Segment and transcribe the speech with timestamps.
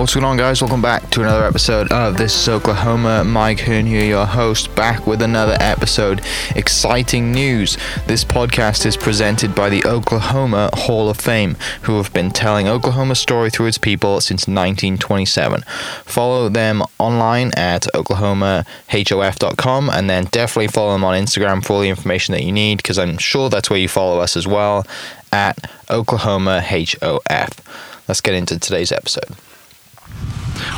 [0.00, 0.62] What's going on, guys?
[0.62, 3.22] Welcome back to another episode of This is Oklahoma.
[3.22, 6.22] Mike Hearn here, your host, back with another episode.
[6.56, 7.76] Exciting news!
[8.06, 13.20] This podcast is presented by the Oklahoma Hall of Fame, who have been telling Oklahoma's
[13.20, 15.64] story through its people since 1927.
[16.06, 21.90] Follow them online at oklahomahof.com and then definitely follow them on Instagram for all the
[21.90, 24.86] information that you need because I'm sure that's where you follow us as well
[25.30, 28.08] at Oklahoma HOF.
[28.08, 29.36] Let's get into today's episode.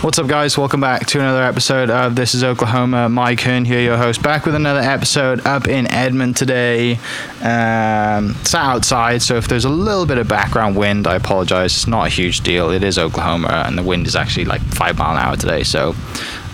[0.03, 0.59] What's up, guys?
[0.59, 3.09] Welcome back to another episode of This is Oklahoma.
[3.09, 6.99] Mike Hearn here, your host, back with another episode up in Edmond today.
[7.41, 11.73] Um, it's outside, so if there's a little bit of background wind, I apologize.
[11.73, 12.71] It's not a huge deal.
[12.71, 15.95] It is Oklahoma, and the wind is actually like five mile an hour today, so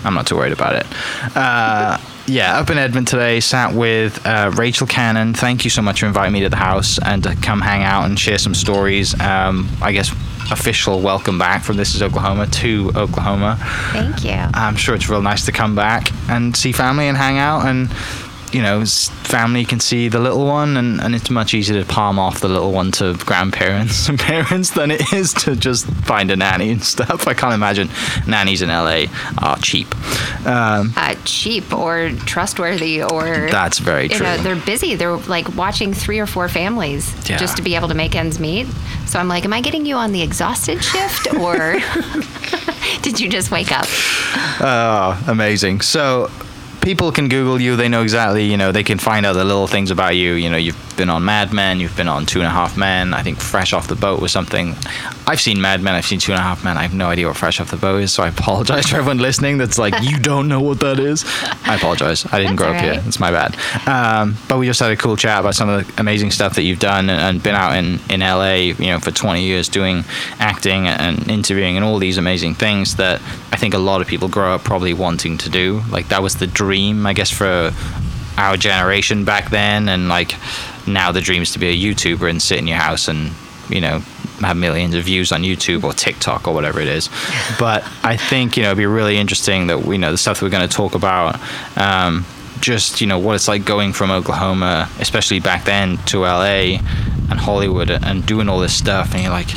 [0.03, 0.85] I'm not too worried about it.
[1.35, 5.33] Uh, yeah, up in Edmond today, sat with uh, Rachel Cannon.
[5.33, 8.05] Thank you so much for inviting me to the house and to come hang out
[8.05, 9.19] and share some stories.
[9.19, 10.13] Um, I guess
[10.51, 13.57] official welcome back from This is Oklahoma to Oklahoma.
[13.91, 14.31] Thank you.
[14.53, 17.89] I'm sure it's real nice to come back and see family and hang out and
[18.51, 22.17] you know, family can see the little one, and, and it's much easier to palm
[22.17, 26.35] off the little one to grandparents and parents than it is to just find a
[26.35, 27.27] nanny and stuff.
[27.27, 27.89] I can't imagine
[28.27, 29.05] nannies in LA
[29.37, 29.93] are cheap.
[30.45, 33.49] Um, uh, cheap or trustworthy or.
[33.49, 34.17] That's very true.
[34.17, 34.95] You know, they're busy.
[34.95, 37.37] They're like watching three or four families yeah.
[37.37, 38.67] just to be able to make ends meet.
[39.05, 41.77] So I'm like, am I getting you on the exhausted shift or
[43.01, 43.85] did you just wake up?
[44.61, 45.81] Oh, amazing.
[45.81, 46.29] So
[46.81, 47.75] people can Google you.
[47.75, 50.33] They know exactly, you know, they can find out the little things about you.
[50.33, 53.13] You know, you've been on Mad Men, you've been on Two and a Half Men.
[53.13, 54.75] I think Fresh Off the Boat was something.
[55.27, 56.77] I've seen Mad Men, I've seen Two and a Half Men.
[56.77, 59.19] I have no idea what Fresh Off the Boat is, so I apologize to everyone
[59.19, 61.25] listening that's like, you don't know what that is.
[61.65, 62.25] I apologize.
[62.31, 63.01] I didn't that's grow up here.
[63.05, 63.55] It's my bad.
[63.87, 66.63] Um, but we just had a cool chat about some of the amazing stuff that
[66.63, 70.03] you've done and, and been out in, in LA, you know, for 20 years doing
[70.39, 74.27] acting and interviewing and all these amazing things that I think a lot of people
[74.27, 75.81] grow up probably wanting to do.
[75.89, 76.68] Like that was the dream,
[77.05, 77.73] I guess, for
[78.37, 80.35] our generation back then, and like
[80.87, 83.31] now the dream is to be a YouTuber and sit in your house and
[83.69, 83.99] you know
[84.39, 87.09] have millions of views on YouTube or TikTok or whatever it is.
[87.59, 90.45] But I think you know it'd be really interesting that you know the stuff that
[90.45, 91.39] we're going to talk about.
[91.77, 92.25] Um,
[92.61, 96.79] just you know what it's like going from Oklahoma, especially back then, to LA
[97.29, 99.49] and Hollywood and doing all this stuff, and you're like,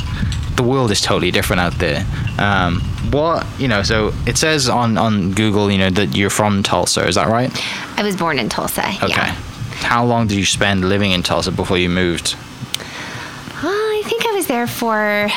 [0.55, 2.05] the world is totally different out there.
[2.37, 2.81] Um,
[3.11, 3.83] what you know?
[3.83, 7.07] So it says on on Google, you know, that you're from Tulsa.
[7.07, 7.51] Is that right?
[7.97, 8.87] I was born in Tulsa.
[9.01, 9.09] Okay.
[9.09, 9.35] Yeah.
[9.83, 12.35] How long did you spend living in Tulsa before you moved?
[12.35, 15.29] Uh, I think I was there for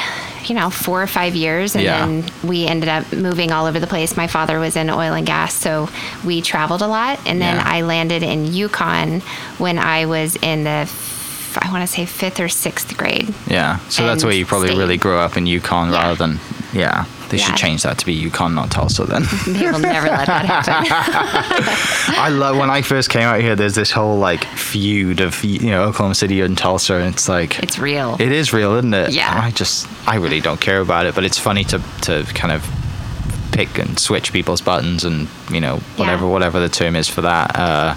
[0.49, 2.07] you know four or five years and yeah.
[2.07, 5.27] then we ended up moving all over the place my father was in oil and
[5.27, 5.89] gas so
[6.25, 7.63] we traveled a lot and then yeah.
[7.67, 9.21] i landed in yukon
[9.59, 10.87] when i was in the
[11.61, 13.35] I want to say fifth or sixth grade.
[13.47, 14.79] Yeah, so that's where you probably stayed.
[14.79, 16.03] really grew up in Yukon yeah.
[16.03, 16.39] rather than
[16.73, 17.07] yeah.
[17.29, 17.47] They yeah.
[17.47, 19.05] should change that to be Yukon, not Tulsa.
[19.05, 22.15] Then they will never let that happen.
[22.17, 23.57] I love when I first came out here.
[23.57, 27.59] There's this whole like feud of you know Oklahoma City and Tulsa, and it's like
[27.63, 28.17] it's real.
[28.21, 29.11] It is real, isn't it?
[29.13, 29.41] Yeah.
[29.43, 32.65] I just I really don't care about it, but it's funny to to kind of
[33.53, 36.31] pick and switch people's buttons and you know whatever yeah.
[36.31, 37.95] whatever the term is for that uh,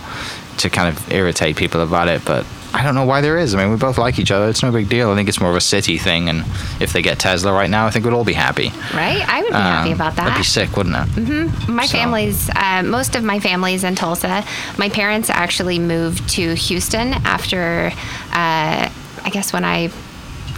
[0.57, 3.55] to kind of irritate people about it, but I don't know why there is.
[3.55, 4.47] I mean, we both like each other.
[4.47, 5.09] It's no big deal.
[5.11, 6.29] I think it's more of a city thing.
[6.29, 6.45] And
[6.79, 8.69] if they get Tesla right now, I think we'd all be happy.
[8.93, 9.23] Right?
[9.27, 10.25] I would be um, happy about that.
[10.25, 11.07] That'd be sick, wouldn't it?
[11.19, 11.73] Mm-hmm.
[11.73, 11.97] My so.
[11.97, 14.45] family's, uh, most of my family's in Tulsa.
[14.77, 17.91] My parents actually moved to Houston after,
[18.31, 19.91] uh, I guess, when I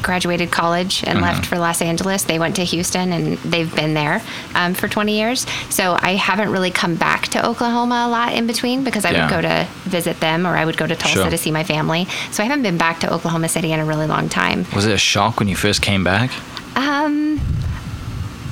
[0.01, 1.23] graduated college and mm-hmm.
[1.23, 2.23] left for Los Angeles.
[2.23, 4.21] They went to Houston and they've been there
[4.55, 5.45] um, for 20 years.
[5.69, 9.25] So I haven't really come back to Oklahoma a lot in between because I yeah.
[9.25, 11.29] would go to visit them or I would go to Tulsa sure.
[11.29, 12.05] to see my family.
[12.31, 14.65] So I haven't been back to Oklahoma City in a really long time.
[14.75, 16.31] Was it a shock when you first came back?
[16.75, 17.39] Um,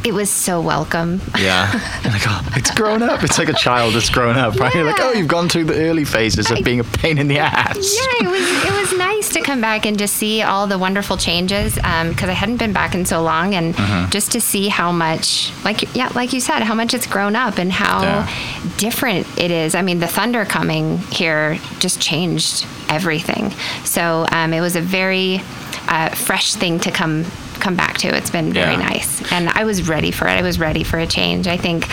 [0.04, 1.22] it was so welcome.
[1.38, 1.70] Yeah.
[2.06, 3.24] like, oh, it's grown up.
[3.24, 4.74] It's like a child that's grown up, right?
[4.74, 4.82] Yeah.
[4.82, 7.40] You're like, oh, you've gone through the early phases of being a pain in the
[7.40, 7.76] ass.
[7.76, 11.18] Yeah, it was, it was nice to come back and just see all the wonderful
[11.18, 14.10] changes because um, I hadn't been back in so long and mm-hmm.
[14.10, 17.58] just to see how much, like, yeah, like you said, how much it's grown up
[17.58, 18.32] and how yeah.
[18.78, 19.76] different it is.
[19.76, 23.52] I mean, the thunder coming here just changed everything.
[23.84, 25.42] So um, it was a very
[25.90, 27.26] uh, fresh thing to come
[27.60, 28.16] come back to.
[28.16, 28.88] It's been very yeah.
[28.90, 30.32] nice, and I was ready for it.
[30.32, 31.48] I was ready for a change.
[31.48, 31.88] I think,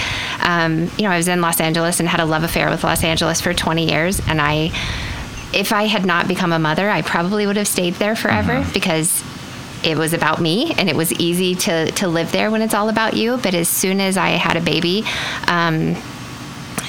[0.45, 3.05] um, you know, I was in Los Angeles and had a love affair with Los
[3.05, 4.71] Angeles for 20 years, and I,
[5.53, 8.73] if I had not become a mother, I probably would have stayed there forever mm-hmm.
[8.73, 9.23] because
[9.85, 12.89] it was about me and it was easy to to live there when it's all
[12.89, 13.37] about you.
[13.37, 15.05] But as soon as I had a baby.
[15.47, 15.97] Um,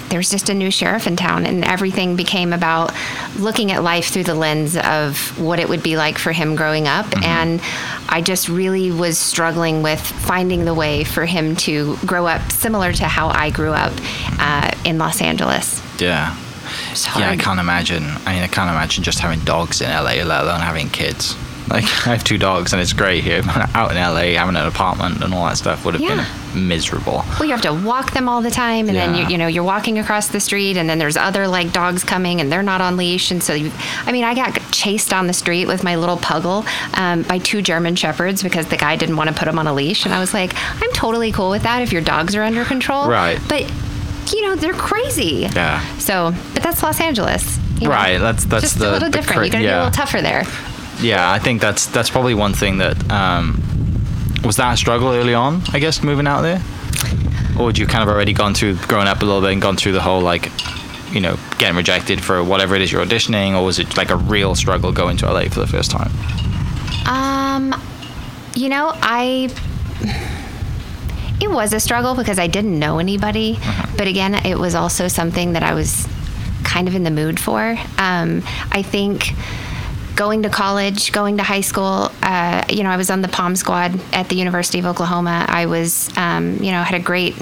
[0.10, 2.94] there was just a new sheriff in town, and everything became about
[3.38, 6.88] looking at life through the lens of what it would be like for him growing
[6.88, 7.06] up.
[7.24, 7.62] And
[8.10, 12.94] I just really was struggling with finding the way for him to grow up similar
[12.94, 13.94] to how I grew up
[14.40, 15.82] uh, in Los Angeles.
[16.00, 16.36] Yeah.
[17.18, 18.04] Yeah, I can't imagine.
[18.26, 21.36] I mean, I can't imagine just having dogs in LA, let alone having kids.
[21.70, 23.42] Like, I have two dogs, and it's great here.
[23.44, 26.26] But out in LA, having an apartment and all that stuff would have Yeah.
[26.54, 27.24] been miserable.
[27.40, 29.64] Well, you have to walk them all the time, and then you, you know you're
[29.64, 32.98] walking across the street, and then there's other like dogs coming, and they're not on
[32.98, 33.72] leash, and so you,
[34.06, 36.66] I mean, I got chased on the street with my little puggle
[36.98, 39.74] um, by two German shepherds because the guy didn't want to put him on a
[39.74, 42.64] leash, and I was like, I'm totally cool with that if your dogs are under
[42.66, 43.40] control, Right.
[43.50, 43.70] But
[44.34, 45.82] you know they're crazy, Yeah.
[46.00, 47.94] So, but that's Los Angeles, you know?
[47.94, 49.38] Right, that's- that's just the- a little different.
[49.38, 50.44] cra- you got to be a little tougher there.
[51.00, 53.62] Yeah, I think that's that's probably one thing that um,
[54.44, 55.62] was that a struggle early on.
[55.72, 56.62] I guess moving out there,
[57.60, 59.76] or had you kind of already gone through growing up a little bit and gone
[59.76, 60.52] through the whole like,
[61.12, 64.16] you know, getting rejected for whatever it is you're auditioning, or was it like a
[64.16, 66.12] real struggle going to LA for the first time?
[67.08, 67.80] Um,
[68.56, 69.50] you know, I.
[71.40, 73.60] It was a struggle because I didn't know anybody,
[73.96, 76.08] but again, it was also something that I was
[76.64, 77.78] kind of in the mood for.
[78.00, 78.42] Um,
[78.72, 79.34] I think
[80.18, 83.56] going to college, going to high school, uh, you know, I was on the Pom
[83.56, 85.46] Squad at the University of Oklahoma.
[85.48, 87.36] I was, um, you know, had a great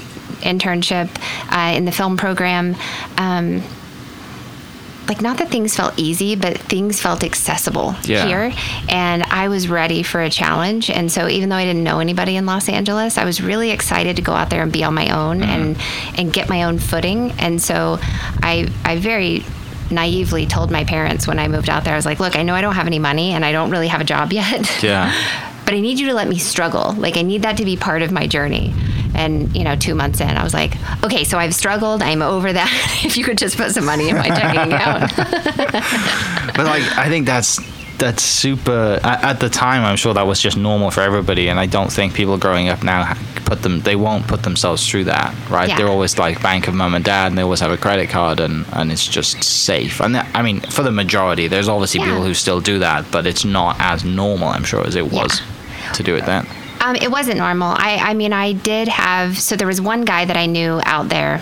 [0.43, 1.09] internship
[1.51, 2.75] uh, in the film program.
[3.17, 3.63] Um,
[5.07, 8.25] like not that things felt easy, but things felt accessible Yeah.
[8.25, 8.51] here,
[8.89, 10.89] and I was ready for a challenge.
[10.89, 14.15] And so, even though I didn't know anybody in Los Angeles, I was really excited
[14.15, 15.77] to go out there and be on my own and
[16.17, 17.33] and get my own footing.
[17.37, 17.99] And so,
[18.41, 19.45] I I very
[19.91, 22.53] naively told my parents when I moved out there, I was like, "Look, I know
[22.55, 25.11] I don't have any money, and I don't really have a job yet." Yeah.
[25.65, 26.93] but I need you to let me struggle.
[26.93, 28.73] Like I need that to be part of my journey.
[29.15, 32.01] And you know, two months in, I was like, okay, so I've struggled.
[32.01, 32.69] I'm over that.
[33.05, 35.15] if you could just put some money in my checking account.
[36.55, 37.59] but like I think that's
[37.97, 41.59] that's super at, at the time I'm sure that was just normal for everybody and
[41.59, 43.13] I don't think people growing up now
[43.45, 45.77] put them they won't put themselves through that right Yeah.
[45.77, 48.39] they're always like bank of mum and dad and they always have a credit card
[48.39, 52.07] and and it's just safe and that, I mean for the majority there's obviously Yeah.
[52.07, 55.41] people who still do that but it's not as normal I'm sure as it was
[55.93, 56.45] to do it then
[56.81, 57.69] um, it wasn't normal.
[57.75, 59.39] I, I mean, I did have.
[59.39, 61.41] So there was one guy that I knew out there.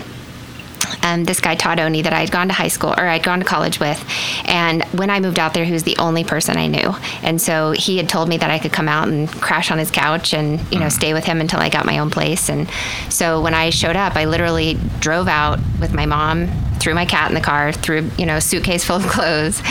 [1.04, 3.40] Um, this guy Todd Oney that I had gone to high school or I'd gone
[3.40, 4.02] to college with,
[4.46, 7.72] and when I moved out there, he was the only person I knew, and so
[7.72, 10.60] he had told me that I could come out and crash on his couch and
[10.72, 12.48] you know stay with him until I got my own place.
[12.48, 12.68] And
[13.10, 16.48] so when I showed up, I literally drove out with my mom,
[16.78, 19.62] threw my cat in the car, threw you know a suitcase full of clothes,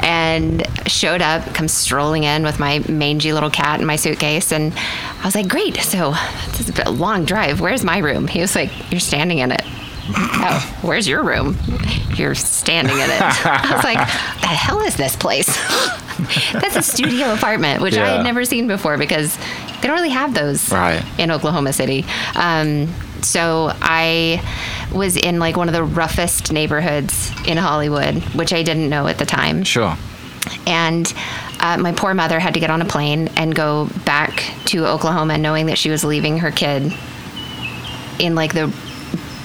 [0.00, 4.74] and showed up, come strolling in with my mangy little cat in my suitcase, and
[4.74, 5.76] I was like, great.
[5.76, 6.12] So
[6.56, 7.60] this is a long drive.
[7.60, 8.26] Where's my room?
[8.26, 9.64] He was like, you're standing in it.
[10.16, 11.56] Oh, where's your room?
[12.16, 13.20] You're standing in it.
[13.22, 13.98] I was like,
[14.40, 15.46] the hell is this place?
[16.52, 20.34] That's a studio apartment, which I had never seen before because they don't really have
[20.34, 21.04] those Right.
[21.18, 22.04] in Oklahoma City.
[22.36, 22.88] Um,
[23.22, 24.42] so I
[24.92, 29.18] was in like one of the roughest neighborhoods in Hollywood, which I didn't know at
[29.18, 29.96] the time sure
[30.66, 31.10] and
[31.60, 35.38] uh, my poor mother had to get on a plane and go back to Oklahoma,
[35.38, 36.92] knowing that she was leaving her kid
[38.18, 38.66] in like the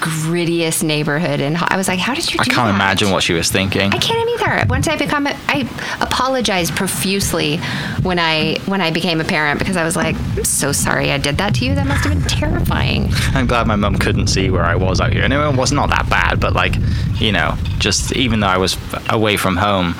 [0.00, 1.40] grittiest neighborhood.
[1.40, 2.74] And I was like, "How did you?" I can't that?
[2.74, 4.66] imagine what she was thinking I can't either.
[4.68, 5.68] Once I become, a, I
[6.00, 7.58] apologized profusely
[8.02, 11.18] when I when I became a parent because I was like, "I'm so sorry I
[11.18, 11.74] did that to you.
[11.74, 15.12] That must have been terrifying." I'm glad my mum couldn't see where I was out
[15.12, 15.22] here.
[15.22, 16.74] And it was not that bad, but like,
[17.20, 18.76] you know, just even though I was
[19.08, 19.94] away from home,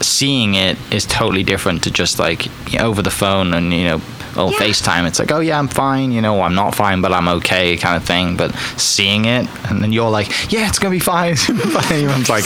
[0.00, 3.84] seeing it is totally different to just like you know, over the phone and, you
[3.84, 4.00] know,
[4.36, 4.58] or Yeah.
[4.58, 5.06] FaceTime.
[5.06, 7.96] It's like, oh yeah, I'm fine, you know, I'm not fine, but I'm okay kind
[7.96, 8.36] of thing.
[8.36, 11.32] But seeing it, and then you're like, yeah, it's going to be fine.
[11.32, 11.82] It's gonna be fine.
[11.92, 12.44] And everyone's like,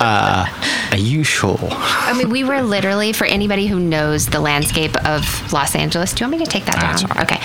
[0.00, 0.46] uh,
[0.90, 1.58] are you sure?
[1.70, 6.24] I mean, we were literally, for anybody who knows the landscape of Los Angeles, do
[6.24, 7.16] you want me to take that That's down?
[7.16, 7.32] right.
[7.32, 7.40] Okay.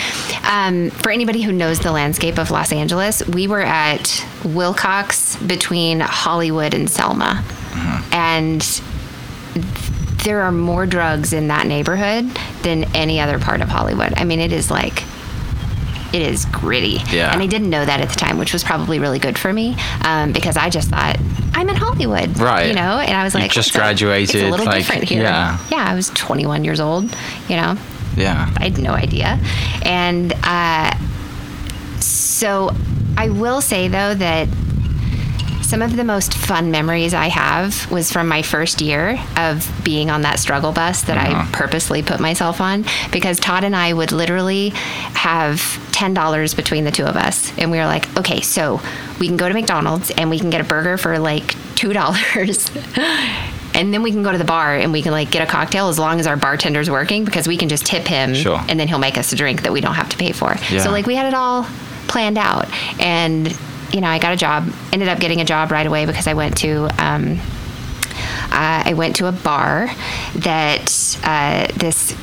[0.48, 6.00] Um, for anybody who knows the landscape of Los Angeles, we were at Wilcox between
[6.02, 7.44] Hollywood and Selma.
[7.72, 8.14] Mm-hmm.
[8.14, 8.82] And
[10.28, 12.26] there are more drugs in that neighborhood
[12.62, 14.14] than any other part of Hollywood.
[14.18, 15.04] I mean, it is like
[16.14, 17.00] it is gritty.
[17.10, 17.32] Yeah.
[17.32, 19.78] And I didn't know that at the time, which was probably really good for me
[20.04, 21.16] um, because I just thought
[21.54, 22.68] I'm in Hollywood, Right.
[22.68, 24.80] You know, and I was You like, just it's a- graduated, it's a little like,
[24.86, 25.24] different here.
[25.24, 25.58] yeah.
[25.72, 25.86] yeah.
[25.88, 27.06] I was 21 years old.
[27.48, 27.78] You know,
[28.18, 28.52] Yeah.
[28.58, 29.40] I had no idea,
[29.84, 30.92] and uh,
[32.02, 32.72] so
[33.18, 34.48] I will say though that
[35.68, 40.10] some of the most fun memories I have was from my first year of being
[40.10, 41.52] on that struggle bus that I uh-huh.
[41.52, 45.58] purposely put myself on because Todd and I would literally have
[45.92, 47.52] $10 between the two of us.
[47.58, 48.80] And we were like, okay, so
[49.20, 51.44] we can go to McDonald's and we can get a burger for like
[51.76, 53.74] $2.
[53.76, 55.90] and then we can go to the bar and we can like get a cocktail
[55.90, 58.64] as long as our bartender's working because we can just tip him Sure.
[58.70, 60.56] and then he'll make us a drink that we don't have to pay for.
[60.72, 60.80] Yeah.
[60.80, 61.68] So like we had it all
[62.08, 62.72] planned out
[63.02, 63.54] and
[63.92, 66.34] you know I got a job ended up getting a job right away because I
[66.34, 67.40] went to um,
[68.50, 69.88] uh, I went to a bar
[70.36, 72.16] that uh, this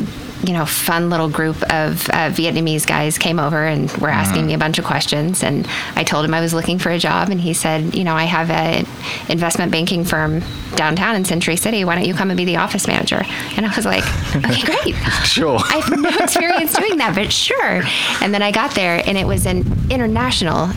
[0.45, 4.55] you know fun little group of uh, Vietnamese guys came over and were asking me
[4.55, 5.43] a bunch of questions.
[5.43, 8.15] And I told him I was looking for a job and he said you know
[8.15, 8.87] I have an
[9.29, 10.43] investment banking firm
[10.75, 11.85] downtown in Century City.
[11.85, 13.23] Why don't you come and be the office manager?
[13.57, 14.05] And I was like
[14.37, 14.95] okay great.
[15.25, 15.59] Sure.
[15.59, 17.83] I have no experience doing that, but sure.
[18.21, 20.71] And then I got there, and it was an international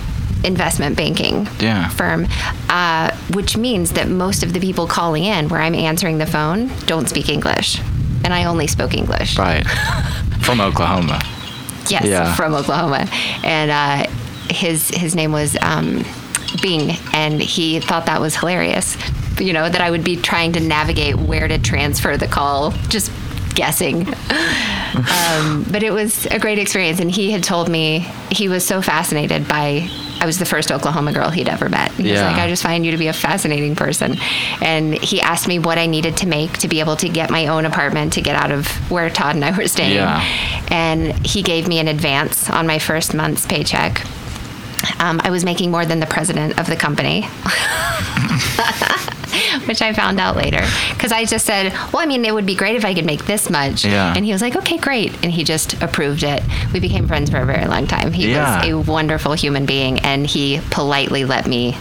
[0.43, 1.89] investment banking Yeah.
[1.89, 2.27] firm,
[2.69, 6.71] uh, which means that most of the people calling in where I'm answering the phone
[6.85, 7.79] don't speak English.
[8.23, 9.37] And I only spoke English.
[9.37, 9.65] Right.
[10.41, 11.21] From Oklahoma.
[11.89, 12.33] Yes, Yeah.
[12.35, 13.07] from Oklahoma.
[13.43, 14.11] And uh,
[14.49, 16.03] his his name was um,
[16.61, 18.97] Bing, and he thought that was hilarious.
[19.39, 23.11] You know that I would be trying to navigate where to transfer the call, just
[23.55, 24.07] guessing.
[24.93, 27.99] um, but it was a great experience, and he had told me
[28.31, 29.89] he was so fascinated by.
[30.19, 31.91] I was the first Oklahoma girl he'd ever met.
[31.91, 32.27] He was Yeah.
[32.31, 34.17] like, I just find you to be a fascinating person.
[34.61, 37.47] And he asked me what I needed to make to be able to get my
[37.47, 40.23] own apartment to get out of where Todd and I were staying Yeah.
[40.69, 44.01] and he gave me an advance on my first month's paycheck.
[44.99, 47.21] Um, I was making more than the president of the company,
[49.67, 50.61] which I found out later.
[50.93, 53.25] Because I just said, Well, I mean, it would be great if I could make
[53.25, 53.85] this much.
[53.85, 54.13] Yeah.
[54.15, 55.13] And he was like, Okay, great.
[55.23, 56.43] And he just approved it.
[56.73, 58.11] We became friends for a very long time.
[58.13, 58.61] He Yeah.
[58.61, 61.77] was a wonderful human being, and he politely let me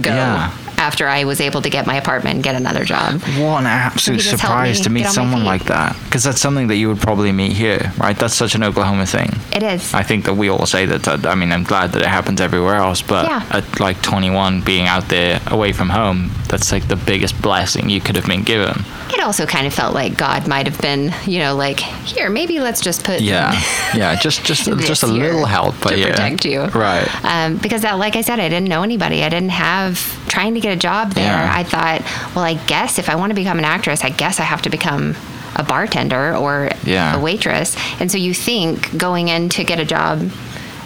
[0.00, 0.52] go Yeah.
[0.84, 3.20] After I was able to get my apartment and get another job.
[3.40, 5.96] What an absolute surprise me to meet get on my someone like that.
[6.04, 8.16] Because that's something that you would probably meet here, right?
[8.16, 9.30] That's such an Oklahoma thing.
[9.52, 9.94] It is.
[9.94, 11.02] I think that we all say that.
[11.04, 13.42] that- I mean, I'm glad that it happens everywhere else, but Yeah.
[13.58, 18.00] at like 21, being out there away from home, that's like the biggest blessing you
[18.00, 18.84] could have been given.
[19.14, 22.58] it also kind of felt like God might have been, you know, like, here, maybe
[22.58, 23.52] let's just put Yeah,
[23.94, 27.06] yeah, just just just a little help, but to yeah, protect you, right?
[27.24, 29.22] Um, because that, like I said, I didn't know anybody.
[29.22, 29.98] I didn't have
[30.34, 31.24] trying to get a job there.
[31.24, 31.52] Yeah.
[31.54, 32.02] I thought,
[32.34, 34.70] well, I guess if I want to become an actress, I guess I have to
[34.70, 35.14] become
[35.56, 37.16] a bartender or Yeah.
[37.16, 37.76] a waitress.
[38.00, 40.30] And so you think going in to get a job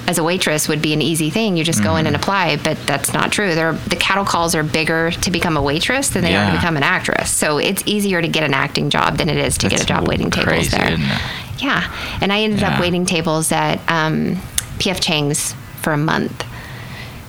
[0.06, 1.56] as a waitress would be an easy thing.
[1.56, 2.14] You just go in Mm-hmm.
[2.14, 3.54] and apply, but that's not true.
[3.54, 6.76] There, the cattle calls are bigger to become a waitress than they are to become
[6.76, 7.30] an actress.
[7.30, 10.06] So it's easier to get an acting job than it is to get a job
[10.08, 10.92] waiting tables crazy, there.
[10.92, 11.20] isn't it?
[11.58, 11.82] Yeah,
[12.22, 12.74] and I ended Yeah.
[12.74, 14.36] up waiting tables at um,
[14.78, 16.44] PF Chang's for a month.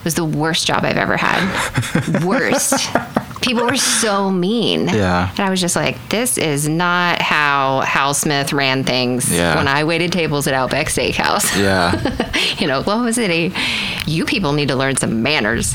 [0.03, 2.23] Was the worst job I've ever had.
[2.23, 2.73] worst.
[3.41, 4.87] People were so mean.
[4.87, 5.29] Yeah.
[5.31, 9.55] And I was just like, this is not how Hal Smith ran things Yeah.
[9.55, 11.57] when I waited tables at Outback Steakhouse.
[11.57, 11.93] Yeah,
[12.63, 13.53] in Oklahoma City.
[14.05, 15.73] You people need to learn some manners.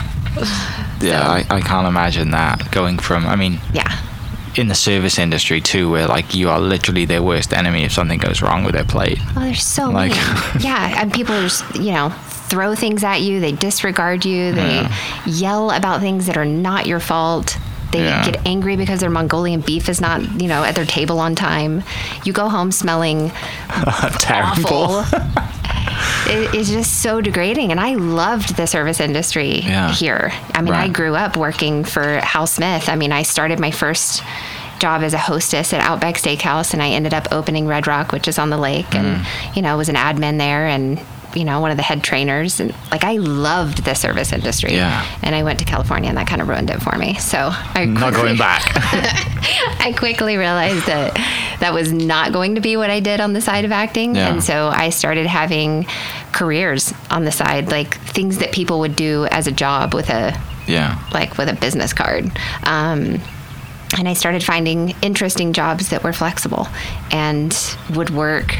[1.00, 1.22] yeah.
[1.28, 3.26] I, I can't imagine that going from.
[3.26, 3.90] I mean, Yeah.
[4.56, 8.18] in the service industry too, where like you are literally their worst enemy if something
[8.18, 9.18] goes wrong with their plate.
[9.36, 10.60] Oh, there's so Like- many.
[10.64, 12.12] yeah, and people are just, you know,
[12.54, 13.40] throw things at you.
[13.40, 14.52] They disregard you.
[14.52, 14.86] They
[15.26, 17.58] yell about things that are not your fault.
[17.90, 18.24] They Yeah.
[18.30, 21.82] get angry because their Mongolian beef is not, you know, at their table on time.
[22.24, 23.30] You go home smelling
[24.18, 25.04] Terrible.
[26.26, 27.70] it is just so degrading.
[27.70, 29.92] And I loved the service industry Yeah.
[29.92, 30.32] here.
[30.54, 32.88] I mean, I grew up working for Hal Smith.
[32.88, 34.22] I mean, I started my first
[34.80, 38.26] job as a hostess at Outback Steakhouse, and I ended up opening Red Rock, which
[38.26, 39.56] is on the lake, and Mm.
[39.56, 40.98] you know, was an admin there, and
[41.34, 44.74] you know, one of the head trainers, and like I loved the service industry.
[44.74, 45.04] Yeah.
[45.22, 47.14] And I went to California, and that kind of ruined it for me.
[47.14, 48.62] So I Not going back.
[49.80, 51.14] I quickly realized that
[51.60, 54.14] that was not going to be what I did on the side of acting.
[54.14, 54.32] Yeah.
[54.32, 55.86] And so I started having
[56.32, 60.38] careers on the side, like things that people would do as a job with a
[60.66, 60.98] yeah.
[61.12, 62.26] like with a business card.
[62.64, 63.20] Um,
[63.96, 66.66] and I started finding interesting jobs that were flexible
[67.12, 67.56] and
[67.94, 68.56] would work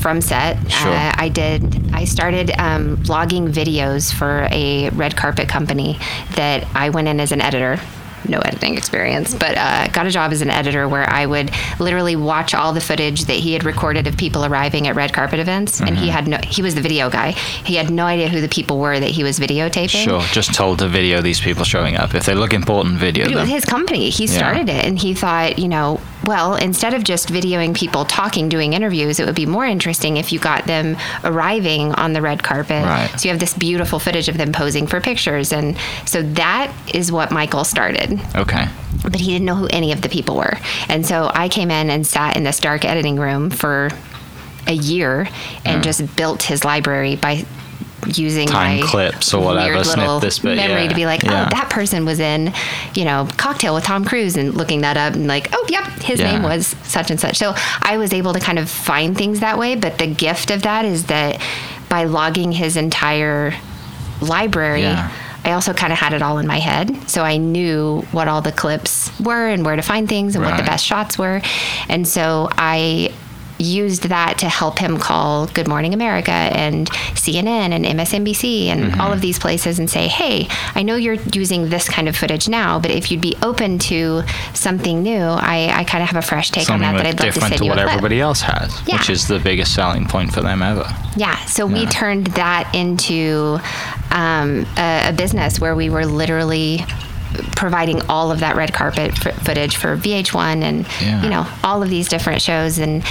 [0.00, 0.56] from set.
[0.70, 0.90] Sure.
[0.92, 1.92] Uh, I did.
[1.92, 5.98] I started um, vlogging videos for a red carpet company
[6.36, 7.78] that I went in as an editor.
[8.26, 12.16] No editing experience, but uh, got a job as an editor where I would literally
[12.16, 15.80] watch all the footage that he had recorded of people arriving at red carpet events,
[15.80, 15.98] and Mm-hmm.
[16.04, 16.38] he had no.
[16.42, 17.32] He was the video guy.
[17.32, 20.04] He had no idea who the people were that he was videotaping.
[20.04, 20.22] Sure.
[20.32, 22.14] Just told to video these people showing up.
[22.14, 23.54] If they look important, video But it was them.
[23.56, 24.08] his company.
[24.08, 24.38] He Yeah.
[24.38, 28.72] started it, and he thought, you know, well, instead of just videoing people talking, doing
[28.72, 32.84] interviews, it would be more interesting if you got them arriving on the red carpet.
[32.84, 33.10] Right.
[33.18, 35.52] So you have this beautiful footage of them posing for pictures.
[35.52, 35.76] And
[36.06, 38.66] so that is what Michael started Okay.
[39.02, 40.58] but he didn't know who any of the people were.
[40.88, 43.90] And so I came in and sat in this dark editing room for
[44.66, 45.28] a year
[45.64, 45.82] and hmm.
[45.82, 47.44] just built his library by
[48.06, 51.24] using Time my clips or whatever, snip little this bit, memory yeah, to be like,
[51.24, 51.46] oh, yeah.
[51.46, 52.52] oh, that person was in,
[52.94, 56.20] you know, Cocktail with Tom Cruise and looking that up and like, oh, yep, his
[56.20, 56.32] Yeah.
[56.32, 57.36] name was such and such.
[57.36, 59.74] So I was able to kind of find things that way.
[59.74, 61.40] But the gift of that is that
[61.88, 63.54] by logging his entire
[64.20, 64.86] library.
[64.86, 66.96] I also kind of had it all in my head.
[67.10, 70.56] So I knew what all the clips were and where to find things and what
[70.56, 71.42] the best shots were.
[71.88, 73.12] And so I
[73.58, 79.00] used that to help him call Good Morning America and CNN and MSNBC and Mm-hmm.
[79.00, 82.48] all of these places and say, hey, I know you're using this kind of footage
[82.48, 86.26] now, but if you'd be open to something new, I, I kind of have a
[86.26, 87.82] fresh take Something on that that I'd love to different send to you what a
[87.82, 87.92] clip.
[87.94, 88.96] everybody else has, Yeah.
[88.98, 90.84] which is the biggest selling point for them ever.
[91.16, 93.58] Yeah, so we turned that into
[94.10, 96.80] um, a, a business where we were literally
[97.56, 101.22] providing all of that red carpet f- footage for VH1 and Yeah.
[101.22, 103.02] you know all of these different shows and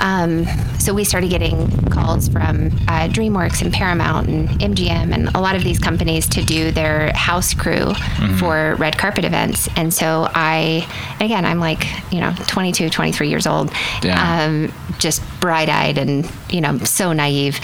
[0.00, 0.46] um,
[0.78, 5.54] so we started getting calls from uh, DreamWorks and Paramount and MGM and a lot
[5.56, 7.92] of these companies to do their house crew
[8.38, 9.68] for red carpet events.
[9.76, 10.86] And so I,
[11.20, 13.70] again, I'm like, you know, 22, 23 years old,
[14.02, 14.44] Yeah.
[14.44, 17.58] um, just bright eyed and, you know, so naive.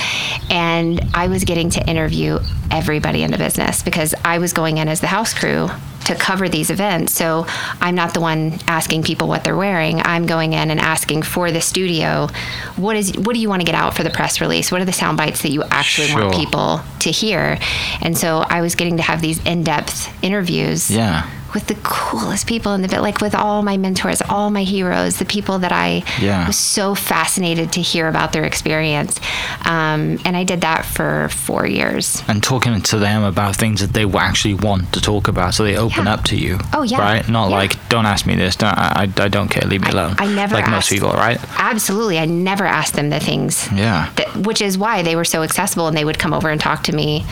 [0.51, 2.39] And I was getting to interview
[2.71, 5.69] everybody in the business because I was going in as the house crew
[6.07, 7.13] to cover these events.
[7.13, 7.47] So
[7.81, 10.01] I'm not the one asking people what they're wearing.
[10.05, 12.29] I'm going in and asking for the studio,
[12.77, 14.71] what is what do you want to get out for the press release?
[14.71, 17.59] What are the sound bites that you actually want people to hear?
[18.01, 21.29] And so I was getting to have these in-depth interviews Yeah.
[21.57, 25.17] With the coolest people in the bit, like with all my mentors, all my heroes,
[25.17, 26.47] the people that I Yeah.
[26.47, 29.19] was so fascinated to hear about their experience.
[29.65, 32.23] Um, and I did that for four years.
[32.29, 35.77] And talking to them about things that they actually want to talk about, so they
[35.79, 36.13] open Yeah.
[36.13, 36.59] up to you.
[36.75, 36.99] Oh, yeah.
[37.01, 37.27] Right?
[37.27, 37.57] Not Yeah.
[37.57, 38.57] like, don't ask me this.
[38.57, 39.67] Don't, I, I don't care.
[39.67, 40.15] Leave me I- alone.
[40.19, 41.41] I never Like most people, right?
[41.59, 42.19] Absolutely.
[42.19, 43.67] I never asked them the things.
[43.75, 44.09] Yeah.
[44.17, 46.83] That, which is why they were so accessible and they would come over and talk
[46.85, 47.25] to me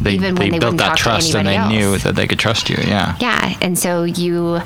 [0.00, 1.70] They, even they when they built wouldn't that talk trust and they else.
[1.72, 2.76] knew that they could trust you.
[2.86, 3.14] Yeah.
[3.20, 3.54] Yeah.
[3.60, 4.60] And so you,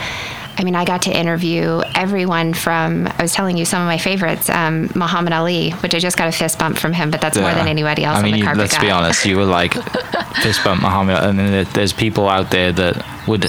[0.59, 3.99] I mean, I got to interview everyone from, I was telling you some of my
[3.99, 7.39] favorites, um, Muhammad Ali, which I just got a fist bump from him, but that's
[7.39, 8.81] more than anybody else I mean, on the you- let's got.
[8.81, 9.25] be honest.
[9.27, 9.75] You were like
[10.43, 13.45] fist bump Muhammad, and then there- there's people out there that would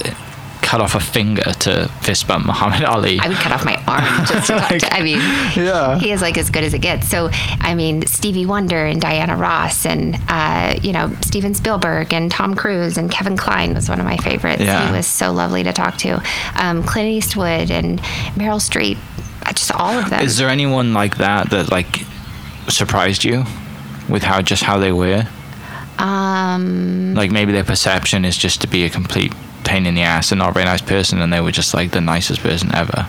[0.68, 3.18] cut off a finger to fist bump Muhammad Ali.
[3.20, 4.94] I would cut off my arm just to talk to.
[4.94, 5.18] I mean,
[5.56, 5.98] Yeah.
[5.98, 7.08] he is like as good as it gets.
[7.08, 12.30] So, I mean, Stevie Wonder and Diana Ross and, uh, you know, Steven Spielberg and
[12.30, 14.60] Tom Cruise and Kevin Kline was one of my favorites.
[14.62, 14.86] Yeah.
[14.86, 16.22] He was so lovely to talk to.
[16.56, 17.98] Um, Clint Eastwood and
[18.36, 18.98] Meryl Streep,
[19.46, 20.20] uh, just all of them.
[20.22, 22.00] Is there anyone like that that like
[22.68, 23.44] surprised you
[24.08, 25.26] with how just how they were?
[25.98, 29.32] um, Like maybe their perception is just to be a complete
[29.68, 31.90] pain in the ass and not a very nice person, and they were just like
[31.90, 33.06] the nicest person ever.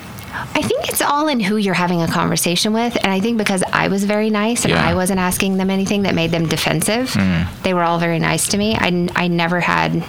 [0.55, 2.95] I think it's all in who you're having a conversation with.
[3.03, 4.85] And I think because I was very nice and Yeah.
[4.85, 7.43] I wasn't asking them anything that made them defensive, hmm.
[7.63, 8.75] they were all very nice to me.
[8.75, 10.03] I, I never had.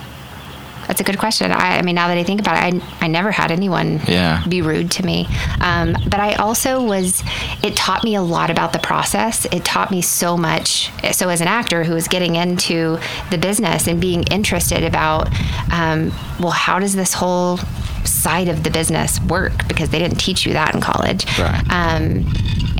[0.90, 1.52] That's a good question.
[1.52, 4.42] I, I mean, now that I think about it, I, I never had anyone Yeah.
[4.48, 5.28] be rude to me.
[5.60, 7.22] Um, but I also was,
[7.62, 9.44] it taught me a lot about the process.
[9.52, 10.90] It taught me so much.
[11.12, 12.98] So, as an actor who was getting into
[13.30, 15.28] the business and being interested about,
[15.72, 17.58] um, well, how does this whole
[18.04, 19.68] side of the business work?
[19.68, 21.24] Because they didn't teach you that in college.
[21.38, 21.62] Right.
[21.70, 22.24] Um,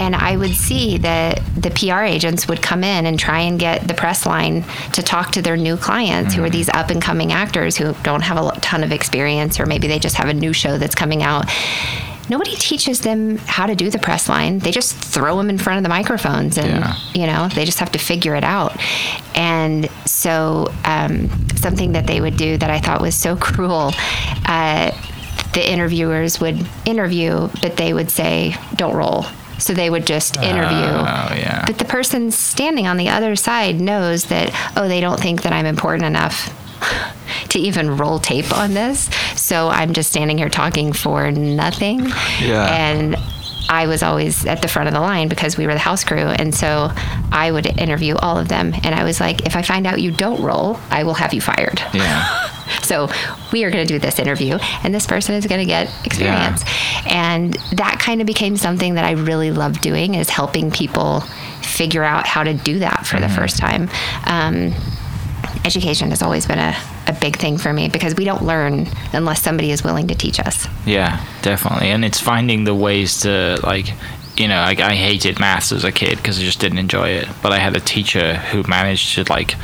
[0.01, 3.87] and I would see that the PR agents would come in and try and get
[3.87, 7.33] the press line to talk to their new clients who are these up and coming
[7.33, 10.53] actors who don't have a ton of experience, or maybe they just have a new
[10.53, 11.45] show that's coming out.
[12.31, 14.61] Nobody teaches them how to do the press line.
[14.61, 16.95] They just throw them in front of the microphones and, Yeah.
[17.13, 18.77] you know, they just have to figure it out.
[19.35, 23.93] And so, um, something that they would do that I thought was so cruel.
[24.47, 24.93] Uh,
[25.53, 29.25] the interviewers would interview, but they would say, don't roll.
[29.61, 30.87] So they would just interview.
[30.87, 31.65] Oh yeah.
[31.67, 35.53] But the person standing on the other side knows that, oh, they don't think that
[35.53, 36.57] I'm important enough
[37.51, 39.11] to even roll tape on this.
[39.37, 42.07] So I'm just standing here talking for nothing.
[42.41, 42.67] Yeah.
[42.67, 43.17] And
[43.71, 46.19] I was always at the front of the line because we were the house crew.
[46.19, 46.91] And so
[47.31, 48.75] I would interview all of them.
[48.83, 51.41] And I was like, if I find out you don't roll, I will have you
[51.41, 51.81] fired.
[51.95, 52.49] Yeah.
[52.83, 53.09] So
[53.53, 56.63] we are going to do this interview, and this person is going to get experience.
[57.05, 57.35] Yeah.
[57.35, 61.21] And that kind of became something that I really love doing is helping people
[61.63, 63.91] figure out how to do that for the first time.
[64.25, 64.73] Um,
[65.65, 69.43] education has always been a, a big thing for me because we don't learn unless
[69.43, 70.67] somebody is willing to teach us.
[70.87, 71.89] Yeah, definitely.
[71.89, 73.93] And it's finding the ways to like
[74.37, 77.29] you know, I, I hated maths as a kid because I just didn't enjoy it.
[77.43, 79.55] But I had a teacher who managed to like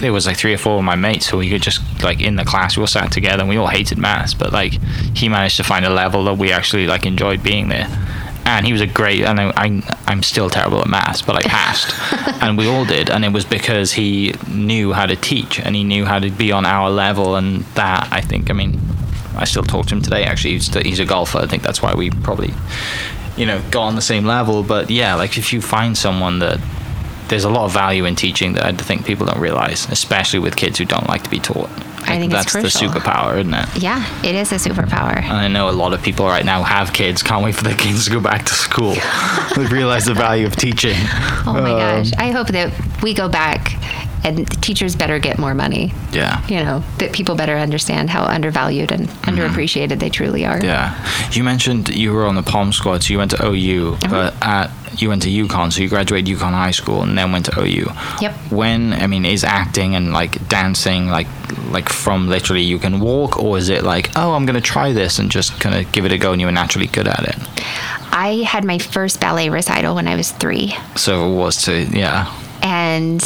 [0.00, 2.36] there was like three or four of my mates who we could just like in
[2.36, 4.74] the class we all sat together and we all hated maths but like
[5.16, 7.88] he managed to find a level that we actually like enjoyed being there
[8.56, 11.42] and he was a great and I, I i'm still terrible at maths but i
[11.42, 11.94] passed.
[12.40, 15.82] And we all did and it was because he knew how to teach and he
[15.82, 18.80] knew how to be on our level and that i think i mean
[19.36, 20.52] i still talk to him today actually.
[20.52, 21.38] He's, he's a golfer.
[21.38, 22.52] I think that's why we probably
[23.36, 24.62] you know got on the same level.
[24.62, 26.58] But yeah like if you find someone that
[27.28, 30.56] there's a lot of value in teaching that I think people don't realize, especially with
[30.56, 31.70] kids who don't like to be taught.
[32.02, 33.82] I think that's the superpower, isn't it?
[33.82, 35.16] Yeah, it is a superpower.
[35.16, 37.76] And I know a lot of people right now have kids, can't wait for their
[37.76, 38.94] kids to go back to school.
[39.56, 40.96] they realize the value of teaching.
[41.46, 42.12] Oh my um, gosh.
[42.16, 43.74] I hope that we go back
[44.24, 45.92] and teachers better get more money.
[46.12, 46.44] Yeah.
[46.48, 49.30] You know, that people better understand how undervalued and mm-hmm.
[49.30, 50.62] underappreciated they truly are.
[50.62, 50.96] Yeah.
[51.32, 54.08] You mentioned you were on the Pom squad, so you went to OU, uh-huh.
[54.10, 57.46] but at you went to Yukon, so you graduated Yukon High School and then went
[57.46, 57.90] to OU.
[58.20, 58.34] Yep.
[58.50, 61.26] When I mean, is acting and like dancing like
[61.70, 65.18] like from literally you can walk, or is it like oh I'm gonna try this
[65.18, 67.36] and just kind of give it a go and you were naturally good at it?
[68.12, 70.74] I had my first ballet recital when I was three.
[70.96, 72.34] So it was to yeah.
[72.62, 73.22] And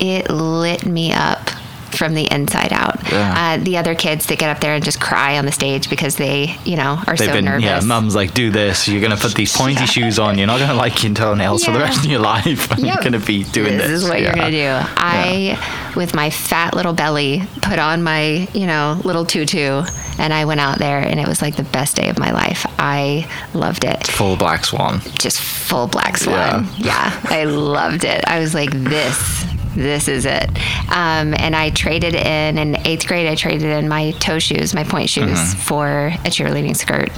[0.00, 1.51] it lit me up
[1.96, 3.00] from the inside out.
[3.10, 3.34] Yeah.
[3.36, 6.16] Uh, the other kids that get up there and just cry on the stage because
[6.16, 7.64] they, you know, are They've so been, nervous.
[7.64, 8.88] Yeah, mum's like, do this.
[8.88, 9.86] You're going to put these pointy yeah.
[9.86, 10.38] shoes on.
[10.38, 11.66] You're not going to like your toenails yeah.
[11.66, 12.70] for the rest of your life.
[12.82, 12.94] Yep.
[12.94, 13.88] You're going to be doing this.
[13.88, 14.68] This is what you're going to do.
[14.96, 19.84] I, with my fat little belly, put on my, you know, little tutu
[20.18, 22.66] and I went out there and it was like the best day of my life.
[22.78, 24.06] I loved it.
[24.08, 25.00] Full black swan.
[25.18, 26.66] Just full black swan.
[26.78, 28.24] Yeah, yeah I loved it.
[28.26, 30.48] I was like, this this is it.
[30.90, 33.26] Um, and I traded in in eighth grade.
[33.26, 35.58] I traded in my toe shoes, my point shoes, mm-hmm.
[35.60, 37.10] for a cheerleading skirt.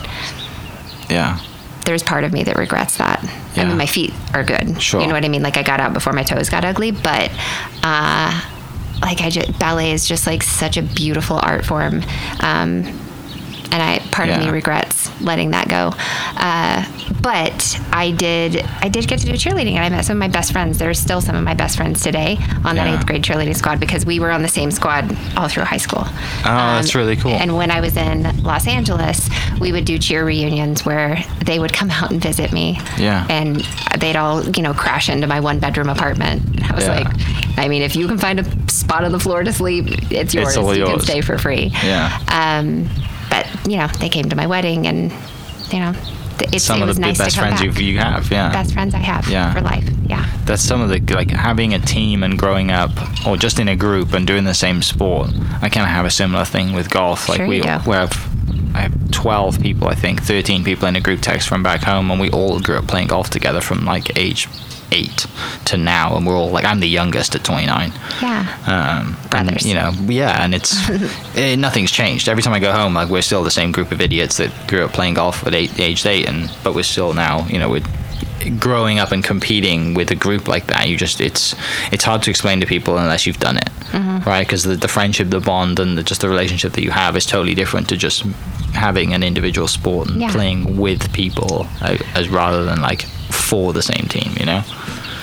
[1.10, 1.40] Yeah.
[1.84, 3.22] There's part of me that regrets that.
[3.54, 3.64] Yeah.
[3.64, 4.80] I mean, my feet are good.
[4.80, 5.00] Sure.
[5.00, 5.42] You know what I mean?
[5.42, 7.30] Like I got out before my toes got ugly, but.
[7.82, 8.50] Uh,
[9.02, 11.96] like I just, ballet is just like such a beautiful art form.
[12.40, 12.86] Um,
[13.70, 14.38] and I part yeah.
[14.38, 15.92] of me regrets letting that go.
[16.36, 16.84] Uh,
[17.24, 20.28] but I did I did get to do cheerleading, and I met some of my
[20.28, 20.78] best friends.
[20.78, 22.84] There's still some of my best friends today on yeah.
[22.84, 25.78] that eighth grade cheerleading squad because we were on the same squad all through high
[25.78, 26.02] school.
[26.04, 27.32] Oh, um, that's really cool.
[27.32, 31.72] And when I was in Los Angeles, we would do cheer reunions where they would
[31.72, 32.78] come out and visit me.
[32.98, 33.26] Yeah.
[33.30, 33.60] And
[33.98, 36.42] they'd all you know crash into my one bedroom apartment.
[36.70, 37.00] I was yeah.
[37.00, 40.34] like, I mean, if you can find a spot on the floor to sleep, it's
[40.34, 40.48] yours.
[40.48, 40.90] It's all you yours.
[40.90, 41.70] can stay for free.
[41.82, 42.18] Yeah.
[42.28, 42.88] Um,
[43.34, 45.12] but you know, they came to my wedding, and
[45.72, 45.92] you know,
[46.52, 48.30] it's, some it of the nice best friends you, you have.
[48.30, 49.28] Yeah, best friends I have.
[49.28, 49.52] Yeah.
[49.52, 49.88] for life.
[50.06, 52.90] Yeah, that's some of the like having a team and growing up,
[53.26, 55.30] or just in a group and doing the same sport.
[55.62, 57.28] I kind of have a similar thing with golf.
[57.28, 57.88] Like sure we, we have.
[58.76, 62.10] I have 12 people, I think, 13 people in a group text from back home,
[62.10, 64.48] and we all grew up playing golf together from like age
[64.94, 65.26] eight
[65.66, 67.92] to now, and we're all like I'm the youngest at 29.
[68.22, 68.58] Yeah.
[68.66, 69.64] Um, Brothers.
[69.64, 71.02] And, you know, yeah, and it's it,
[71.36, 72.28] eh, nothing's changed.
[72.28, 74.84] Every time I go home, like we're still the same group of idiots that grew
[74.84, 77.84] up playing golf at eight, age eight, and but we're still now, you know, we're
[78.50, 81.54] growing up and competing with a group like that you just it's
[81.92, 84.28] it's hard to explain to people unless you've done it mm-hmm.
[84.28, 87.16] right because the, the friendship the bond and the, just the relationship that you have
[87.16, 88.22] is totally different to just
[88.74, 90.30] having an individual sport and yeah.
[90.30, 94.62] playing with people uh, as rather than like for the same team you know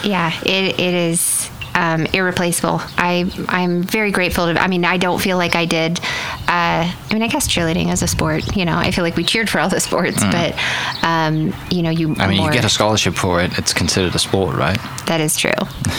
[0.04, 2.82] yeah, it, it is um, irreplaceable.
[2.98, 4.62] I I'm very grateful to.
[4.62, 6.00] I mean, I don't feel like I did.
[6.48, 8.56] Uh, I mean, I guess cheerleading is a sport.
[8.56, 10.32] You know, I feel like we cheered for all the sports, mm.
[10.32, 12.16] but um, you know, you.
[12.18, 13.58] I mean, more, you get a scholarship for it.
[13.58, 14.80] It's considered a sport, right?
[15.06, 15.52] That is true.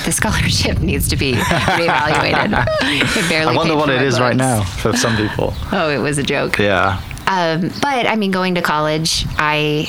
[0.04, 2.66] The scholarship needs to be reevaluated.
[3.46, 5.54] I wonder what it is right now for some people.
[5.74, 6.58] Oh, it was a joke.
[6.58, 7.00] Yeah.
[7.26, 9.88] Um, but I mean, going to college, I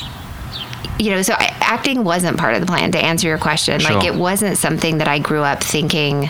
[1.00, 3.80] you know, so I, acting wasn't part of the plan to answer your question.
[3.80, 3.96] Sure.
[3.96, 6.30] Like it wasn't something that I grew up thinking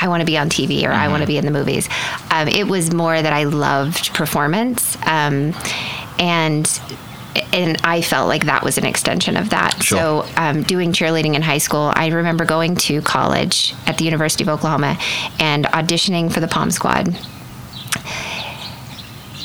[0.00, 1.00] I want to be on TV or mm-hmm.
[1.00, 1.88] I want to be in the movies.
[2.30, 4.96] Um, it was more that I loved performance.
[5.06, 5.54] Um,
[6.18, 6.80] and
[7.52, 9.82] and I felt like that was an extension of that.
[9.82, 9.98] Sure.
[9.98, 14.42] So, um, doing cheerleading in high school, I remember going to college at the University
[14.42, 14.98] of Oklahoma
[15.38, 17.16] and auditioning for the Pom Squad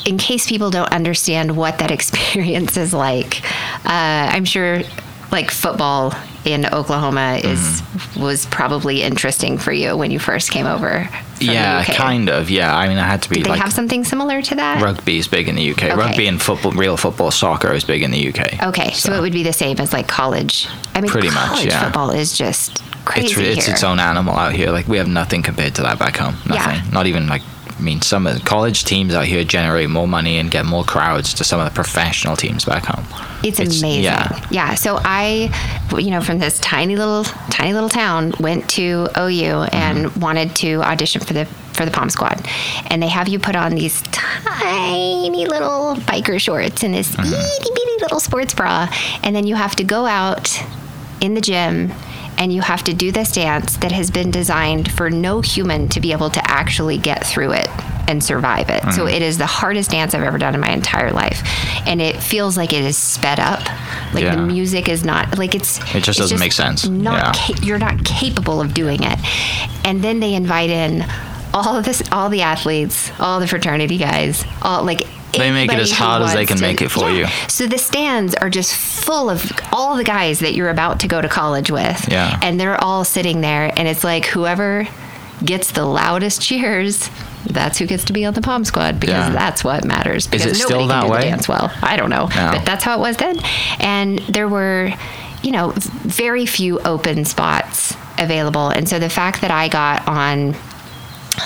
[0.04, 3.42] in case people don't understand what that experience is like,
[3.84, 4.82] I'm sure
[5.30, 8.22] like football in Oklahoma is mm-hmm.
[8.22, 11.08] was probably interesting for you when you first came over.
[11.40, 12.50] yeah, kind of.
[12.50, 13.36] Yeah, I mean, I had to be.
[13.36, 14.82] Did they like, have something similar to that?
[14.82, 15.84] Rugby is big in the UK.
[15.84, 15.94] Okay.
[15.94, 18.62] Rugby and football, real football, soccer is big in the UK.
[18.68, 20.68] Okay, so, so it would be the same as like college.
[20.94, 21.64] I mean, pretty much.
[21.64, 21.84] Yeah.
[21.84, 24.70] Football is just crazy it's, it's its own animal out here.
[24.70, 26.36] Like we have nothing compared to that back home.
[26.46, 26.84] Nothing.
[26.84, 26.90] Yeah.
[26.92, 27.42] Not even like.
[27.76, 30.84] I mean, some of the college teams out here generate more money and get more
[30.84, 33.04] crowds to some of the professional teams back home.
[33.42, 34.04] It's, It's- amazing.
[34.04, 34.46] yeah.
[34.50, 34.74] Yeah.
[34.74, 35.50] So I,
[35.98, 40.20] you know, from this tiny little, tiny little town, went to OU and Mm-hmm.
[40.20, 42.40] wanted to audition for the for the Pom Squad,
[42.86, 47.32] and they have you put on these tiny little biker shorts and this Mm-hmm.
[47.32, 48.88] itty bitty little sports bra,
[49.22, 50.62] and then you have to go out
[51.20, 51.92] in the gym.
[52.38, 56.00] And you have to do this dance that has been designed for no human to
[56.00, 57.68] be able to actually get through it
[58.06, 58.82] and survive it.
[58.92, 59.08] So Mm-hmm.
[59.14, 61.42] it is the hardest dance I've ever done in my entire life.
[61.86, 63.60] And it feels like it is sped up.
[64.12, 64.34] Like Yeah.
[64.36, 66.86] the music is not like it's It just it's doesn't make sense.
[66.86, 67.32] Not Yeah.
[67.54, 69.18] ca- you're not capable of doing it.
[69.84, 71.04] And then they invite in
[71.54, 75.78] all of this all the athletes, all the fraternity guys, all like They make it
[75.78, 77.16] as hard as they can to- make it for Yeah.
[77.16, 77.26] you.
[77.48, 81.20] So the stands are just full of all the guys that you're about to go
[81.20, 82.08] to college with.
[82.10, 82.38] Yeah.
[82.42, 84.86] And they're all sitting there and it's like whoever
[85.44, 87.10] gets the loudest cheers
[87.46, 89.30] that's who gets to be on the Pom Squad because Yeah.
[89.30, 90.26] that's what matters.
[90.26, 91.22] Because it nobody still can that way?
[91.28, 91.70] dance well.
[91.82, 92.50] I don't know, No.
[92.52, 93.38] but that's how it was then.
[93.80, 94.90] And there were,
[95.42, 100.54] you know, very few open spots available, and so the fact that I got on,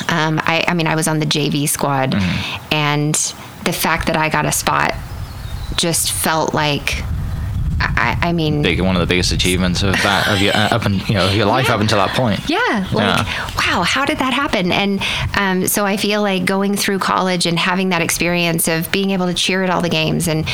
[0.09, 2.65] um, I, I mean, I was on the JV squad, Mm-hmm.
[2.75, 3.35] and
[3.69, 4.95] the fact that I got a spot
[5.77, 7.03] just felt like,
[7.81, 10.87] I, I mean, Big, one of the biggest achievements of that of your uh, up
[10.87, 11.75] and you know your life Yeah.
[11.75, 12.41] up until that point.
[12.49, 13.51] Yeah, like Yeah.
[13.57, 14.73] wow, how did that happen?
[14.73, 15.01] And
[15.37, 19.27] um, so I feel like going through college and having that experience of being able
[19.27, 20.49] to cheer at all the games, and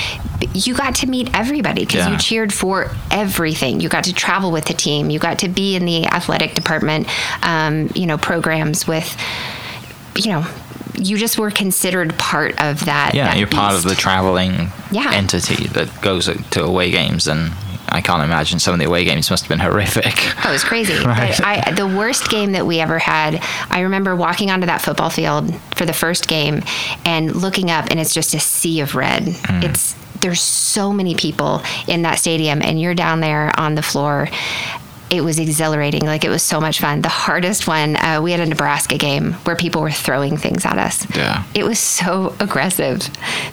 [0.55, 2.11] you got to meet everybody because Yeah.
[2.13, 3.81] you cheered for everything.
[3.81, 5.09] You got to travel with the team.
[5.09, 7.07] You got to be in the athletic department,
[7.43, 9.17] um, you know, programs with,
[10.17, 10.45] you know.
[10.99, 13.15] You just were considered part of that.
[13.15, 15.11] Yeah, that you're part of the traveling Yeah.
[15.13, 17.53] entity that goes to away games, and
[17.89, 20.15] I can't imagine some of the away games must have been horrific.
[20.45, 20.95] Oh, it was crazy.
[21.05, 21.39] Right.
[21.43, 25.55] I, the worst game that we ever had, I remember walking onto that football field
[25.77, 26.63] for the first game
[27.05, 29.25] and looking up, and it's just a sea of red.
[29.25, 29.65] Mm.
[29.65, 34.29] It's there's so many people in that stadium, and you're down there on the floor.
[35.17, 36.05] It was exhilarating.
[36.07, 37.03] Like it was so much fun.
[37.03, 40.79] The hardest one, uh, we had a Nebraska game where people were throwing things at
[40.79, 41.07] us.
[41.17, 41.45] Yeah.
[41.55, 43.01] It was so aggressive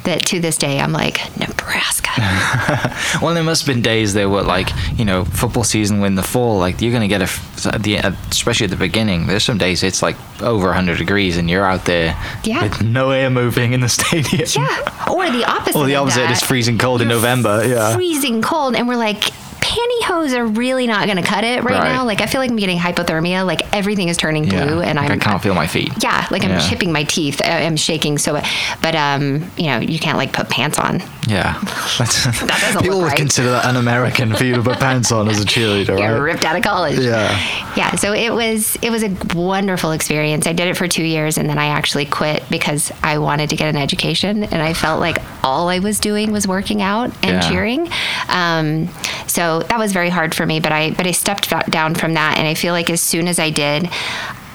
[0.03, 2.09] that to this day I'm like Nebraska.
[3.21, 6.23] Well, there must have been days there were like, you know, football season when the
[6.23, 7.97] fall, like you're gonna get a, the
[8.31, 9.27] especially at the beginning.
[9.27, 12.63] There's some days it's like over 100 degrees and you're out there Yeah.
[12.63, 14.43] with no air moving in the stadium.
[14.47, 15.75] Yeah, or the opposite.
[15.77, 17.93] Or the opposite, it's freezing cold in You're November, yeah.
[17.95, 19.23] freezing cold, and we're like.
[19.71, 21.91] Pantyhose are really not going to cut it right, Right.
[21.93, 22.03] now.
[22.05, 23.45] Like I feel like I'm getting hypothermia.
[23.45, 24.65] Like everything is turning Yeah.
[24.65, 25.91] blue, and Like, I'm I can't feel my feet.
[26.03, 26.59] yeah, like I'm Yeah.
[26.69, 27.41] chipping my teeth.
[27.43, 28.41] I- I'm shaking so.
[28.81, 31.01] But um, you know, you can't like put pants on.
[31.27, 31.57] Yeah.
[31.97, 33.15] That's, doesn't people would right.
[33.17, 36.33] consider that un-American for you to put pants on as a cheerleader, You're right?
[36.33, 36.99] ripped out of college.
[36.99, 37.29] Yeah.
[37.77, 37.95] Yeah.
[37.95, 40.47] So it was it was a wonderful experience.
[40.47, 43.55] I did it for two years, and then I actually quit because I wanted to
[43.55, 47.41] get an education, and I felt like all I was doing was working out and
[47.41, 47.49] Yeah.
[47.49, 47.89] cheering.
[48.27, 48.89] Um,
[49.27, 50.59] so that was very hard for me.
[50.59, 53.39] But I but I stepped down from that, and I feel like as soon as
[53.39, 53.89] I did.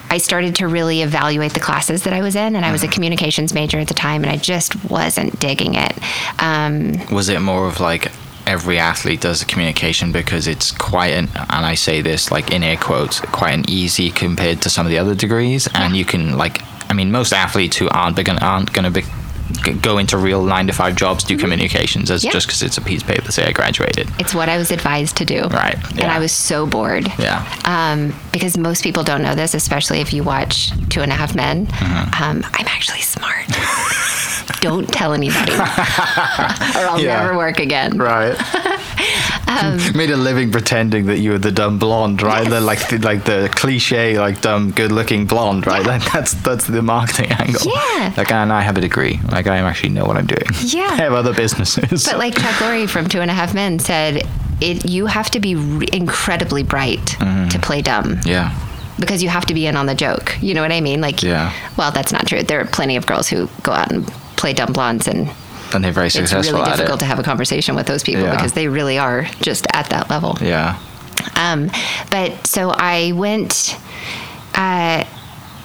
[0.09, 2.91] I started to really evaluate the classes that I was in, and I was Mm-hmm.
[2.91, 5.93] a communications major at the time, and I just wasn't digging it.
[6.41, 8.13] Um, was it more of like
[8.47, 12.63] every athlete does the communication because it's quite an and I say this like in
[12.63, 16.39] air quotes quite an easy compared to some of the other degrees and you can
[16.39, 19.03] like I mean most athletes who aren't big aren't going to be
[19.83, 22.27] go into real nine to five jobs do communications as Mm-hmm.
[22.27, 22.33] Yeah.
[22.33, 25.17] just because it's a piece of paper say I graduated it's what I was advised
[25.19, 25.43] to do.
[25.49, 26.11] Right, And.
[26.11, 27.07] I was so bored.
[27.19, 31.15] yeah um, because most people don't know this, especially if you watch Two and a
[31.15, 31.67] Half Men.
[31.67, 32.23] Mm-hmm.
[32.23, 33.45] Um, I'm actually smart.
[34.61, 37.21] don't tell anybody, or I'll Yeah.
[37.23, 37.99] never work again.
[37.99, 38.37] right
[39.49, 42.99] Um, made a living pretending that you were the dumb blonde right the like the,
[42.99, 47.61] like the cliche like dumb good looking blonde right like that's that's the marketing angle
[47.65, 48.13] Yeah.
[48.17, 50.89] like and I have a degree like I actually know what I'm doing Yeah.
[50.91, 54.23] I have other businesses But like Chuck Lorre from Two and a Half Men said,
[54.61, 58.51] it you have to be re- incredibly bright to play dumb yeah
[58.99, 60.37] because you have to be in on the joke.
[60.41, 61.03] You know what I mean?
[61.03, 61.53] Like, Yeah.
[61.77, 62.43] Well, that's not true.
[62.43, 65.31] There are plenty of girls who go out and play dumb blondes and
[65.75, 66.39] and they're very successful.
[66.41, 67.01] it's really difficult it.
[67.01, 68.37] to have a conversation with those people Yeah.
[68.37, 70.39] because they really are just at that level.
[70.41, 70.79] yeah.
[71.35, 71.71] Um,
[72.11, 73.77] but so I went.
[74.55, 75.05] Uh,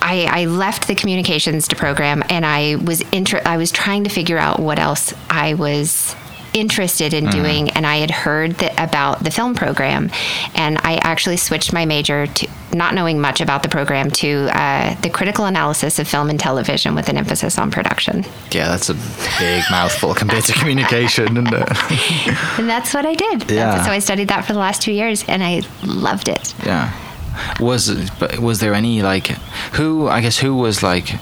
[0.04, 4.10] I, I left the communications to program, and I was inter- I was trying to
[4.10, 6.16] figure out what else I was
[6.54, 10.10] interested in doing, and I had heard that about the film program,
[10.56, 14.96] and I actually switched my major to not knowing much about the program to uh,
[15.02, 18.94] the critical analysis of film and television with an emphasis on production, Yeah, that's a
[19.40, 21.70] big mouthful compared to communication, isn't it?
[22.60, 23.42] and that's what I did.
[23.42, 23.84] That's- Yeah.
[23.86, 26.54] So I studied that for the last two years, and I loved it.
[26.66, 26.92] Yeah.
[27.60, 27.90] Was
[28.40, 29.28] was there any like
[29.78, 31.16] who I guess who was like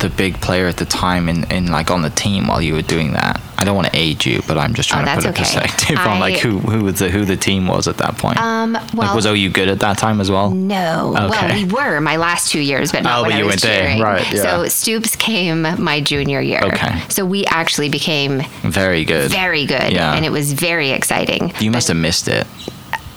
[0.00, 2.82] the big player at the time in, in like on the team while you were
[2.82, 3.40] doing that?
[3.58, 5.42] I don't want to age you, but I'm just trying Oh, to put a okay.
[5.42, 8.38] perspective on like who who the who the team was at that point.
[8.38, 10.50] Um, like well- was OU good at that time as well?
[10.50, 11.14] No.
[11.16, 11.28] Okay.
[11.28, 13.50] Well, we were my last two years, but not Oh, when but I you was
[13.52, 13.82] went there.
[13.82, 14.00] cheering.
[14.00, 14.42] Right, yeah.
[14.42, 16.60] So Stoops came my junior year.
[16.64, 17.02] Okay.
[17.10, 19.30] So we actually became Very good.
[19.30, 20.14] very good, Yeah.
[20.14, 21.52] and it was very exciting.
[21.60, 22.46] You must have missed it.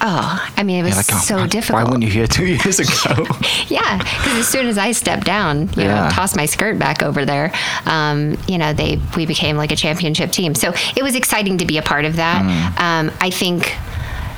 [0.01, 1.83] Oh, I mean, it was like, oh, so why, difficult.
[1.85, 3.25] Why weren't you here two years ago?
[3.67, 6.03] Yeah, because as soon as I stepped down, you Yeah.
[6.05, 7.51] know, tossed my skirt back over there,
[7.85, 10.53] um, you know, they we became like a championship team.
[10.55, 12.43] So it was exciting to be a part of that.
[12.43, 12.81] Mm.
[12.81, 13.75] Um, I think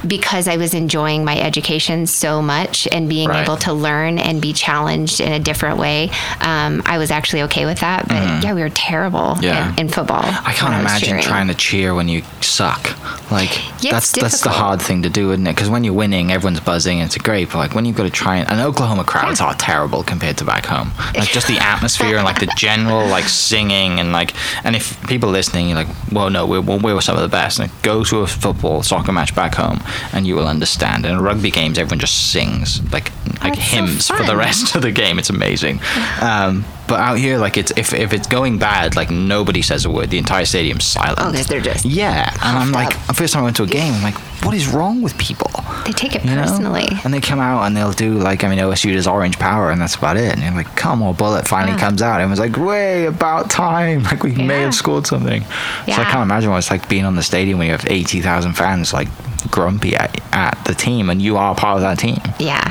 [0.08, 3.44] because I was enjoying my education so much and being Right.
[3.44, 6.10] able to learn and be challenged in a different way,
[6.41, 8.08] um, I was actually okay with that.
[8.08, 9.38] But yeah, we were terrible.
[9.41, 9.72] Yeah.
[9.74, 10.24] in, in football.
[10.24, 12.89] I can't imagine trying to cheer when you suck.
[13.32, 13.50] Like
[13.84, 15.56] Yeah, that's that's the hard thing to do, isn't it?
[15.56, 17.50] Because when you're winning, everyone's buzzing and it's great.
[17.52, 19.48] But like when you've got to try and, and Oklahoma crowds Yeah.
[19.48, 20.91] are terrible compared to back home.
[21.15, 25.30] Like just the atmosphere and like the general like singing and like and if people
[25.30, 27.60] listening, you're like, well, no, we're we're some of the best.
[27.60, 29.80] And go to a football soccer match back home
[30.14, 31.06] and you will understand.
[31.06, 33.12] And in rugby games, everyone just sings like
[33.44, 35.20] like That's so hymns for the rest of the game.
[35.20, 35.80] It's amazing.
[36.22, 39.90] Um, but out here, like it's if if it's going bad, like nobody says a
[39.90, 40.10] word.
[40.10, 41.20] The entire stadium's silent.
[41.22, 42.32] Oh, they're just yeah.
[42.44, 43.08] And I'm like, up.
[43.08, 45.50] the first time I went to a game, I'm like, what is wrong with people?
[45.86, 46.44] They take it You know?
[46.44, 46.88] personally.
[47.04, 49.82] And they come out and they'll do like I mean OSU does Orange Power and
[49.82, 50.32] that's about it.
[50.34, 51.80] And you're like, come on, bullet finally Yeah.
[51.80, 52.22] comes out.
[52.22, 54.04] And it was like, way about time.
[54.16, 55.42] Like we may have scored something.
[55.44, 58.22] So I can't imagine what it's like being on the stadium when you have eighty
[58.22, 59.08] thousand fans like
[59.52, 62.18] grumpy at, at the team and you are part of that team.
[62.40, 62.62] Yeah,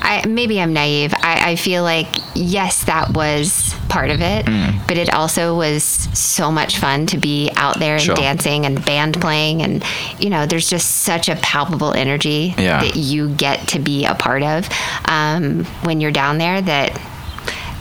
[0.00, 1.12] I maybe I'm naive.
[1.18, 4.86] I, I feel like yes, that was part of it, Mm.
[4.88, 8.16] but it also was so much fun to be out there and Sure.
[8.16, 9.84] dancing and band playing, and
[10.18, 12.80] you know, there's just such a palpable energy Yeah.
[12.80, 14.68] that you get to be a part of
[15.06, 16.60] um, when you're down there.
[16.62, 17.00] That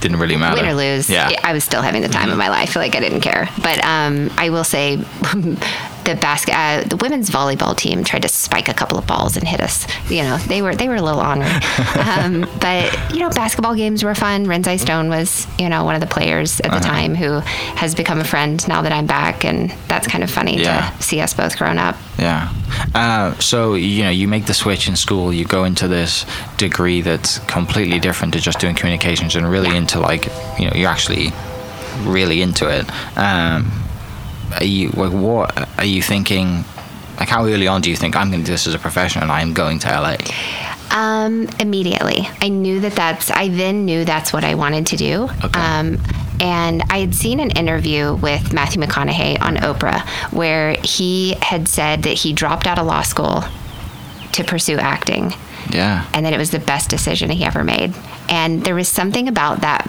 [0.01, 0.62] Didn't really matter.
[0.62, 1.29] win or lose, Yeah.
[1.43, 2.69] I was still having the time of my life.
[2.69, 3.49] I feel like I didn't care.
[3.62, 4.97] But um, I will say,
[6.06, 9.48] the basket, uh, the women's volleyball team tried to spike a couple of balls and
[9.48, 9.88] hit us.
[10.10, 11.50] You know, they were they were a little ornery.
[12.00, 14.46] um, but you know, basketball games were fun.
[14.46, 16.76] Renzai Stone was you know one of the players Uh-huh.
[16.76, 17.39] at the time who
[17.76, 20.89] has become a friend now that I'm back, and that's kind of funny Yeah.
[20.89, 21.96] to see us both grown up.
[22.20, 22.50] Yeah.
[22.96, 25.34] Uh, so you know, you make the switch in school.
[25.34, 26.26] You go into this
[26.58, 30.26] degree that's completely different to just doing communications, and really into like,
[30.60, 31.32] you know, you're actually
[32.04, 32.86] really into it.
[33.18, 33.72] Um,
[34.60, 36.63] are you like, what are you thinking?
[37.20, 39.22] Like, how early on do you think I'm going to do this as a profession,
[39.22, 40.18] and I'm going to LA?
[40.92, 43.32] Um, immediately, I knew that that's.
[43.32, 45.24] I then knew that's what I wanted to do.
[45.44, 45.60] Okay.
[45.60, 45.98] Um,
[46.39, 50.02] and I had seen an interview with Matthew McConaughey on Oprah
[50.34, 53.44] where he had said that he dropped out of law school
[54.34, 55.34] to pursue acting,
[55.70, 56.06] Yeah.
[56.13, 57.94] and that it was the best decision he ever made.
[58.30, 59.88] And there was something about that,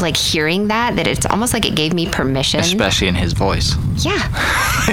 [0.00, 2.60] like hearing that, that it's almost like it gave me permission.
[2.60, 3.74] Especially in his voice.
[4.04, 4.22] yeah,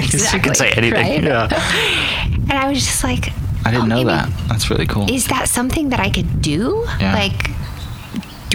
[0.00, 0.92] you can say anything.
[0.92, 1.22] right?
[1.22, 2.30] Yeah.
[2.44, 3.32] And I was just like,
[3.64, 4.28] I didn't oh, know maybe- that.
[4.48, 5.10] That's really cool.
[5.10, 6.84] is that something that I could do?
[7.00, 7.14] Yeah.
[7.14, 7.50] Like,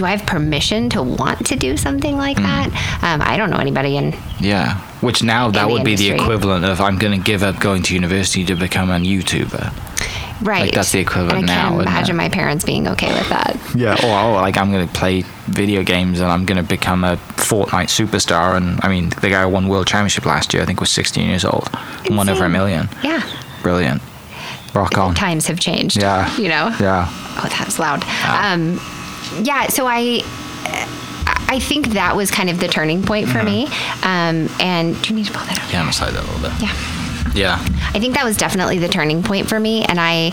[0.00, 2.42] do I have permission to want to do something like Mm.
[2.44, 2.66] that?
[3.02, 4.14] Um, I don't know anybody in.
[4.40, 7.60] Yeah, which now that the would be the equivalent of I'm going to give up
[7.60, 9.70] going to university to become a YouTuber.
[10.40, 10.62] Right.
[10.62, 11.90] Like that's the equivalent and I now, can't isn't it?
[11.90, 13.58] imagine my parents being okay with that.
[13.74, 17.04] Yeah, or, or like I'm going to play video games and I'm going to become
[17.04, 18.56] a Fortnite superstar.
[18.56, 21.28] And I mean, the guy who won world championship last year, I think, was 16
[21.28, 21.68] years old,
[22.08, 22.88] won over a million.
[23.04, 23.22] Yeah.
[23.62, 24.00] Brilliant.
[24.74, 25.14] Rock on.
[25.14, 25.98] Times have changed.
[26.00, 26.34] Yeah.
[26.38, 26.74] You know?
[26.80, 27.06] Yeah.
[27.36, 28.02] Oh, that was loud.
[28.24, 28.80] Um,
[29.42, 29.68] yeah.
[29.68, 30.22] So I.
[31.52, 33.66] I think that was kind of the turning point for me.
[34.04, 35.72] Um, and do you need to pull that up?
[35.72, 36.52] Yeah, I'm gonna slide that a little bit.
[36.62, 37.32] Yeah.
[37.34, 37.90] Yeah.
[37.92, 39.84] I think that was definitely the turning point for me.
[39.84, 40.30] And I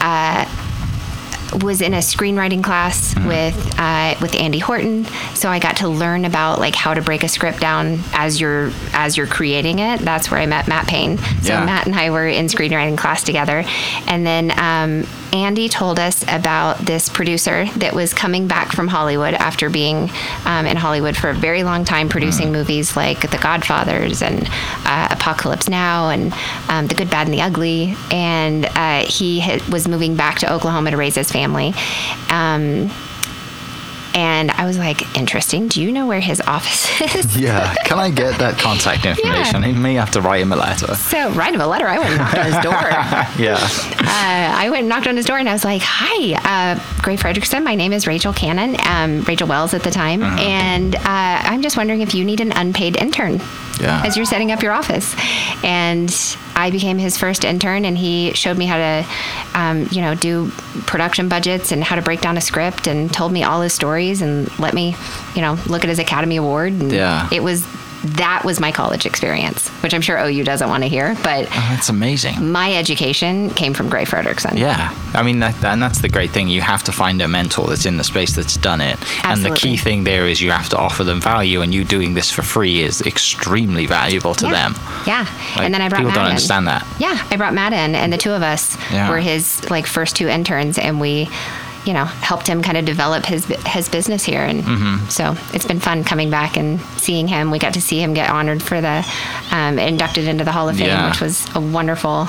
[0.00, 5.88] uh, was in a screenwriting class with uh, with Andy Horton, so I got to
[5.88, 10.00] learn about like how to break a script down as you're as you're creating it.
[10.00, 11.18] That's where I met Matt Payne.
[11.18, 11.64] So Yeah.
[11.64, 13.64] Matt and I were in screenwriting class together,
[14.06, 19.34] and then um, Andy told us about this producer that was coming back from Hollywood
[19.34, 20.08] after being
[20.44, 24.48] um, in Hollywood for a very long time, producing movies like The Godfathers and
[24.84, 26.32] uh, Apocalypse Now and
[26.68, 27.96] um, The Good, Bad, and the Ugly.
[28.12, 31.74] And uh, he had, was moving back to Oklahoma to raise his family.
[32.30, 32.90] Um,
[34.14, 35.68] and I was like, interesting.
[35.68, 37.36] Do you know where his office is?
[37.36, 37.74] Yeah.
[37.84, 39.62] Can I get that contact information?
[39.62, 39.68] Yeah.
[39.68, 40.94] He may have to write him a letter.
[40.94, 41.86] So, write him a letter.
[41.88, 42.74] I went and knocked on his door.
[43.44, 43.56] Yeah.
[43.56, 47.16] uh, I went and knocked on his door and I was like, "Hi, uh, Gray
[47.16, 47.64] Frederickson.
[47.64, 50.40] My name is Rachel Cannon, um, Rachel Wells at the time, Uh-huh.
[50.40, 53.40] and uh, I'm just wondering if you need an unpaid intern."
[53.80, 54.02] Yeah.
[54.04, 55.14] as you're setting up your office.
[55.64, 56.14] And
[56.54, 59.06] I became his first intern, and he showed me how to,
[59.54, 60.50] um, you know, do
[60.86, 64.22] production budgets and how to break down a script, and told me all his stories
[64.22, 64.94] and let me,
[65.34, 66.72] you know, look at his Academy Award.
[66.72, 67.28] And Yeah.
[67.32, 67.66] it was
[68.04, 71.66] that was my college experience, which I'm sure OU doesn't want to hear, but Oh,
[71.70, 72.52] that's amazing.
[72.52, 74.58] my education came from Gray Frederickson.
[74.58, 76.48] Yeah, I mean, that, and that's the great thing.
[76.48, 78.98] You have to find a mentor that's in the space that's done it.
[79.24, 79.30] Absolutely.
[79.30, 82.14] And the key thing there is you have to offer them value, and you doing
[82.14, 84.52] this for free is extremely valuable to yeah.
[84.52, 84.74] them.
[85.06, 85.20] Yeah.
[85.56, 86.30] Like, and then I brought people Matt don't in.
[86.30, 86.86] understand that.
[86.98, 89.08] Yeah, I brought Matt in, and the two of us Yeah.
[89.10, 91.28] were his like first two interns, and we,
[91.84, 95.06] you know, helped him kind of develop his his business here, and Mm-hmm.
[95.08, 97.50] so it's been fun coming back and seeing him.
[97.50, 99.04] We got to see him get honored for the
[99.50, 101.10] um, inducted into the Hall of Fame, Yeah.
[101.10, 102.26] which was a wonderful.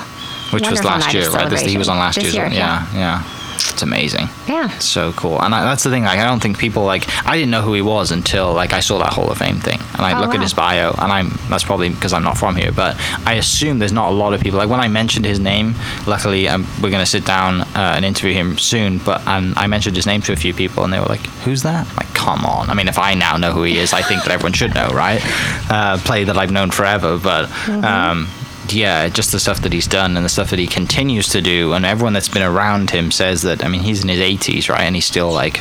[0.52, 1.50] Which was wonderful last night year, of right?
[1.50, 2.54] This, he was on last year's year, one.
[2.54, 3.24] Yeah, yeah.
[3.56, 4.28] It's amazing.
[4.48, 4.70] Yeah.
[4.80, 5.42] So cool.
[5.42, 6.04] And I, that's the thing.
[6.04, 7.04] Like, I don't think people like.
[7.28, 9.80] I didn't know who he was until like I saw that Hall of Fame thing,
[9.94, 11.30] and I Oh, look at his bio, and I'm.
[11.50, 12.96] That's probably because I'm not from here, but
[13.26, 14.60] I assume there's not a lot of people.
[14.60, 15.74] Like when I mentioned his name,
[16.08, 19.00] luckily um, we're going to sit down uh, and interview him soon.
[19.00, 21.64] But um, I mentioned his name to a few people, and they were like, "Who's
[21.64, 22.70] that?" I'm like, come on.
[22.70, 24.88] I mean, if I now know who he is, I think that everyone should know,
[24.90, 25.22] right?
[25.68, 27.50] Uh, play that I've known forever, but.
[27.70, 28.28] Um,
[28.74, 31.74] yeah, just the stuff that he's done and the stuff that he continues to do,
[31.74, 33.64] and everyone that's been around him says that.
[33.64, 35.60] I mean, he's in his 80s, right, and he's still like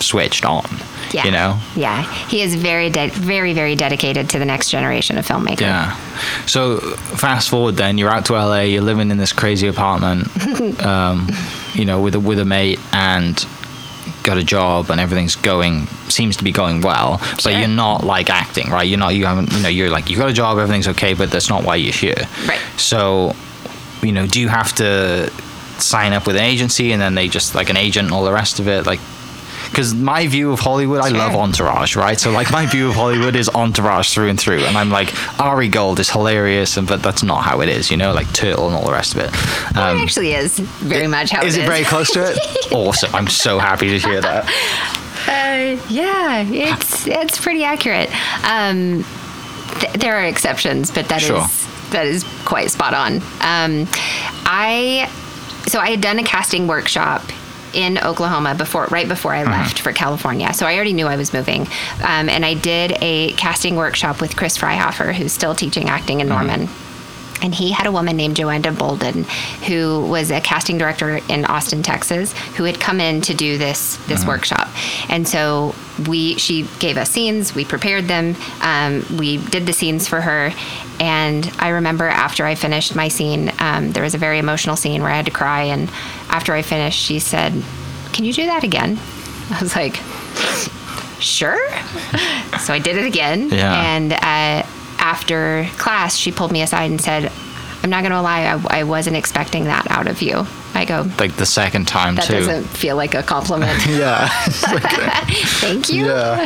[0.00, 0.64] switched on.
[1.12, 1.24] Yeah.
[1.26, 1.60] You know.
[1.76, 2.02] Yeah.
[2.26, 5.60] He is very, de- very, very dedicated to the next generation of filmmakers.
[5.60, 5.96] Yeah.
[6.46, 8.62] So fast forward, then you're out to LA.
[8.62, 10.26] You're living in this crazy apartment,
[10.84, 11.28] um,
[11.74, 13.46] you know, with a with a mate, and
[14.24, 17.18] got a job, and everything's going seems to be going well.
[17.36, 17.52] But Sure.
[17.52, 18.82] you're not like acting, right?
[18.88, 19.14] You're not.
[19.14, 19.52] You haven't.
[19.52, 21.92] You know, you're like you got a job, everything's okay, but that's not why you're
[21.92, 22.26] here.
[22.48, 22.60] Right.
[22.76, 23.36] So,
[24.02, 25.30] you know, do you have to
[25.78, 28.32] sign up with an agency, and then they just like an agent and all the
[28.32, 29.00] rest of it, like?
[29.74, 32.18] Because my view of Hollywood, I love Entourage, right?
[32.18, 35.68] So like my view of Hollywood is Entourage through and through, and I'm like Ari
[35.68, 38.76] Gold is hilarious, and but that's not how it is, you know, like Turtle and
[38.76, 39.30] all the rest of it.
[39.30, 42.38] it actually is very much how is it it very close to it?
[42.72, 43.12] awesome!
[43.14, 44.48] I'm so happy to hear that.
[45.26, 48.10] Uh, yeah, it's it's pretty accurate.
[48.44, 49.06] Um,
[49.80, 51.46] th- there are exceptions, but that is Sure.
[51.92, 53.22] that is quite spot on.
[53.40, 53.88] Um,
[54.44, 55.10] I
[55.66, 57.22] so I had done a casting workshop
[57.74, 60.52] in Oklahoma before, right before I left for California.
[60.54, 61.62] So I already knew I was moving,
[62.02, 66.28] um, and I did a casting workshop with Chris Freihofer, who's still teaching acting in
[66.28, 66.68] Norman.
[67.42, 69.24] And he had a woman named Joanna Bolden,
[69.66, 73.96] who was a casting director in Austin, Texas, who had come in to do this
[74.06, 74.68] this workshop.
[75.10, 75.74] And so
[76.08, 80.52] we she gave us scenes, we prepared them, um, we did the scenes for her.
[81.00, 85.02] And I remember after I finished my scene, um, there was a very emotional scene
[85.02, 85.62] where I had to cry.
[85.64, 85.88] And
[86.28, 87.52] after I finished, she said,
[88.12, 88.98] "Can you do that again?"
[89.50, 89.96] I was like,
[91.20, 91.58] "Sure."
[92.60, 93.50] so I did it again.
[93.50, 93.94] Yeah.
[93.94, 94.66] And uh,
[94.98, 97.30] after class, she pulled me aside and said,
[97.84, 100.46] I'm not going to lie, I, I wasn't expecting that out of you.
[100.74, 102.32] I go, Like the second time that too.
[102.32, 103.78] doesn't feel like a compliment.
[103.88, 104.26] yeah.
[105.60, 106.06] Thank you.
[106.06, 106.40] Yeah.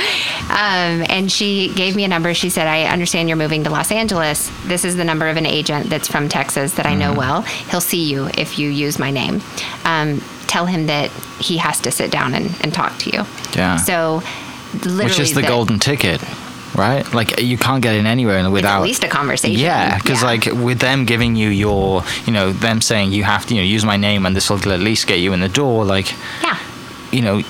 [0.50, 2.34] Um, and she gave me a number.
[2.34, 4.50] She said, I understand you're moving to Los Angeles.
[4.66, 7.18] This is the number of an agent that's from Texas that I know Mm-hmm.
[7.18, 7.42] well.
[7.42, 9.40] He'll see you if you use my name.
[9.84, 11.10] Um, tell him that
[11.40, 13.24] he has to sit down and, and talk to you.
[13.54, 13.76] Yeah.
[13.76, 14.22] So,
[14.74, 16.20] literally, Which is the that- golden ticket,
[16.78, 17.04] right?
[17.12, 19.60] Like you can't get in anywhere without at least a conversation.
[19.60, 20.28] Yeah, because Yeah.
[20.28, 23.66] like with them giving you your, you know, them saying you have to, you know,
[23.66, 25.84] use my name and this will at least get you in the door.
[25.84, 26.56] Like, Yeah.
[27.10, 27.42] you know,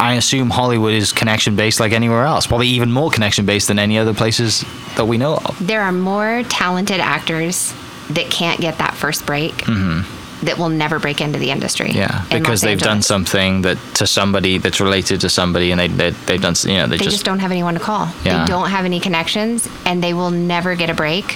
[0.00, 2.46] I assume Hollywood is connection based like anywhere else.
[2.48, 4.64] Probably even more connection based than any other places
[4.96, 5.56] that we know of.
[5.64, 7.72] there are more talented actors
[8.10, 10.00] that can't get that first break mm-hmm.
[10.42, 11.90] That will never break into the industry.
[11.92, 16.10] Yeah, because they've done something that to somebody that's related to somebody, and they, they
[16.10, 18.08] they've done, you know, they, They just, just, don't have anyone to call.
[18.24, 18.44] Yeah.
[18.44, 21.34] They don't have any connections, and they will never get a break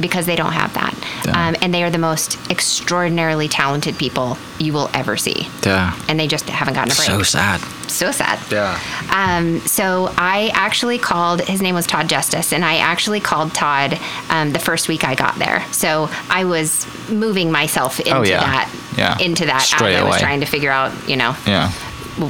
[0.00, 0.92] because they don't have that.
[0.94, 1.26] Mm.
[1.26, 1.48] Yeah.
[1.48, 6.18] Um, and they are the most extraordinarily talented people you will ever see, yeah, and
[6.18, 7.06] they just haven't gotten a break.
[7.06, 7.60] so sad.
[7.88, 8.38] so sad.
[8.50, 8.80] Yeah.
[9.10, 11.40] Um, so I actually called.
[11.42, 13.98] His name was Todd Justice, and I actually called Todd
[14.28, 15.64] um, the first week I got there.
[15.72, 18.42] So I was moving myself into Oh, yeah.
[18.52, 19.18] That, Yeah.
[19.18, 19.62] into that.
[19.62, 20.20] Straight as I was away.
[20.20, 21.68] trying to figure out, you know, Yeah,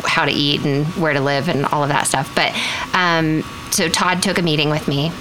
[0.07, 2.33] how to eat and where to live and all of that stuff.
[2.35, 2.53] But
[2.95, 5.13] um, so Todd took a meeting with me,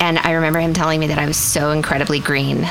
[0.00, 2.66] and I remember him telling me that I was so incredibly green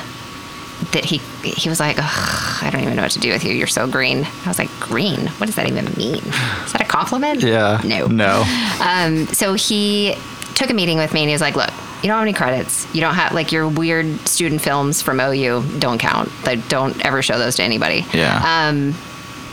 [0.93, 3.53] that he he was like, Ugh, I don't even know what to do with you.
[3.53, 4.25] You're so green.
[4.45, 5.27] I was like, green?
[5.27, 6.23] What does that even mean?
[6.65, 7.41] Is that a compliment?
[7.43, 8.07] yeah, No.
[8.07, 8.43] no,
[8.81, 10.15] Um, so he
[10.55, 11.69] took a meeting with me and he was like, look,
[12.01, 12.93] you don't have any credits.
[12.93, 16.29] You don't have like your weird student films from OU don't count.
[16.45, 18.05] Like don't ever show those to anybody.
[18.13, 18.67] Yeah.
[18.69, 18.95] Um,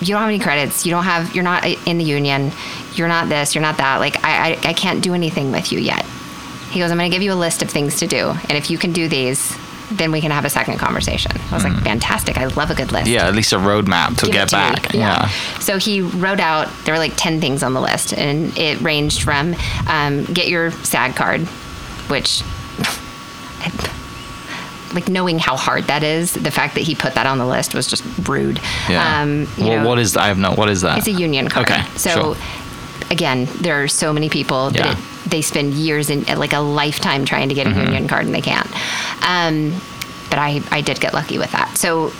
[0.00, 0.86] you don't have any credits.
[0.86, 1.34] You don't have.
[1.34, 2.52] You're not in the union.
[2.94, 3.54] You're not this.
[3.54, 3.98] You're not that.
[3.98, 6.04] Like I, I, I can't do anything with you yet.
[6.70, 8.28] He goes, I'm going to give you a list of things to do.
[8.28, 9.56] And if you can do these,
[9.90, 11.32] then we can have a second conversation.
[11.50, 12.36] I was like, fantastic.
[12.36, 13.08] I love a good list.
[13.08, 14.92] Yeah, at least a roadmap to Give get to back.
[14.92, 15.28] Yeah.
[15.60, 19.22] So he wrote out, there were like 10 things on the list, and it ranged
[19.22, 21.48] from um, get your SAG card,
[22.08, 22.42] which,
[24.94, 27.74] like, knowing how hard that is, the fact that he put that on the list
[27.74, 28.58] was just rude.
[28.88, 29.20] Yeah.
[29.22, 30.52] Um, you well, know, what is I have no.
[30.52, 30.98] What is that?
[30.98, 31.70] it's a union card.
[31.70, 32.36] Okay, So, sure.
[33.10, 34.94] again, there are so many people Yeah.
[34.94, 37.80] that it, they spend years in like a lifetime trying to get a Mm-hmm.
[37.80, 38.66] union card and they can't.
[39.28, 39.78] Um,
[40.30, 41.76] but I, I did get lucky with that.
[41.76, 42.12] So,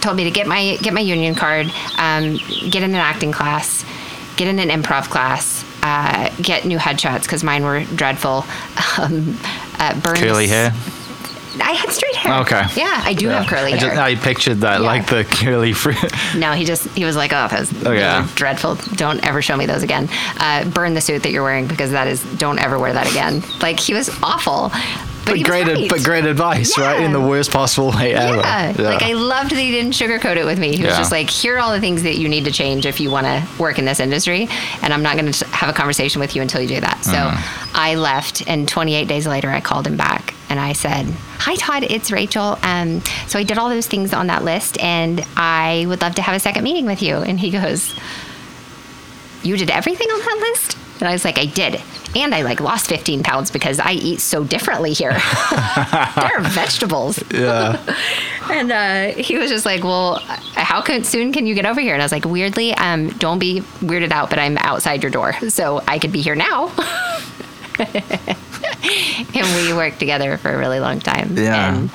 [0.00, 1.66] told me to get my get my union card,
[1.98, 2.36] um,
[2.70, 3.84] get in an acting class,
[4.36, 5.63] get in an improv class.
[5.86, 8.44] Uh, get new headshots because mine were dreadful.
[8.96, 9.36] Um,
[9.80, 10.72] uh, burn curly hair.
[11.60, 12.40] I had straight hair.
[12.42, 12.62] Okay.
[12.76, 13.88] Yeah, I do have curly I hair.
[13.90, 14.86] Just, I pictured that Yeah.
[14.86, 15.96] like the curly fruit.
[16.36, 18.26] No, he just he was like, oh, those Oh, yeah.
[18.36, 18.76] dreadful.
[18.94, 20.08] Don't ever show me those again.
[20.38, 22.22] Uh, burn the suit that you're wearing because that is.
[22.38, 23.42] Don't ever wear that again.
[23.60, 24.70] Like he was awful.
[25.26, 25.88] But, But great, right.
[25.88, 27.00] but great advice, right?
[27.02, 28.36] In the worst possible way ever.
[28.36, 28.74] Yeah.
[28.78, 30.76] like I loved that he didn't sugarcoat it with me.
[30.76, 30.98] He was Yeah.
[30.98, 33.26] just like, "Here are all the things that you need to change if you want
[33.26, 34.48] to work in this industry,
[34.82, 37.12] and I'm not going to have a conversation with you until you do that." So
[37.12, 37.68] Uh-huh.
[37.74, 41.06] I left, and 28 days later, I called him back and I said,
[41.38, 41.84] "Hi, Todd.
[41.88, 42.58] It's Rachel.
[42.62, 46.22] Um, so I did all those things on that list, and I would love to
[46.22, 47.94] have a second meeting with you." And he goes,
[49.42, 51.80] "You did everything on that list?" And I was like, "I did."
[52.16, 55.10] And I like lost 15 pounds because I eat so differently here.
[55.50, 57.22] there are vegetables.
[57.32, 57.78] Yeah.
[58.50, 60.16] And uh, he was just like, "Well,
[60.54, 63.38] how can, soon can you get over here?" And I was like, "Weirdly, um, don't
[63.38, 66.70] be weirded out, but I'm outside your door, so I could be here now."
[67.78, 71.36] and we worked together for a really long time.
[71.38, 71.74] Yeah.
[71.74, 71.90] And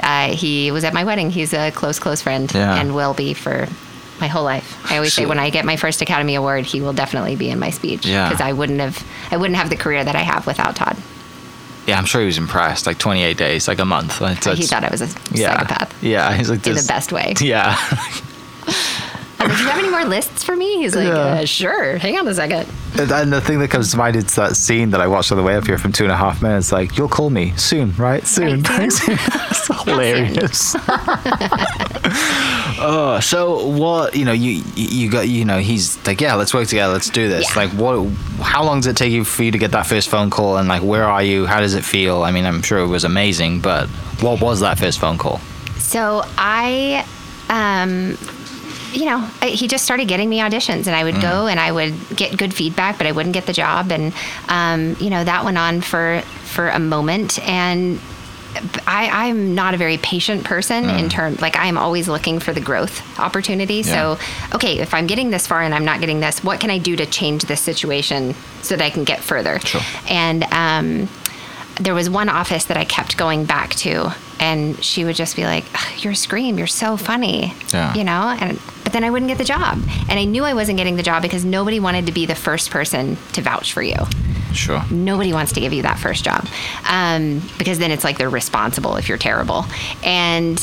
[0.00, 1.30] uh, he was at my wedding.
[1.30, 2.80] He's a close, close friend, Yeah.
[2.80, 3.66] and will be for
[4.22, 4.90] my whole life.
[4.90, 7.58] I always say when I get my first Academy Award, he will definitely be in
[7.58, 8.28] my speech Yeah.
[8.30, 10.96] because I wouldn't have, I wouldn't have the career that I have without Todd.
[11.86, 12.86] Yeah, I'm sure he was impressed.
[12.86, 14.18] Like 28 days, like a month.
[14.18, 15.58] He thought I was a yeah.
[15.58, 17.34] psychopath Yeah, he's like in the best way.
[17.40, 17.76] Yeah.
[19.42, 21.14] I was like, "Do you have any more lists for me?" He's like, Yeah.
[21.40, 21.96] uh, "Sure.
[21.98, 22.66] Hang on a second.
[22.98, 25.38] And- And the thing that comes to mind is that scene that I watched on
[25.38, 26.72] the way up here from two and a half minutes.
[26.72, 28.26] Like, you'll call me soon, right?
[28.26, 28.62] Soon.
[28.62, 29.16] Right, soon.
[29.18, 30.76] it's hilarious.
[32.78, 34.14] oh, so what?
[34.14, 36.92] You know, you you got you know he's like, yeah, let's work together.
[36.92, 37.48] Let's do this.
[37.54, 37.62] Yeah.
[37.62, 38.08] Like, what?
[38.40, 40.56] How long does it take you for you to get that first phone call?
[40.58, 41.46] And like, where are you?
[41.46, 42.22] How does it feel?
[42.22, 43.88] I mean, I'm sure it was amazing, but
[44.20, 45.38] what was that first phone call?
[45.78, 47.04] So I,
[47.48, 48.16] um,
[48.92, 51.72] you know, I, he just started getting me auditions, and I would go and I
[51.72, 54.12] would get good feedback, but I wouldn't get the job, and
[54.48, 58.00] um, you know that went on for for a moment, and.
[58.86, 62.60] I, I'm not a very patient person in terms like I'm always looking for the
[62.60, 63.76] growth opportunity.
[63.76, 64.16] Yeah.
[64.18, 66.76] So, okay, if I'm getting this far and I'm not getting this, what can I
[66.76, 69.58] do to change this situation so that I can get further?
[69.60, 69.80] Sure.
[70.06, 71.08] And um,
[71.80, 75.44] there was one office that I kept going back to, and she would just be
[75.44, 77.94] like, "Ugh, "Your scream, you're so funny," Yeah.
[77.94, 78.36] you know.
[78.38, 78.58] And
[78.92, 79.78] but then I wouldn't get the job,
[80.10, 82.70] and I knew I wasn't getting the job because nobody wanted to be the first
[82.70, 83.96] person to vouch for you.
[84.52, 84.82] Sure.
[84.90, 86.46] Nobody wants to give you that first job
[86.86, 89.64] um, because then it's like they're responsible if you're terrible,
[90.04, 90.58] and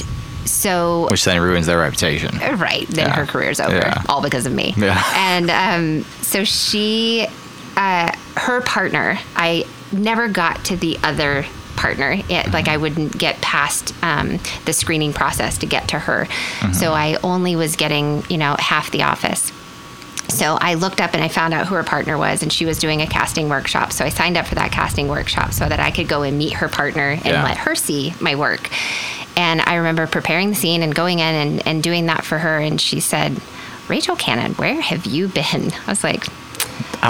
[0.45, 2.37] so Which then ruins their reputation.
[2.59, 3.15] right then Yeah.
[3.15, 4.03] her career's over Yeah.
[4.07, 5.01] all because of me Yeah.
[5.15, 7.25] and um, so she
[7.77, 11.45] uh, her partner i never got to the other
[11.79, 16.27] partner it, like i wouldn't get past um, the screening process to get to her
[16.73, 19.51] so i only was getting you know half the office
[20.29, 22.77] so I looked up and I found out who her partner was, and she was
[22.77, 23.91] doing a casting workshop.
[23.91, 26.53] So I signed up for that casting workshop so that I could go and meet
[26.53, 27.43] her partner and Yeah.
[27.43, 28.69] let her see my work.
[29.35, 32.59] And I remember preparing the scene and going in and, and doing that for her.
[32.59, 33.41] And she said,
[33.87, 35.71] Rachel Cannon, where have you been?
[35.73, 36.25] I was like,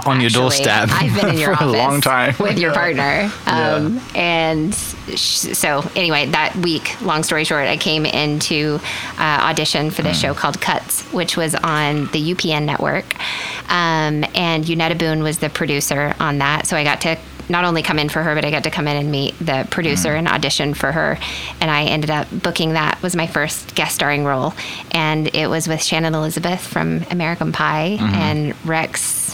[0.05, 0.89] On your doorstep.
[0.91, 2.35] I've been in your for office a long time.
[2.39, 3.29] with your partner.
[3.47, 3.73] Yeah.
[3.75, 8.79] Um, And sh- so, anyway, that week, long story short, I came into
[9.17, 10.21] uh, audition for this Mm.
[10.21, 13.05] show called Cuts, which was on the UPN network.
[13.69, 16.67] Um, and Eunetta Boone was the producer on that.
[16.67, 17.17] So I got to
[17.49, 19.67] not only come in for her, but I got to come in and meet the
[19.71, 20.19] producer Mm.
[20.19, 21.17] and audition for her.
[21.61, 24.53] And I ended up booking that was my first guest starring role.
[24.91, 28.15] And it was with Shannon Elizabeth from American Pie Mm-hmm.
[28.15, 29.28] and Rex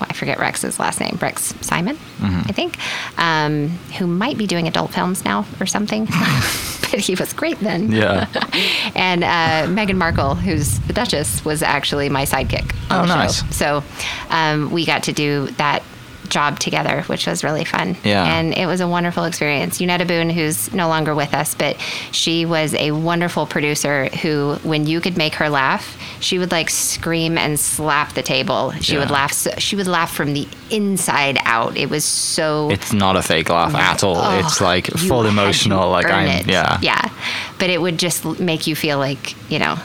[0.00, 2.76] well, I forget Rex's last name, Rex Simon, I think,
[3.18, 6.04] um, who might be doing adult films now or something.
[6.90, 7.92] but he was great then.
[7.92, 8.26] Yeah.
[8.96, 13.40] and uh, Meghan Markle, who's the Duchess, was actually my sidekick Oh, nice.
[13.42, 13.50] show.
[13.50, 13.84] So
[14.30, 15.82] um, we got to do that
[16.30, 17.96] job together, which was really fun.
[18.04, 18.24] Yeah.
[18.24, 19.78] And it was a wonderful experience.
[19.78, 21.78] Eunetta Boone, who's no longer with us, but
[22.12, 26.70] she was a wonderful producer who, when you could make her laugh, she would like
[26.70, 28.72] scream and slap the table.
[28.80, 29.32] She would laugh.
[29.32, 31.76] So, she would laugh from the inside out.
[31.76, 32.70] It was so.
[32.70, 34.16] It's not a fake laugh at all.
[34.16, 35.90] Oh, it's like full emotional.
[35.90, 36.46] Like I'm, it.
[36.46, 37.10] yeah, yeah.
[37.58, 39.76] But it would just make you feel like you know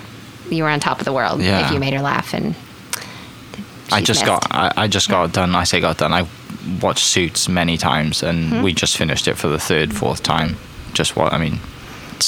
[0.50, 1.66] you were on top of the world Yeah.
[1.66, 2.34] if you made her laugh.
[2.34, 2.56] And
[3.92, 4.26] I just missed.
[4.26, 5.56] got, I, I just got done.
[5.56, 6.12] I say got done.
[6.14, 6.28] I
[6.82, 8.62] watched Suits many times, and Hmm?
[8.64, 10.58] we just finished it for the third, fourth time.
[10.94, 11.60] Just what I mean.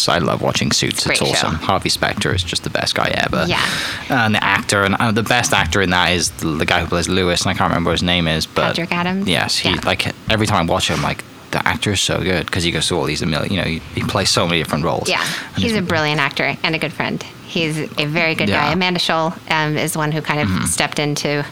[0.10, 0.98] I love watching Suits.
[0.98, 1.54] It's Great awesome.
[1.54, 1.66] show.
[1.66, 3.46] Harvey Specter is just the best guy ever.
[3.48, 3.66] Yeah.
[4.10, 7.08] And the actor, and uh, the best actor in that is the guy who plays
[7.08, 9.28] Louis, and I can't remember what his name is, but Patrick Adams?
[9.28, 9.80] Yes, he Yeah.
[9.86, 12.88] like every time I watch him, like the actor is so good because he goes
[12.90, 15.08] through all these, a million- you know, he, he plays so many different roles.
[15.10, 17.26] Yeah, And he's a brilliant actor and a good friend.
[17.48, 18.66] He's a very good Yeah.
[18.68, 18.72] guy.
[18.74, 21.44] Amanda Schull um, is one who kind of stepped into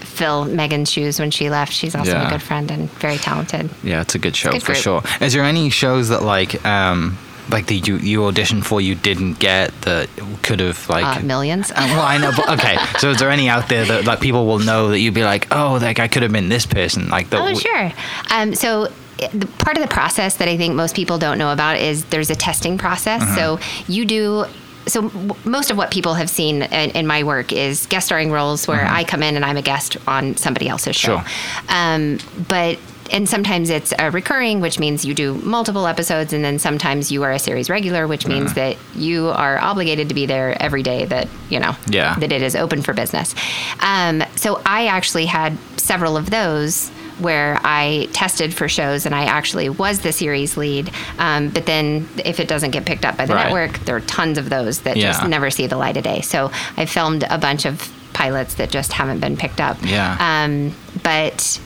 [0.00, 1.72] fill Meghan's shoes when she left.
[1.72, 2.26] She's also Yeah.
[2.26, 3.70] a good friend and very talented.
[3.84, 4.82] Yeah, it's a good show good for group.
[4.82, 5.02] sure.
[5.20, 7.16] Is there any shows that like um
[7.50, 10.08] like the you, you auditioned for you didn't get that
[10.42, 11.70] could have like Uh, millions.
[11.70, 12.76] Uh, well, I know, but okay.
[12.98, 15.46] So, is there any out there that like people will know that you'd be like,
[15.50, 17.92] oh, like I could have been this person, like the Oh, sure.
[18.30, 18.88] Um, so
[19.32, 22.28] the part of the process that I think most people don't know about is there's
[22.28, 23.22] a testing process.
[23.22, 23.34] Uh-huh.
[23.36, 23.58] So
[23.92, 24.44] you do.
[24.88, 28.30] So m- most of what people have seen in, in my work is guest starring
[28.32, 31.18] roles where I come in and I'm a guest on somebody else's show.
[31.18, 31.24] Sure.
[31.68, 32.18] Um,
[32.48, 32.78] but
[33.10, 37.22] and sometimes it's a recurring, which means you do multiple episodes, and then sometimes you
[37.22, 38.54] are a series regular, which means Uh-huh.
[38.54, 42.16] that you are obligated to be there every day that you know Yeah.
[42.18, 43.34] that it is open for business.
[43.80, 46.90] Um, so I actually had several of those
[47.20, 50.90] where I tested for shows and I actually was the series lead.
[51.18, 53.44] Um, but then if it doesn't get picked up by the Right.
[53.44, 56.20] network, there are tons of those that just never see the light of day.
[56.20, 59.76] So I filmed a bunch of pilots that just haven't been picked up.
[59.82, 60.16] Yeah.
[60.18, 61.60] Um, but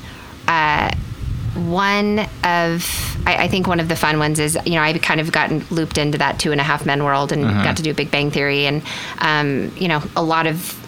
[0.49, 0.91] uh,
[1.55, 5.21] one of I, I think one of the fun ones is you know I kind
[5.21, 7.93] of gotten looped into that two and a half men world and got to do
[7.95, 8.83] Big Bang Theory and
[9.19, 10.79] um, you know a lot of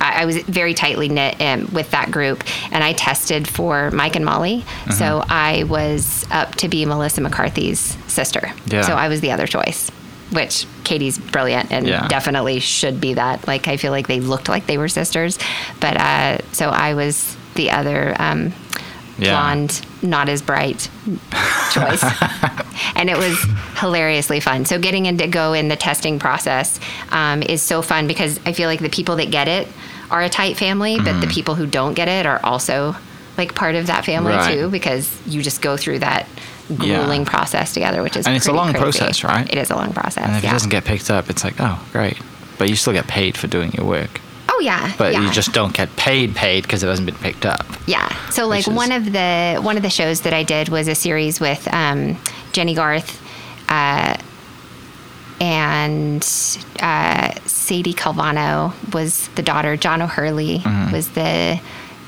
[0.00, 2.42] I, I was very tightly knit um, with that group
[2.72, 4.64] and I tested for Mike and Molly
[4.96, 8.82] so I was up to be Melissa McCarthy's sister Yeah.
[8.82, 9.90] so I was the other choice
[10.32, 12.06] which Katy's brilliant and Yeah.
[12.08, 15.38] definitely should be that like I feel like they looked like they were sisters
[15.80, 18.52] but uh, so I was the other um,
[19.18, 19.32] Yeah.
[19.32, 20.88] blonde, not as bright
[21.72, 22.02] choice.
[22.94, 23.36] and it was
[23.76, 24.64] hilariously fun.
[24.64, 26.78] So getting in to go in the testing process
[27.10, 29.68] um, is so fun because I feel like the people that get it
[30.10, 32.96] are a tight family, but the people who don't get it are also
[33.38, 34.40] like part of that family Mm-hmm.
[34.48, 34.54] Right.
[34.54, 36.26] too because you just go through that
[36.68, 36.76] Yeah.
[36.76, 38.82] grueling process together, which is And it's a long crazy.
[38.98, 39.48] process, right?
[39.50, 40.24] It is a long process.
[40.26, 40.50] And if yeah.
[40.50, 42.18] it doesn't get picked up, it's like, oh, great.
[42.58, 44.20] But you still get paid for doing your work.
[44.52, 45.22] oh yeah, But yeah.
[45.24, 47.64] you just don't get paid paid because it hasn't been picked up.
[47.86, 48.08] Yeah.
[48.30, 50.94] So like is- one of the one of the shows that I did was a
[50.94, 52.18] series with um,
[52.52, 53.18] Jennie Garth
[53.70, 54.16] uh,
[55.40, 56.22] and
[56.80, 59.76] uh, Sadie Calvano was the daughter.
[59.76, 60.92] John O'Hurley Mm-hmm.
[60.92, 61.60] was the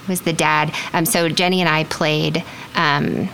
[0.08, 0.74] was the dad.
[0.92, 2.44] Um, so Jennie and I played.
[2.74, 3.28] Um,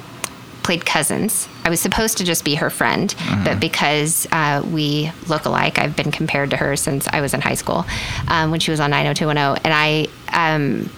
[0.64, 1.48] played cousins.
[1.64, 3.44] I was supposed to just be her friend, Mm-hmm.
[3.44, 7.40] but because uh, we look alike, I've been compared to her since I was in
[7.40, 7.86] high school
[8.28, 9.62] um, when she was on 90210.
[9.64, 10.90] And I, um,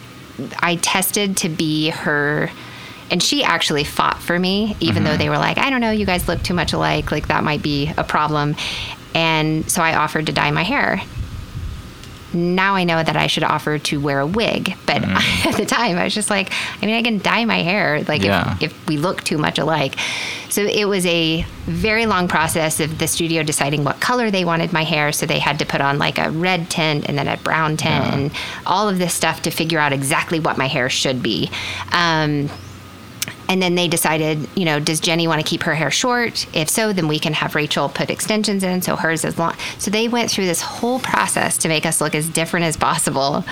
[0.58, 2.50] I tested to be her.
[3.10, 6.06] And she actually fought for me, even though they were like, I don't know, you
[6.06, 7.10] guys look too much alike.
[7.10, 8.54] Like, that might be a problem.
[9.14, 11.02] And so I offered to dye my hair
[12.32, 14.76] now I know that I should offer to wear a wig.
[14.86, 15.02] But
[15.46, 18.22] at the time, I was just like, I mean, I can dye my hair, like
[18.22, 18.56] Yeah.
[18.60, 19.96] if, if we look too much alike.
[20.48, 24.72] So it was a very long process of the studio deciding what color they wanted
[24.72, 25.12] my hair.
[25.12, 28.04] So they had to put on like a red tint and then a brown tint
[28.12, 28.30] and
[28.66, 31.50] all of this stuff to figure out exactly what my hair should be.
[31.92, 32.48] Um,
[33.50, 36.46] and then they decided, you know, does Jennie want to keep her hair short?
[36.54, 39.56] If so, then we can have Rachel put extensions in, so hers is long.
[39.78, 43.44] So they went through this whole process to make us look as different as possible.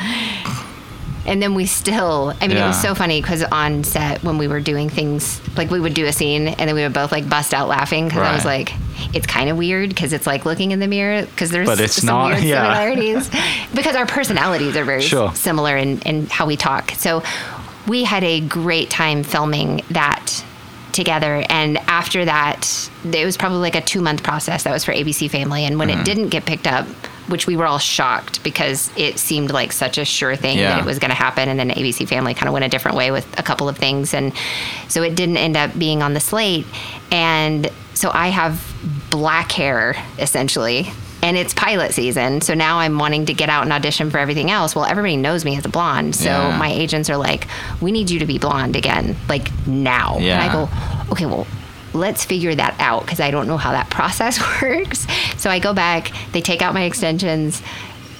[1.26, 4.49] And then we still, I mean, it was so funny because on set, when we
[4.49, 7.28] were doing things, like we would do a scene and then we would both like
[7.28, 8.72] bust out laughing because I was like,
[9.12, 11.96] it's kind of weird because it's like looking in the mirror because there's But it's
[11.96, 12.62] some not, weird yeah.
[12.72, 13.30] similarities
[13.74, 15.34] because our personalities are very Sure.
[15.34, 16.92] similar in, in how we talk.
[16.92, 17.22] So
[17.89, 20.45] we had a great time filming that
[20.93, 21.45] together.
[21.49, 25.30] And after that, it was probably like a two month process that was for ABC
[25.30, 25.64] Family.
[25.64, 25.78] And Mm-hmm.
[25.78, 26.86] when it didn't get picked up,
[27.28, 30.70] which we were all shocked because it seemed like such a sure thing Yeah.
[30.70, 31.49] that it was going to happen.
[31.49, 34.14] And then ABC Family kind of went a different way with a couple of things.
[34.14, 34.32] And
[34.89, 36.66] so it didn't end up being on the slate.
[37.12, 38.64] And so I have
[39.11, 40.91] black hair essentially
[41.23, 42.41] and it's pilot season.
[42.41, 44.75] So now I'm wanting to get out and audition for everything else.
[44.75, 46.14] Well, everybody knows me as a blonde.
[46.14, 46.57] So Yeah.
[46.59, 47.47] my agents are like,
[47.81, 50.19] we need you to be blonde again, like now.
[50.21, 50.41] Yeah.
[50.41, 51.47] And I go, okay, well,
[51.93, 55.07] let's figure that out because I don't know how that process works.
[55.37, 57.62] So I go back, they take out my extensions.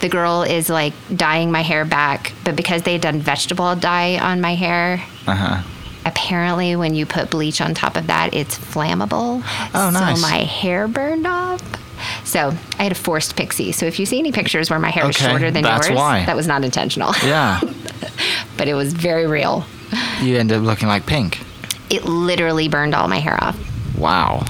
[0.01, 4.19] The girl is like dyeing my hair back, but because they had done vegetable dye
[4.19, 5.63] on my hair, Uh huh.
[6.07, 9.43] apparently when you put bleach on top of that, it's flammable.
[9.75, 10.21] Oh, nice.
[10.21, 11.61] So my hair burned off.
[12.29, 13.73] So I had a forced pixie.
[13.73, 16.27] So if you see any pictures where my hair is shorter than yours, why.
[16.27, 17.59] that was not intentional, Yeah.
[18.59, 19.65] but it was very real.
[20.21, 21.41] you end up looking like pink.
[21.89, 23.57] It literally burned all my hair off.
[23.97, 24.45] Wow.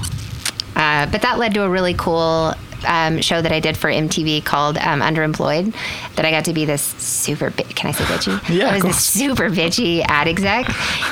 [0.75, 2.53] Uh, but that led to a really cool
[2.85, 5.73] um, show that I did for MTV called um, Underemployed.
[6.15, 7.49] That I got to be this super.
[7.51, 8.49] Bi- can I say bitchy?
[8.59, 10.67] Yeah, I was this super bitchy ad exec,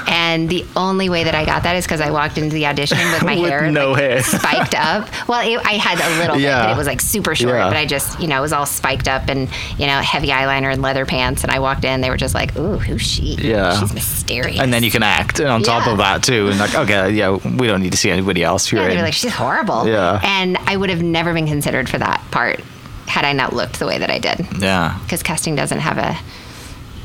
[0.10, 2.98] and the only way that I got that is because I walked into the audition
[3.12, 4.24] with my With hair no like, hair.
[4.24, 5.08] spiked up.
[5.28, 7.56] Well, it, I had a little bit, but it was like super short.
[7.56, 7.68] Yeah.
[7.70, 10.72] But I just, you know, it was all spiked up and you know heavy eyeliner
[10.72, 11.44] and leather pants.
[11.44, 13.36] And I walked in, they were just like, "Ooh, who's she?
[13.36, 13.80] Yeah.
[13.80, 15.92] she's mysterious." And then you can act on top Yeah.
[15.94, 18.72] of that too, and like, okay, yeah, we don't need to see anybody else.
[18.72, 19.02] You're Yeah, they in.
[19.04, 19.88] like, she's horrible.
[19.88, 20.20] Yeah.
[20.24, 22.60] And I would have never been considered for that part
[23.08, 24.46] had I not looked the way that I did.
[24.60, 25.00] yeah.
[25.04, 26.16] Because casting doesn't have a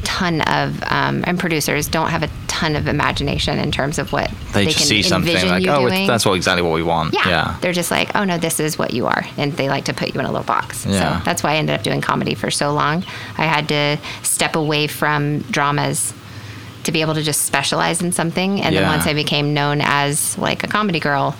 [0.04, 4.28] ton of, um, and producers don't have a ton of imagination in terms of what
[4.52, 7.14] They, they, just can see something envision like, oh, that's what exactly what we want.
[7.14, 7.28] yeah.
[7.28, 7.56] Yeah.
[7.62, 9.24] They're just like, oh no, this is what you are.
[9.38, 10.84] And they like to put you in a little box.
[10.84, 11.20] Yeah.
[11.20, 13.04] So that's why I ended up doing comedy for so long.
[13.38, 16.12] I had to step away from dramas
[16.84, 18.60] to be able to just specialize in something.
[18.60, 21.36] And then once I became known as like a comedy girl,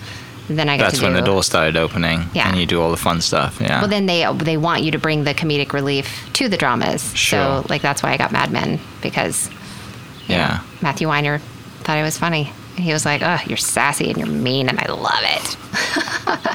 [0.49, 2.49] then I got That's when do the door started opening, Yeah.
[2.49, 3.59] and you do all the fun stuff.
[3.61, 3.79] Yeah.
[3.81, 7.15] Well, then they they want you to bring the comedic relief to the dramas.
[7.15, 7.61] Sure.
[7.61, 9.49] So like that's why I got Mad Men because
[10.27, 10.61] yeah.
[10.81, 11.39] Matthew Weiner
[11.83, 12.51] thought it was funny.
[12.75, 15.57] He was like, "Oh, you're sassy and you're mean, and I love it."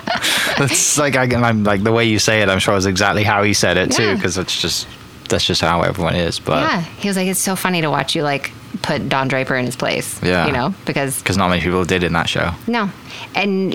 [0.60, 2.48] It's like I, I'm like the way you say it.
[2.48, 4.88] I'm sure is exactly how he said it too, because it's just
[5.28, 6.38] that's just how everyone is.
[6.40, 8.52] But yeah, he was like, "It's so funny to watch you like
[8.82, 10.46] put Don Draper in his place." Yeah.
[10.46, 12.50] you know, because because not many people did in that show.
[12.66, 12.90] no,
[13.34, 13.74] and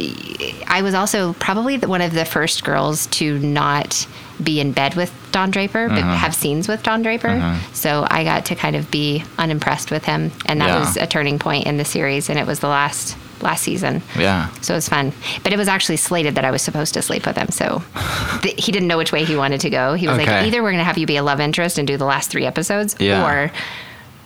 [0.68, 4.08] I was also probably one of the first girls to not
[4.44, 6.16] be in bed with Don Draper, but Uh-huh.
[6.16, 7.58] have scenes with Don Draper.
[7.74, 10.80] So I got to kind of be unimpressed with him, and that Yeah.
[10.80, 14.02] was a turning point in the series, and it was the last last season.
[14.18, 14.50] Yeah.
[14.62, 15.14] So it was fun,
[15.44, 17.50] but it was actually slated that I was supposed to sleep with him.
[17.50, 17.84] So
[18.42, 19.94] th- he didn't know which way he wanted to go.
[19.94, 21.98] He was like, either we're going to have you be a love interest and do
[21.98, 23.24] the last three episodes, Yeah.
[23.26, 23.52] or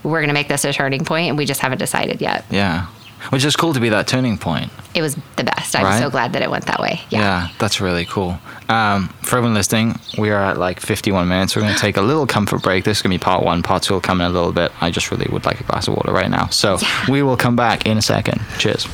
[0.03, 2.45] we're going to make this a turning point, and we just haven't decided yet.
[2.49, 2.86] Yeah.
[3.32, 4.72] Which is cool to be that turning point.
[4.93, 5.76] It was the best.
[5.76, 5.99] I'm Right?
[5.99, 7.01] so glad that it went that way.
[7.09, 7.47] Yeah, Yeah.
[7.57, 8.39] that's really cool.
[8.70, 11.55] Um, for everyone listening, we are at like 51 minutes.
[11.55, 12.84] We're going to take a little comfort break.
[12.84, 13.63] This is going to be part one.
[13.63, 14.72] Part two will come in a little bit.
[14.82, 16.47] I just really would like a glass of water right now.
[16.49, 16.78] So
[17.09, 18.39] we will come back in a second.
[18.59, 18.88] Cheers.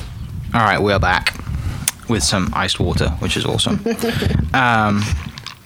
[0.53, 1.35] All right, we're back
[2.09, 3.83] with some iced water, which is awesome.
[4.53, 5.01] um,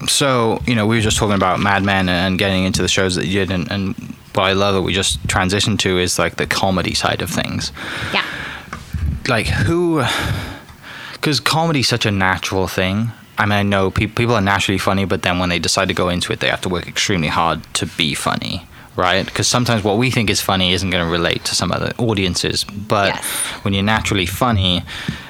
[0.07, 3.15] so, you know, we were just talking about Mad Men and getting into the shows
[3.15, 3.51] that you did.
[3.51, 3.95] And, and
[4.33, 7.71] what I love that we just transitioned to is like the comedy side of things
[8.13, 8.23] Yeah.
[9.27, 10.03] like who
[11.13, 13.09] because comedy's such a natural thing
[13.39, 15.93] i mean i know pe- people are naturally funny but then when they decide to
[15.95, 18.67] go into it they have to work extremely hard to be funny
[18.97, 21.91] right because sometimes what we think is funny isn't going to relate to some other
[21.97, 23.23] audiences but Yes.
[23.63, 24.83] when you're naturally funny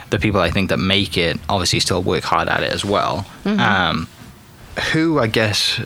[0.10, 3.26] the people i think that make it obviously still work hard at it as well
[3.46, 4.08] um,
[4.94, 5.80] who i guess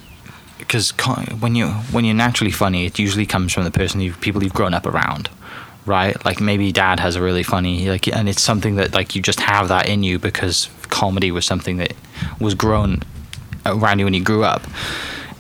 [0.59, 0.91] because
[1.39, 4.53] when you when you're naturally funny, it usually comes from the person you people you've
[4.53, 5.27] grown up around,
[5.88, 6.23] right?
[6.23, 9.39] Like maybe dad has a really funny like, and it's something that like you just
[9.41, 11.93] have that in you because comedy was something that
[12.39, 13.01] was grown
[13.65, 14.61] around you when you grew up.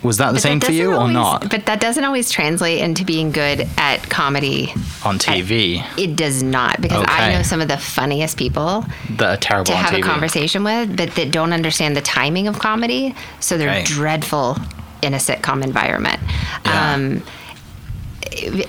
[0.03, 2.31] Was that the But same that for you or always- not But that doesn't always
[2.31, 4.73] translate into being good at comedy.
[5.03, 5.83] on TV?
[5.97, 8.85] It does not, because I know some of the funniest people
[9.17, 9.99] That are terrible to have TV.
[9.99, 13.13] a conversation with, but that don't understand the timing of comedy.
[13.39, 13.83] So they're Okay.
[13.83, 14.57] dreadful
[15.03, 16.19] in a sitcom environment.
[16.65, 16.93] Yeah.
[16.93, 17.23] Um,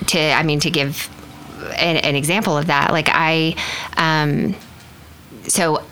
[0.07, 1.09] to, I mean, to give
[1.78, 3.55] an, an example of that, like I,
[3.97, 4.55] um,
[5.47, 5.83] so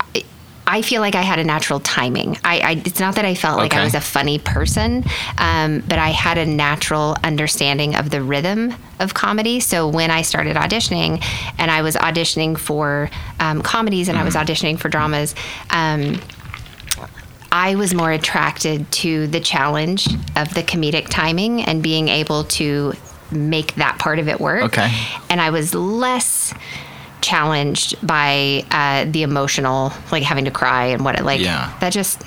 [0.79, 2.37] I- feel like I had a natural timing.
[2.43, 5.05] I, I it's not that I felt like I was a funny person,
[5.39, 9.61] um, but I had a natural understanding of the rhythm of comedy.
[9.61, 11.23] So when I started auditioning,
[11.59, 15.35] and I was auditioning for um, comedies and I was auditioning for dramas.
[15.71, 16.21] Um,
[17.53, 20.07] I was more attracted to the challenge
[20.37, 22.95] of the comedic timing and being able to
[23.33, 24.65] make that part of it work.
[24.65, 24.91] Okay.
[25.29, 26.55] And I was less
[27.31, 31.41] challenged by uh, the emotional, like having to cry and what it like.
[31.41, 31.73] Yeah.
[31.81, 32.23] That just.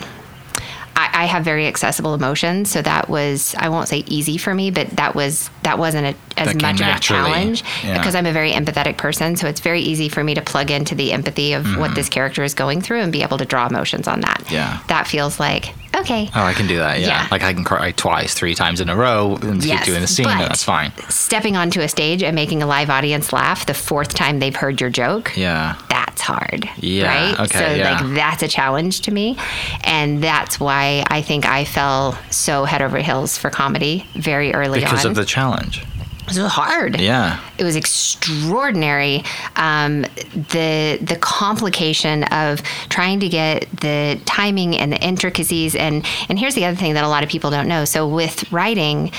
[0.95, 4.69] I, I have very accessible emotions, so that was I won't say easy for me,
[4.69, 7.97] but that was that wasn't a, as That much of a challenge Yeah.
[7.97, 9.35] because I'm a very empathetic person.
[9.35, 12.43] So it's very easy for me to plug into the empathy of what this character
[12.43, 14.41] is going through and be able to draw emotions on that.
[14.43, 14.53] Mm-hmm.
[14.53, 14.79] Yeah.
[14.87, 16.29] That feels like, okay.
[16.35, 16.99] Oh, I can do that.
[16.99, 17.07] Yeah.
[17.07, 17.27] Yeah.
[17.31, 20.25] Like I can cry twice, three times in a row and keep doing the scene.
[20.25, 20.91] That's fine.
[21.09, 24.81] Stepping onto a stage and making a live audience laugh the fourth time they've heard
[24.81, 25.35] your joke.
[25.37, 25.75] Yeah.
[25.89, 26.69] That's hard.
[26.77, 27.39] Yeah, Right?
[27.41, 27.99] okay, so yeah.
[28.01, 29.37] like that's a challenge to me.
[29.83, 34.79] And that's why I think I fell so head over heels for comedy very early
[34.79, 35.11] Because on.
[35.11, 35.83] of the challenge.
[36.27, 36.99] It was hard.
[36.99, 37.39] Yeah.
[37.57, 39.23] It was extraordinary.
[39.55, 40.03] Um,
[40.33, 46.55] the the complication of trying to get the timing and the intricacies and and here's
[46.55, 47.85] the other thing that a lot of people don't know.
[47.85, 49.11] So with writing,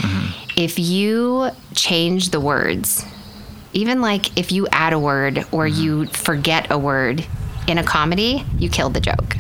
[0.57, 3.05] if you change the words,
[3.73, 7.25] even like if you add a word or you forget a word
[7.67, 9.37] in a comedy, you killed the joke.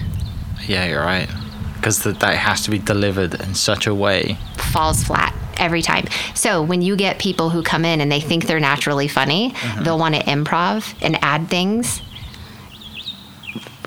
[0.66, 1.28] Yeah, you're right.
[1.76, 4.38] Because that has to be delivered in such a way.
[4.56, 6.06] falls flat every time.
[6.34, 9.98] So when you get people who come in and they think they're naturally funny, they'll
[9.98, 12.00] want to improv and add things.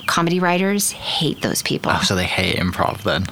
[0.05, 1.91] Comedy writers hate those people.
[1.93, 3.25] Oh, so they hate improv then.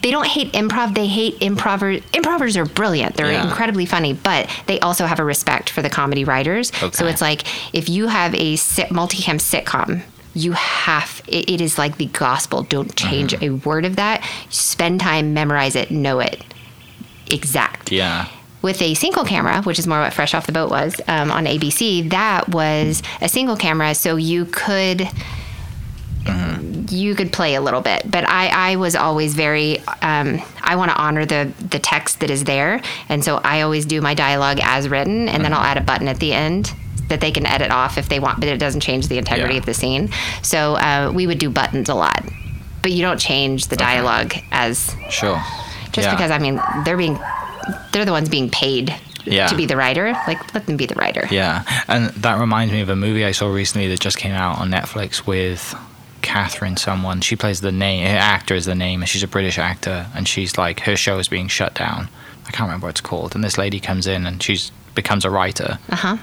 [0.00, 2.02] They don't hate improv, they hate improvers.
[2.14, 3.16] Improvers are brilliant.
[3.16, 3.44] They're Yeah.
[3.48, 6.70] incredibly funny, but they also have a respect for the comedy writers.
[6.80, 6.90] Okay.
[6.96, 7.42] So it's like
[7.74, 12.62] if you have a sit- multicam sitcom, you have it, it is like the gospel.
[12.62, 13.44] Don't change Mm-hmm.
[13.44, 14.22] a word of that.
[14.50, 16.42] Spend time, memorize it, know it.
[17.30, 18.26] Exact Yeah.
[18.62, 21.46] with a single camera, which is more what Fresh Off the Boat was um, on
[21.46, 25.08] ABC, that was a single camera, so you could
[26.90, 28.08] you could play a little bit.
[28.10, 32.30] But I, I was always very um, I want to honor the the text that
[32.30, 35.76] is there, and so I always do my dialogue as written, and then I'll add
[35.76, 36.72] a button at the end
[37.08, 39.60] that they can edit off if they want, but it doesn't change the integrity Yeah.
[39.60, 40.10] of the scene.
[40.42, 42.22] So uh, we would do buttons a lot,
[42.82, 45.42] but you don't change the dialogue as Sure.
[45.92, 46.14] Just Yeah.
[46.14, 47.18] because I mean they're being
[47.92, 49.46] they're the ones being paid Yeah.
[49.48, 50.12] to be the writer.
[50.26, 51.26] Like let them be the writer.
[51.30, 54.58] Yeah, and that reminds me of a movie I saw recently that just came out
[54.58, 55.74] on Netflix with
[56.22, 57.20] Catherine someone.
[57.20, 60.26] She plays the name, her actor is the name, and she's a British actor, and
[60.28, 62.08] she's like her show is being shut down.
[62.46, 65.30] I can't remember what it's called, and this lady comes in and she's becomes a
[65.30, 65.78] writer.
[65.88, 66.16] Uh huh.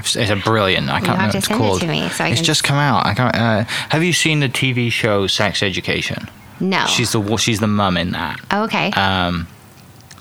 [0.00, 0.88] It's it's a brilliant.
[0.88, 1.80] I can't remember what it's it called.
[1.80, 3.06] to me so it's can- just come out.
[3.06, 3.34] I can't.
[3.34, 6.28] Uh, have you seen the TV show Sex Education?
[6.60, 6.86] No.
[6.86, 8.40] She's the she's the mum in that.
[8.50, 8.90] Oh, okay.
[8.92, 9.46] Um,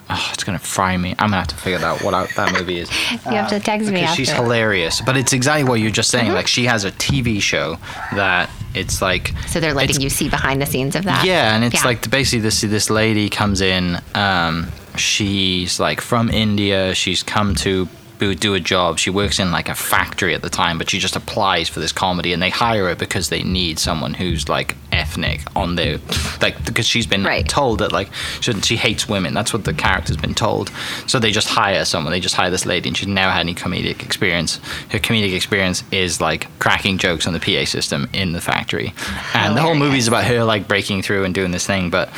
[0.10, 1.12] oh, it's gonna fry me.
[1.12, 2.90] I'm gonna have to figure out what I, that movie is.
[3.12, 4.16] you have to text me Because after.
[4.26, 5.02] she's hilarious.
[5.02, 6.26] But it's exactly what you're just Mm-hmm.
[6.26, 6.34] saying.
[6.34, 7.78] Like she has a TV show
[8.14, 11.26] that it's like so they're letting you see behind the scenes of that.
[11.26, 11.86] yeah, and it's Yeah.
[11.86, 14.00] like basically this this lady comes in.
[14.14, 14.68] Um,
[14.98, 16.94] she's like from India.
[16.96, 17.88] She's come to
[18.20, 19.00] do- do a job.
[19.00, 21.92] She works in like a factory at the time, but she just applies for this
[21.92, 26.00] comedy, and they hire her because they need someone who's like ethnic on their
[26.42, 27.48] like because she's been Right.
[27.48, 28.10] told that like
[28.42, 29.34] she, she hates women.
[29.34, 30.72] That's what the character's been told.
[31.08, 32.12] So they just hire someone.
[32.12, 34.60] They just hire this lady, and she's never had any comedic experience.
[34.92, 38.94] Her comedic experience is like cracking jokes on the PA system in the factory,
[39.34, 41.90] and the oh, whole movie's about her like breaking through and doing this thing.
[41.90, 42.10] But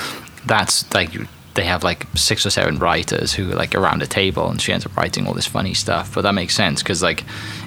[0.45, 1.09] that's like
[1.57, 4.71] they have like six or seven writers who are like around a table, and she
[4.71, 6.13] ends up writing all this funny stuff.
[6.15, 7.23] But that makes sense because like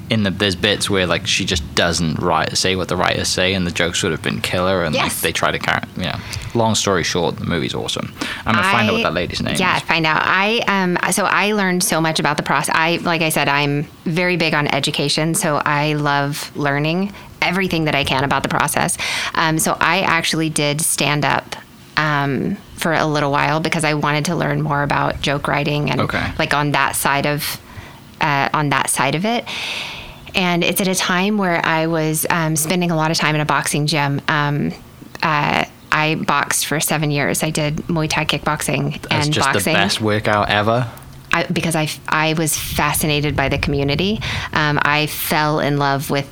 [0.08, 3.52] in the there's bits where like she just doesn't write say what the writers say,
[3.52, 5.82] and the jokes would have been killer, and like they try to carry.
[5.96, 6.18] You know,
[6.54, 8.14] long story short, the movie's awesome.
[8.46, 9.82] I'm gonna find out what that lady's name Yeah, is.
[9.82, 10.22] find out.
[10.24, 12.74] I um so I learned so much about the process.
[12.78, 17.12] I like I said, I'm very big on education, so I love learning
[17.42, 18.96] everything that I can about the process.
[19.34, 21.56] Um, so I actually did stand up
[22.00, 26.00] um, for a little while because I wanted to learn more about joke writing and
[26.00, 26.32] Okay.
[26.38, 27.60] like on that side of
[28.20, 29.44] uh, on that side of it.
[30.34, 33.40] And it's at a time where I was um, spending a lot of time in
[33.40, 34.20] a boxing gym.
[34.28, 34.72] Um,
[35.22, 37.42] uh, I boxed for seven years.
[37.42, 40.88] I did Muay Thai kickboxing That's and just boxing the best workout ever.
[41.32, 44.20] I, because I, I was fascinated by the community.
[44.52, 46.28] Um, I fell in love with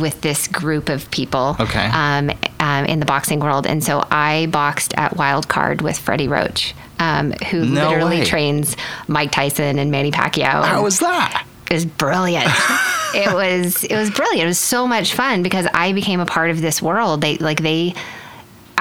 [0.00, 1.86] with this group of people Okay.
[1.92, 2.30] um,
[2.60, 6.74] um, in the boxing world, and so I boxed at Wild Card with Freddie Roach,
[6.98, 8.24] um, who No literally way.
[8.24, 8.76] trains
[9.08, 10.64] Mike Tyson and Manny Pacquiao.
[10.64, 11.44] How was that?
[11.70, 12.44] It was brilliant.
[13.14, 14.44] it was it was brilliant.
[14.44, 17.20] It was so much fun because I became a part of this world.
[17.22, 17.94] They like they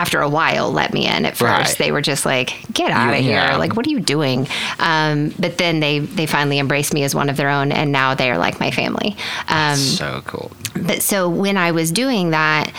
[0.02, 1.42] after a while let me in at first.
[1.42, 1.78] Right.
[1.78, 3.34] They were just like, "Get out of here.
[3.34, 3.58] yeah.
[3.58, 4.48] Like what are you doing?"
[4.80, 8.16] Um, but then they they finally embraced me as one of their own and now
[8.16, 9.16] they are like my family.
[9.48, 10.52] Um, so cool.
[10.74, 12.74] but so when I was doing that,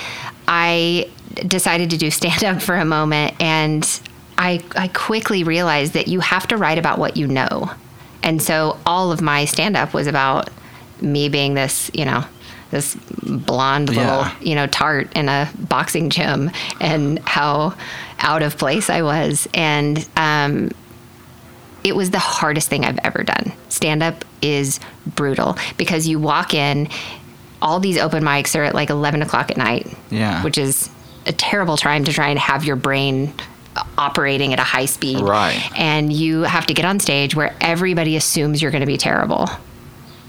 [0.49, 1.09] I
[1.47, 3.89] decided to do stand up for a moment and
[4.37, 7.71] I I quickly realized that you have to write about what you know.
[8.25, 10.51] And so all of my stand up was about
[11.01, 12.25] me being this, you know,
[12.73, 14.35] this blonde little, Yeah.
[14.41, 16.51] you know, tart in a boxing gym
[16.81, 17.75] and how
[18.19, 19.47] out of place I was.
[19.55, 20.71] And um,
[21.85, 23.53] it was the hardest thing I've ever done.
[23.69, 26.89] Stand up is brutal because you walk in,
[27.61, 30.43] all these open mics are at like 11 o'clock at night, Yeah.
[30.43, 30.91] which is
[31.27, 33.33] a terrible time to try and have your brain
[33.97, 35.21] operating at a high speed.
[35.21, 35.61] Right.
[35.77, 39.49] And you have to get on stage where everybody assumes you're going to be terrible.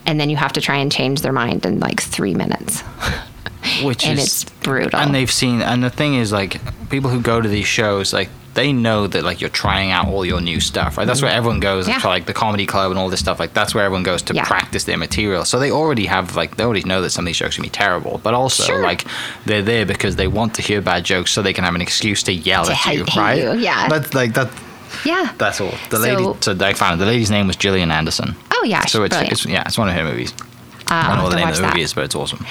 [0.05, 2.81] And then you have to try and change their mind in like three minutes.
[3.83, 4.99] which and is it's brutal.
[4.99, 8.29] and they've seen and the thing is like people who go to these shows like
[8.55, 11.27] they know that like you're trying out all your new stuff right that's mm-hmm.
[11.27, 11.97] where everyone goes Yeah.
[11.99, 14.33] for like the comedy club and all this stuff like that's where everyone goes to
[14.35, 14.43] Yeah.
[14.43, 17.37] practice their material so they already have like they already know that some of these
[17.37, 18.83] jokes can be terrible but also Sure.
[18.83, 19.05] like
[19.45, 22.21] they're there because they want to hear bad jokes so they can have an excuse
[22.23, 23.87] to yell To at you right you, yeah.
[23.87, 24.49] that's like that
[25.05, 25.33] yeah.
[25.37, 27.05] that's all the So- lady so I found it.
[27.05, 29.95] the lady's name was Gillian Anderson Oh, yeah, so it's, it's yeah it's one of
[29.95, 30.33] her movies
[30.89, 31.83] Uh, I don't know what the name of the movie that.
[31.83, 32.45] is but it's awesome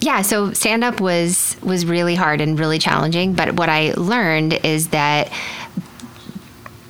[0.00, 4.54] yeah so stand up was was really hard and really challenging but what i learned
[4.64, 5.30] is that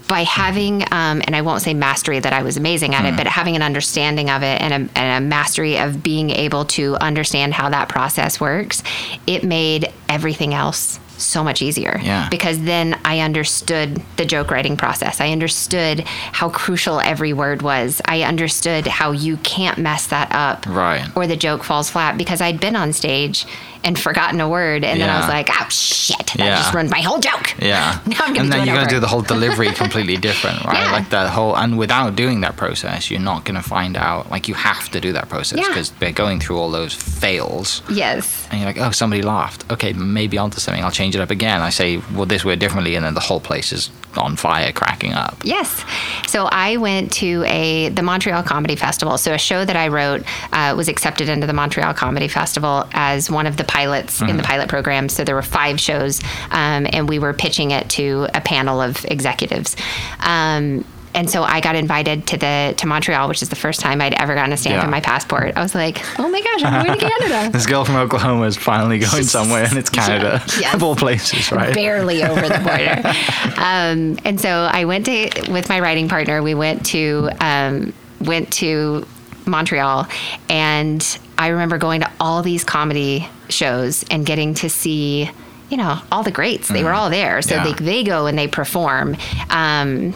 [0.07, 3.26] by having um, and i won't say mastery that i was amazing at it but
[3.26, 7.53] having an understanding of it and a, and a mastery of being able to understand
[7.53, 8.82] how that process works
[9.26, 12.29] it made everything else so much easier Yeah.
[12.31, 18.01] because then i understood the joke writing process i understood how crucial every word was
[18.07, 21.07] i understood how you can't mess that up Right.
[21.16, 23.47] or the joke falls flat because I'd been on stage
[23.85, 26.57] and forgotten a word, and then I was like, "Oh shit, that Yeah.
[26.57, 27.99] just ruined my whole joke." Yeah.
[28.07, 30.85] Now I'm gonna and then you're going to do the whole delivery completely different, right?
[30.87, 30.93] Yeah.
[30.93, 34.31] Like that whole, and without doing that process, you're not going to find out.
[34.31, 35.68] Like you have to do that process Yeah.
[35.68, 37.83] because they're going through all those fails.
[37.91, 38.47] Yes.
[38.51, 39.64] And you're like, oh, somebody laughed.
[39.70, 40.83] Okay, maybe onto something.
[40.83, 41.61] I'll change it up again.
[41.61, 45.12] I say, well, this word differently, and then the whole place is on fire, cracking
[45.12, 45.37] up.
[45.45, 45.85] Yes.
[46.26, 49.18] So I went to a the Montreal Comedy Festival.
[49.18, 53.31] So a show that I wrote uh, was accepted into the Montreal Comedy Festival as
[53.31, 55.09] one of the pilots in the pilot program.
[55.09, 59.05] So there were five shows, um, and we were pitching it to a panel of
[59.05, 59.77] executives.
[60.21, 64.01] Um, and so I got invited to the to Montreal, which is the first time
[64.03, 64.85] I'd ever gotten a stamp Yeah.
[64.85, 65.55] in my passport.
[65.57, 68.57] I was like, "Oh my gosh, I'm going to Canada!" This girl from Oklahoma is
[68.57, 70.75] finally going somewhere, and it's Canada, Yes.
[70.75, 71.75] of all places, right?
[71.75, 73.03] barely over the border.
[73.57, 76.43] um, and so I went to with my writing partner.
[76.43, 79.07] We went to um, went to
[79.47, 80.07] Montreal,
[80.51, 85.30] and I remember going to all these comedy shows and getting to see.
[85.70, 87.42] You know, all the greats, they were all there.
[87.42, 87.64] So Yeah.
[87.64, 89.18] they, they go and they perform.
[89.51, 90.14] Um,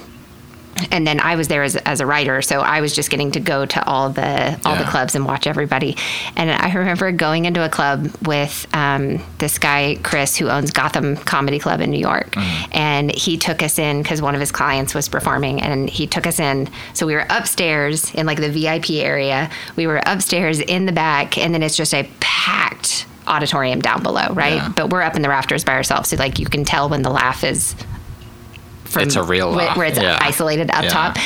[0.90, 3.40] and then I was there as, as a writer, so I was just getting to
[3.40, 5.98] go to all the all the clubs and watch everybody.
[6.34, 11.16] And I remember going into a club with um, this guy Chris, who owns Gotham
[11.18, 12.72] Comedy Club in New York, Mm-hmm.
[12.72, 16.26] and he took us in because one of his clients was performing, and he took
[16.26, 16.70] us in.
[16.94, 19.50] So we were upstairs in like the VIP area.
[19.76, 24.28] We were upstairs in the back, and then it's just a packed auditorium down below,
[24.32, 24.54] right?
[24.54, 24.68] Yeah.
[24.74, 27.10] But we're up in the rafters by ourselves, so like you can tell when the
[27.10, 27.74] laugh is
[28.84, 30.18] from It's a real where, laugh, where it's yeah.
[30.20, 30.88] isolated up Yeah.
[30.90, 31.16] top.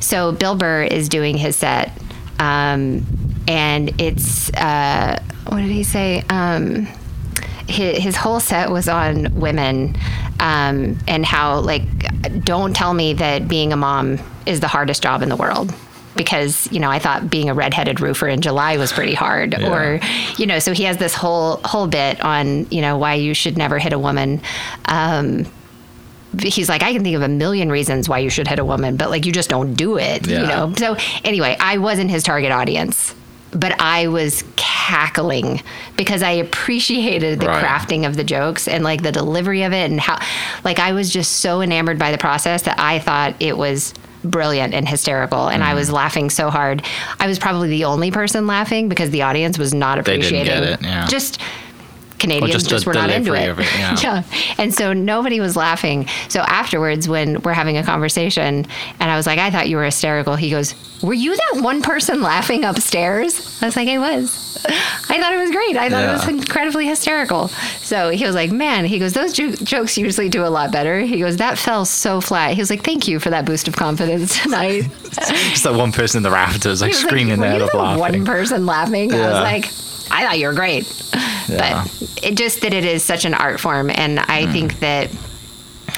[0.00, 1.92] So Bill Burr is doing his set,
[2.38, 3.06] um,
[3.46, 6.22] and it's uh, what did he say?
[6.28, 6.86] Um,
[7.68, 9.96] his, his whole set was on women
[10.40, 11.82] um, and how like
[12.44, 15.72] don't tell me that being a mom is the hardest job in the world
[16.22, 19.72] because you know I thought being a redheaded roofer in July was pretty hard Yeah.
[19.72, 20.00] or
[20.38, 23.56] you know so he has this whole whole bit on you know why you should
[23.58, 24.40] never hit a woman
[24.86, 25.46] um,
[26.40, 28.96] he's like, I can think of a million reasons why you should hit a woman,
[28.96, 30.72] but like you just don't do it, you know?
[30.78, 33.14] So anyway, I wasn't his target audience,
[33.50, 35.60] but I was cackling
[35.98, 37.62] because I appreciated the Right.
[37.62, 40.18] crafting of the jokes and like the delivery of it and how,
[40.64, 43.92] like, I was just so enamored by the process that I thought it was
[44.24, 45.96] brilliant and hysterical and I was Mm-hmm.
[45.96, 46.82] laughing so hard.
[47.20, 50.62] I was probably the only person laughing because the audience was not They didn't appreciating
[50.62, 51.06] get it, yeah.
[51.08, 51.40] just
[52.22, 53.50] Canadians just just, were not into it.
[53.50, 53.96] it, yeah.
[54.02, 54.22] yeah.
[54.58, 56.06] And so nobody was laughing.
[56.28, 58.66] So afterwards, when we're having a conversation,
[59.00, 60.36] and I was like, I thought you were hysterical.
[60.36, 63.62] He goes, Were you that one person laughing upstairs?
[63.62, 64.48] I was like, I was.
[64.64, 65.76] I thought it was great.
[65.76, 67.48] I thought it was incredibly hysterical.
[67.80, 71.00] So he was like, Man, he goes, Those jo- jokes usually do a lot better.
[71.00, 72.54] He goes, That fell so flat.
[72.54, 74.82] He was like, Thank you for that boost of confidence tonight.
[75.12, 77.94] Just that one person in the rafters, like screaming like, their Were head you off
[77.96, 78.20] the laughing.
[78.20, 79.12] one person laughing?
[79.12, 79.64] I was like,
[80.12, 80.84] I thought you were great.
[81.48, 81.84] Yeah.
[81.84, 84.52] But it just that it is such an art form, and I Mm.
[84.52, 85.10] think that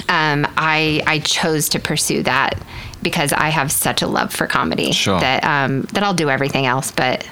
[0.08, 2.58] um, I I chose to pursue that
[3.02, 5.20] because I have such a love for comedy Sure.
[5.20, 7.24] that um, that I'll do everything else, but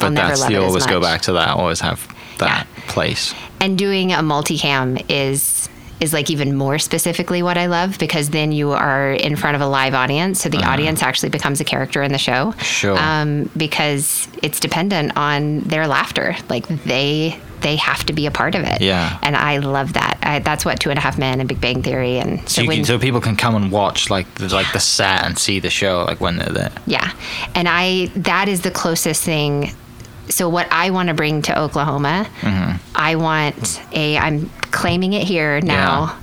[0.00, 1.48] I'll But never that's love you it always go back to that.
[1.50, 2.06] Always have
[2.38, 3.32] that place.
[3.60, 5.68] and doing a multicam is
[6.00, 9.62] is like even more specifically what I love because then you are in front of
[9.62, 12.48] a live audience, so the audience actually becomes a character in the show.
[12.48, 12.62] Uh-huh.
[12.62, 12.98] Sure.
[12.98, 16.36] Um, because it's dependent on their laughter.
[16.48, 18.82] Like they they have to be a part of it.
[18.82, 19.18] Yeah.
[19.22, 20.18] And I love that.
[20.22, 22.68] I, that's what Two and a Half Men and Big Bang Theory and So, you
[22.68, 25.60] when- can, so people can come and watch like the, like the set and see
[25.60, 26.72] the show like when they're there.
[26.86, 27.10] Yeah.
[27.54, 29.72] And I that is the closest thing.
[30.28, 32.76] So what I want to bring to Oklahoma, Mm-hmm.
[32.94, 36.16] I want a I'm claiming it here now.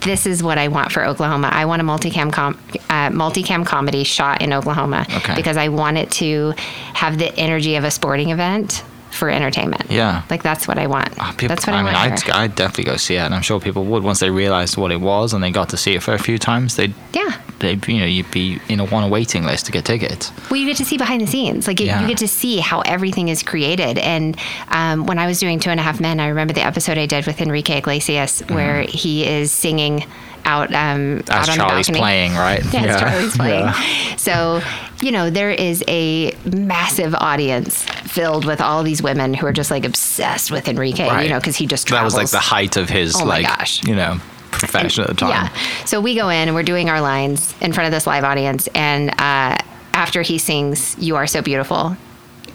[0.00, 1.50] this is what I want for Oklahoma.
[1.52, 2.58] I want a multicam com-
[2.90, 5.36] uh, multicam comedy shot in Oklahoma Okay.
[5.36, 6.52] because I want it to
[6.94, 8.82] have the energy of a sporting event
[9.12, 9.84] for entertainment.
[9.90, 10.22] Yeah.
[10.30, 11.10] like that's what I want.
[11.18, 12.28] Ah, people- that's what I, I mean, want.
[12.28, 12.34] I'd.
[12.34, 15.00] I'd definitely go see it, and I'm sure people would once they realized what it
[15.00, 16.74] was and they got to see it for a few times.
[16.76, 17.32] They'd, yeah.
[17.60, 20.30] They, you know, you'd be in a one waiting list to get tickets.
[20.50, 21.66] Well, you get to see behind the scenes.
[21.66, 22.00] Like Yeah.
[22.00, 23.98] you get to see how everything is created.
[23.98, 24.36] And
[24.68, 27.06] um, when I was doing Two and a Half Men, I remember the episode I
[27.06, 30.04] did with Enrique Iglesias where he is singing
[30.44, 31.30] out um, Mm-hmm.
[31.30, 31.98] As out on Charlie's the balcony.
[32.00, 32.64] playing, right?
[32.72, 33.64] Yeah, as Charlie's playing.
[33.64, 34.16] Yeah.
[34.16, 34.62] So,
[35.02, 39.70] you know, there is a massive audience filled with all these women who are just
[39.70, 41.24] like obsessed with Enrique, Right.
[41.24, 42.14] you know, because he just travels.
[42.14, 43.84] That was like the height of his, Oh like, gosh.
[43.86, 45.30] you know, profession at the time.
[45.30, 45.84] Yeah.
[45.84, 48.66] So we go in and we're doing our lines in front of this live audience.
[48.74, 49.56] And uh,
[49.94, 51.96] after he sings, You Are So Beautiful,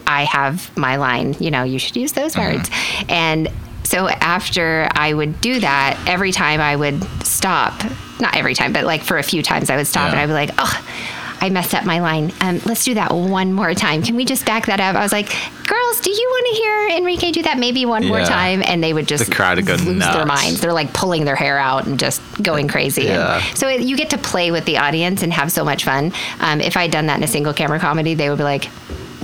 [0.06, 2.56] I have my line, you know, you should use those Mm-hmm.
[2.56, 2.70] words.
[3.08, 3.48] And
[3.84, 7.74] so after I would do that, every time I would stop,
[8.20, 10.10] not every time, but like for a few times I would stop Yeah.
[10.12, 10.86] and I'd be like, oh,
[11.40, 12.32] I messed up my line.
[12.40, 14.02] Um, let's do that one more time.
[14.02, 14.96] Can we just back that up?
[14.96, 15.28] I was like,
[15.66, 18.62] girls, do you want to hear Enrique do that maybe one more time?
[18.64, 20.60] And they would just The crowd would go lose their minds.
[20.60, 23.08] They're like pulling their hair out and just going crazy.
[23.08, 26.12] And so it, you get to play with the audience and have so much fun.
[26.40, 28.70] Um, if I'd done that in a single camera comedy, they would be like,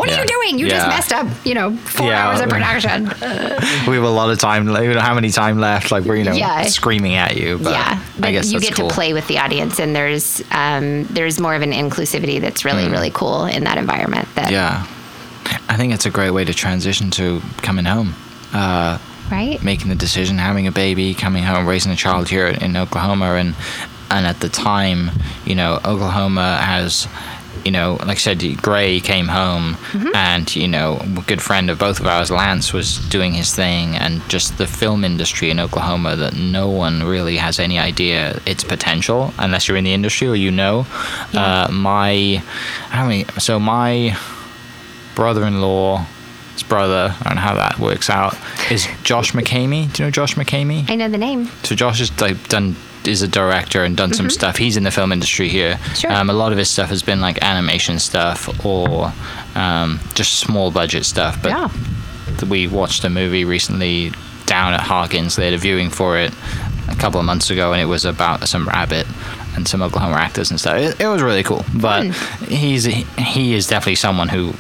[0.01, 0.59] "What are you doing?
[0.59, 1.27] You just messed up.
[1.45, 2.27] You know, four Yeah.
[2.29, 3.07] hours of production."
[3.89, 4.67] We have a lot of time.
[4.67, 5.91] We don't know how many time left.
[5.93, 6.63] Like we're you know Yeah.
[6.65, 7.59] screaming at you.
[7.59, 8.89] But yeah, I but guess you get cool.
[8.89, 12.89] to play with the audience, and there's um, there's more of an inclusivity that's really
[12.89, 14.27] really cool in that environment.
[14.35, 14.53] That Mm.
[14.53, 14.87] Yeah,
[15.69, 18.15] I think it's a great way to transition to coming home.
[18.53, 18.99] Uh,
[19.31, 19.63] right.
[19.63, 23.55] making the decision, having a baby, coming home, raising a child here in Oklahoma, and
[24.11, 25.11] and at the time,
[25.45, 27.07] you know, Oklahoma has,
[27.65, 30.15] you know, like I said, Gray came home, Mm-hmm.
[30.15, 33.97] and you know, a good friend of both of ours, Lance, was doing his thing,
[33.97, 38.65] and just the film industry in Oklahoma that no one really has any idea its
[38.65, 40.87] potential unless you're in the industry or you know.
[41.35, 42.43] Uh, my,
[42.89, 43.25] how many?
[43.39, 44.17] So my
[45.15, 46.07] brother-in-law.
[46.55, 48.37] His brother, I don't know how that works out,
[48.71, 49.91] is Josh McCamey.
[49.93, 50.91] Do you know Josh McCamey?
[50.91, 51.47] I know the name.
[51.63, 52.77] So Josh has like done
[53.11, 54.57] is a director and done some stuff.
[54.57, 55.75] He's in the film industry here.
[55.75, 55.95] Mm-hmm.
[55.95, 56.13] Sure.
[56.13, 59.13] Um, a lot of his stuff has been like animation stuff or
[59.55, 61.43] um, just small budget stuff.
[61.43, 61.69] But Yeah.
[62.49, 64.13] we watched a movie recently
[64.47, 65.37] down at Harkins.
[65.37, 66.33] They had a viewing for it
[66.89, 69.07] a couple of months ago, and it was about some rabbit
[69.57, 70.79] and some Oklahoma actors and stuff.
[70.79, 71.65] It, it was really cool.
[71.75, 72.07] But
[72.47, 74.53] he's he is definitely someone who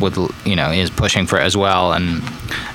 [0.00, 1.92] would you know is pushing for it as well.
[1.92, 2.22] And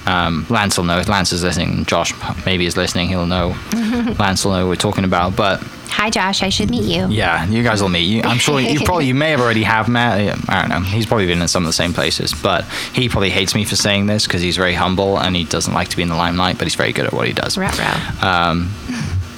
[0.05, 1.85] um, Lance will know if Lance is listening.
[1.85, 2.13] Josh
[2.45, 3.09] maybe is listening.
[3.09, 3.55] He'll know.
[4.19, 5.35] Lance will know what we're talking about.
[5.35, 5.61] But
[5.93, 6.41] Hi, Josh.
[6.41, 7.07] I should meet you.
[7.09, 8.05] yeah, you guys will meet.
[8.05, 10.37] You, I'm sure you probably you may have already have met.
[10.49, 10.79] I don't know.
[10.81, 13.75] He's probably been in some of the same places, but he probably hates me for
[13.75, 16.57] saying this because he's very humble and he doesn't like to be in the limelight.
[16.57, 17.57] But he's very good at what he does.
[17.59, 18.27] Ruh-roh.
[18.27, 18.71] Um,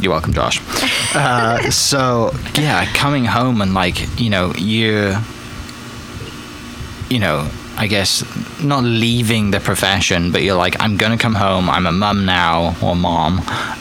[0.02, 0.62] you're welcome, Josh.
[1.18, 5.16] Uh, so yeah, coming home and like you know you,
[7.10, 8.22] you know, I guess
[8.62, 11.70] not leaving the profession, but you're like, I'm gonna come home.
[11.70, 13.40] I'm a mum now or mom.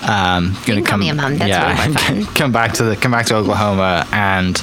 [0.08, 1.00] Um, gonna can call come.
[1.00, 2.34] me a mum, that's yeah, way more fun.
[2.36, 4.56] come back to the come back to Oklahoma and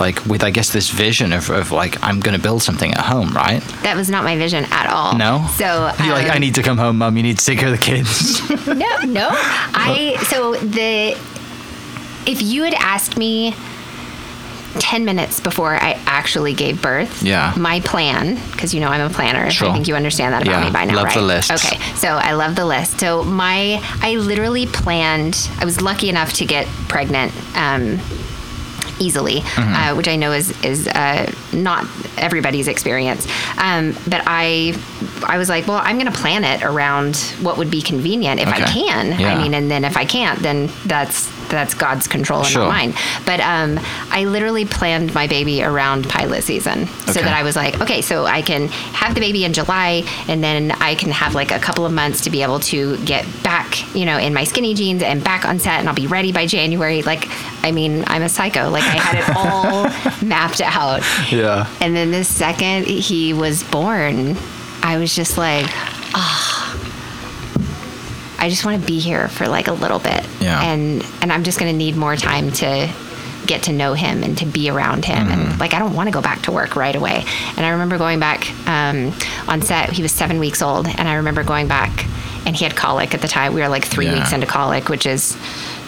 [0.00, 3.30] like with I guess this vision of, of like I'm gonna build something at home,
[3.32, 3.60] right?
[3.82, 5.16] That was not my vision at all.
[5.16, 5.46] No.
[5.56, 5.64] So
[6.04, 7.16] You're like, um, I need to come home, mum.
[7.16, 8.48] You need to take care of the kids.
[8.66, 9.28] no, no.
[9.32, 11.18] I so the
[12.26, 13.54] if you had asked me
[14.80, 17.52] 10 minutes before I actually gave birth, Yeah.
[17.56, 19.68] my plan, because you know I'm a planner, Sure.
[19.70, 21.14] I think you understand that about Yeah, me by now, love right?
[21.14, 21.50] the lists.
[21.50, 23.00] Okay, so I love the list.
[23.00, 27.32] So my, I literally planned, I was lucky enough to get pregnant.
[27.56, 27.98] Um,
[29.00, 29.74] easily, Mm-hmm.
[29.74, 31.86] uh, which I know is is uh, not
[32.16, 33.26] everybody's experience.
[33.58, 34.74] Um, but I
[35.26, 38.48] I was like, well, I'm going to plan it around what would be convenient if
[38.48, 39.18] I can.
[39.20, 39.34] Yeah.
[39.34, 42.62] I mean, and then if I can't, then that's that's God's control and Sure.
[42.62, 42.94] not mine.
[43.26, 43.78] But um,
[44.10, 47.22] I literally planned my baby around pilot season, so Okay.
[47.22, 50.72] that I was like, okay, so I can have the baby in July, and then
[50.72, 54.04] I can have like a couple of months to be able to get back, you
[54.04, 57.02] know, in my skinny jeans and back on set, and I'll be ready by January.
[57.02, 57.26] Like,
[57.64, 58.68] I mean, I'm a psycho.
[58.70, 61.02] Like, I had it all mapped out.
[61.32, 61.66] yeah.
[61.80, 64.36] And then the second he was born,
[64.82, 65.66] I was just like,
[66.14, 66.57] ah,
[68.38, 70.24] I just want to be here for like a little bit.
[70.40, 70.62] Yeah.
[70.62, 72.88] And and I'm just gonna need more time to
[73.46, 75.26] get to know him and to be around him.
[75.28, 75.50] Mm-hmm.
[75.50, 77.24] And like I don't want to go back to work right away.
[77.56, 79.12] And I remember going back um,
[79.48, 79.90] on set.
[79.90, 82.06] He was seven weeks old, and I remember going back,
[82.46, 83.54] and he had colic at the time.
[83.54, 84.14] We were like three Yeah.
[84.18, 85.34] weeks into colic, which is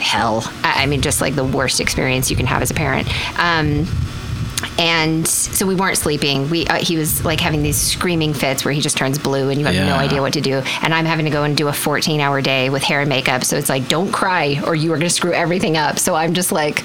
[0.00, 0.42] hell.
[0.64, 3.06] I I mean, just like the worst experience you can have as a parent.
[3.38, 3.86] Um,
[4.78, 6.48] and so we weren't sleeping.
[6.50, 9.60] We uh, he was like having these screaming fits where he just turns blue and
[9.60, 10.62] you have no idea what to do.
[10.82, 13.44] And I'm having to go and do a 14 hour day with hair and makeup.
[13.44, 15.98] So it's like, don't cry or you are going to screw everything up.
[15.98, 16.82] So I'm just like,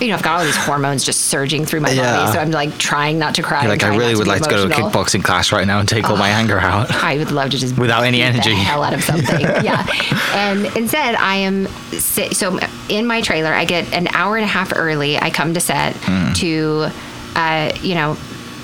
[0.00, 2.16] you know, I've got all these hormones just surging through my Yeah.
[2.16, 2.32] body.
[2.32, 3.62] So I'm like trying not to cry.
[3.62, 5.80] You're like, I really would be like to go to a kickboxing class right now
[5.80, 6.90] and take all my anger out.
[7.02, 8.54] I would love to just Without any energy.
[8.54, 9.40] hell out of something.
[9.62, 9.86] yeah.
[10.34, 12.58] And instead, I am si- so
[12.88, 13.52] in my trailer.
[13.52, 15.18] I get an hour and a half early.
[15.18, 16.32] I come to set Hmm.
[16.34, 16.88] to,
[17.34, 18.16] uh, you know.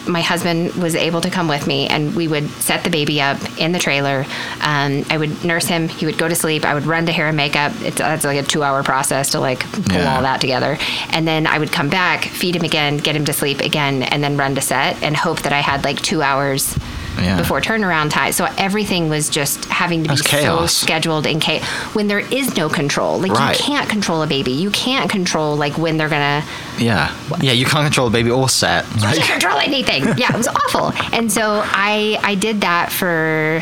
[0.04, 3.38] My husband was able to come with me, and we would set the baby up
[3.56, 4.26] in the trailer.
[4.60, 5.88] Um, I would nurse him.
[5.88, 6.64] He would go to sleep.
[6.64, 7.70] I would run to hair and makeup.
[7.82, 10.16] It's that's like a two-hour process to like pull Yeah.
[10.16, 10.76] all that together,
[11.10, 14.24] and then I would come back, feed him again, get him to sleep again, and
[14.24, 16.76] then run to set, and hope that I had like two hours
[17.20, 17.36] Yeah.
[17.36, 18.32] before turnaround time.
[18.32, 20.72] So everything was just having to That's be chaos.
[20.72, 21.62] so scheduled in case
[21.94, 23.18] when there is no control.
[23.20, 23.58] Like Right.
[23.58, 24.52] you can't control a baby.
[24.52, 26.42] You can't control like when they're gonna
[26.78, 27.12] Yeah.
[27.40, 28.86] Yeah, you can't control a baby or set.
[28.94, 30.04] you Like, can't control anything.
[30.16, 30.92] Yeah, it was awful.
[31.12, 33.60] And so I I did that for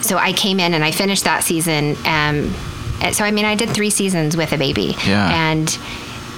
[0.00, 1.96] so I came in and I finished that season.
[2.04, 2.54] Um,
[3.02, 4.96] and so I mean I did three seasons with a baby.
[5.06, 5.28] Yeah.
[5.50, 5.68] And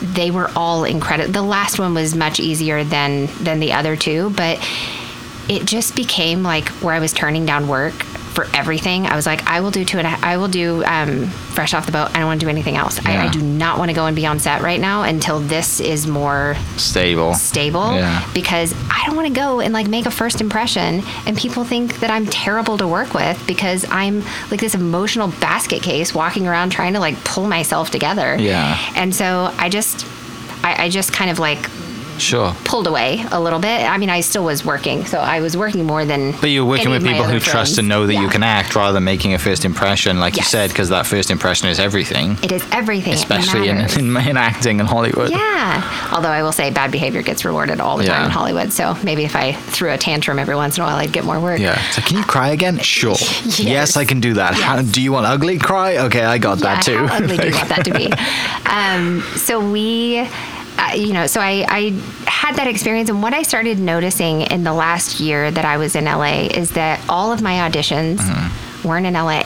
[0.03, 1.31] they were all incredible.
[1.33, 4.59] The last one was much easier than than the other two, but
[5.51, 7.93] it just became like where I was turning down work
[8.31, 9.07] for everything.
[9.07, 11.85] I was like, I will do two and a, I will do um, fresh off
[11.87, 12.11] the boat.
[12.15, 13.05] I don't want to do anything else.
[13.05, 15.81] I, I do not want to go and be on set right now until this
[15.81, 17.35] is more stable.
[17.35, 18.25] stable Yeah.
[18.33, 21.99] because I don't want to go and like make a first impression and people think
[21.99, 24.23] that I'm terrible to work with because I'm
[24.53, 28.37] like this emotional basket case walking around trying to like pull myself together.
[28.39, 28.79] Yeah.
[28.95, 30.07] And so I just
[30.63, 31.69] I, I just kind of like
[32.21, 32.55] Sure.
[32.65, 33.81] pulled away a little bit.
[33.89, 36.33] I mean, I still was working, so I was working more than.
[36.41, 39.05] But you're working with people who trust and know that you can act rather than
[39.05, 42.65] making a first impression, like you said, because that first impression is everything, It is
[42.73, 43.15] everything.
[43.15, 45.31] Especially in, in, in acting in Hollywood.
[45.31, 46.09] Yeah.
[46.13, 48.73] Although I will say bad behavior gets rewarded all the time in Hollywood.
[48.73, 51.41] So maybe if I threw a tantrum every once in a while, I'd get more
[51.41, 51.59] work.
[51.61, 51.81] Yeah.
[51.91, 52.79] So can you cry again?
[52.79, 53.17] Sure.
[53.51, 53.97] Yes, Yes.
[53.97, 54.55] I can do that.
[54.55, 54.93] How, Yes.
[54.93, 55.99] do you want ugly cry?
[55.99, 57.07] Okay, I got that too.
[57.07, 58.11] How ugly do you want that to be?
[58.71, 60.29] Um, so we,
[60.95, 61.91] you know, so I, I
[62.27, 65.97] had that experience, and what I started noticing in the last year that I was
[65.97, 68.89] in LA is that all of my auditions mm-hmm.
[68.89, 69.43] weren't in LA.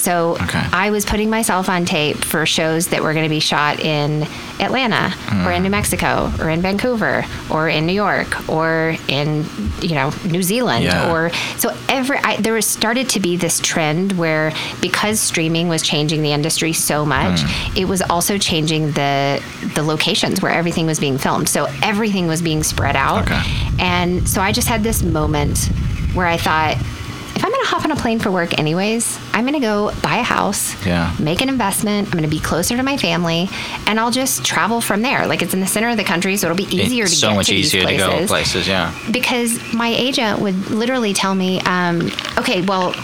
[0.00, 0.36] So.
[0.42, 0.62] Okay.
[0.72, 4.26] I was putting myself on tape for shows that were going to be shot in
[4.58, 5.14] Atlanta
[5.44, 5.56] or Mm.
[5.56, 9.44] in New Mexico or in Vancouver or in New York or in
[9.80, 11.10] you know New Zealand Yeah.
[11.10, 15.82] or so every I, there was started to be this trend where because streaming was
[15.82, 17.76] changing the industry so much, Hmm.
[17.78, 19.42] it was also changing the
[19.74, 21.48] the locations where everything was being filmed.
[21.48, 23.42] So everything was being spread out, Okay.
[23.78, 25.58] and so I just had this moment
[26.14, 26.76] where I thought.
[27.60, 30.22] Going to hop on a plane for work anyways, I'm going to go buy a
[30.22, 31.14] house, Yeah.
[31.18, 32.06] make an investment.
[32.08, 33.50] I'm going to be closer to my family,
[33.86, 35.26] and I'll just travel from there.
[35.26, 37.28] Like it's in the center of the country, so it'll be easier It's to so
[37.28, 38.94] get much to these easier to places go places, yeah.
[39.10, 42.94] because my agent would literally tell me, um, okay, well,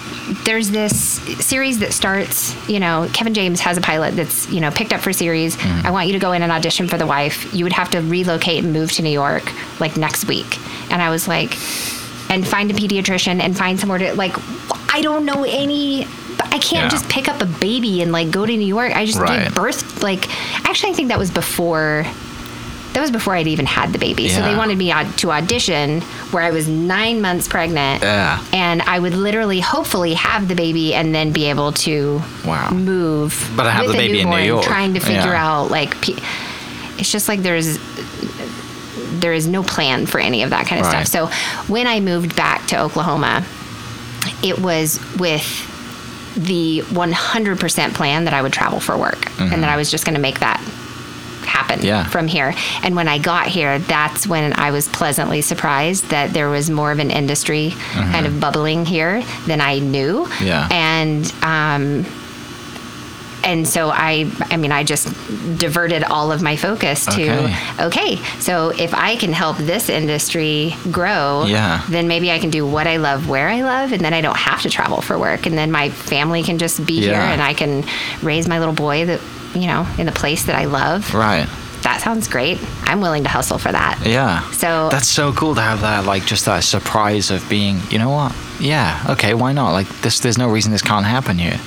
[0.46, 0.98] there's this
[1.44, 5.02] series that starts, you know, Kevin James has a pilot that's, you know, picked up
[5.02, 5.54] for series.
[5.56, 5.86] Mm-hmm.
[5.86, 7.52] I want you to go in and audition for the wife.
[7.54, 10.58] You would have to relocate and move to New York like next week.
[10.90, 11.54] And I was like,
[12.30, 14.34] and find a pediatrician and find somewhere to, like,
[14.92, 16.06] I don't know any.
[16.38, 16.88] I can't Yeah.
[16.88, 18.94] just pick up a baby and like go to New York.
[18.94, 19.44] I just Right.
[19.44, 20.02] did birth.
[20.02, 20.28] Like,
[20.68, 22.06] actually, I think that was before
[22.92, 24.26] that was before I'd even had the baby.
[24.30, 26.00] So they wanted me to audition
[26.30, 28.02] where I was nine months pregnant.
[28.02, 28.38] Yeah.
[28.54, 32.70] And I would literally, hopefully, have the baby and then be able to Wow.
[32.70, 33.50] move.
[33.54, 34.64] But I have with the a baby in New York.
[34.64, 35.46] Trying to figure Yeah.
[35.46, 36.14] out like, pe-
[36.96, 37.78] it's just like there's
[39.20, 41.06] there is no plan for any of that kind of Right.
[41.06, 41.30] stuff.
[41.32, 41.36] So
[41.72, 43.44] when I moved back to Oklahoma,
[44.42, 45.44] it was with
[46.36, 50.14] the 100% plan that I would travel for work and that I was just going
[50.16, 50.60] to make that
[51.46, 51.86] happen Mm-hmm.
[51.86, 52.04] Yeah.
[52.08, 52.54] from here.
[52.82, 56.92] And when I got here, that's when I was pleasantly surprised that there was more
[56.92, 60.26] of an industry kind of bubbling here than I knew.
[60.26, 60.44] Mm-hmm.
[60.46, 60.68] Yeah.
[60.70, 62.04] And um
[63.46, 65.06] and so I I mean I just
[65.58, 67.56] diverted all of my focus to Okay.
[67.86, 71.82] okay, so if I can help this industry grow, Yeah.
[71.88, 74.36] then maybe I can do what I love where I love and then I don't
[74.36, 77.54] have to travel for work and then my family can just be here and I
[77.54, 77.84] can
[78.22, 79.20] raise my little boy that
[79.54, 81.14] you know in the place that I love.
[81.14, 81.48] Right.
[81.82, 82.58] That sounds great.
[82.82, 84.00] I'm willing to hustle for that.
[84.04, 84.50] Yeah.
[84.50, 88.10] So- that's so cool to have that, like, just that surprise of being, you know
[88.10, 88.34] what?
[88.58, 89.04] Yeah.
[89.10, 89.34] Okay.
[89.34, 89.70] Why not?
[89.70, 90.18] Like, this.
[90.18, 91.60] There's no reason this can't happen here.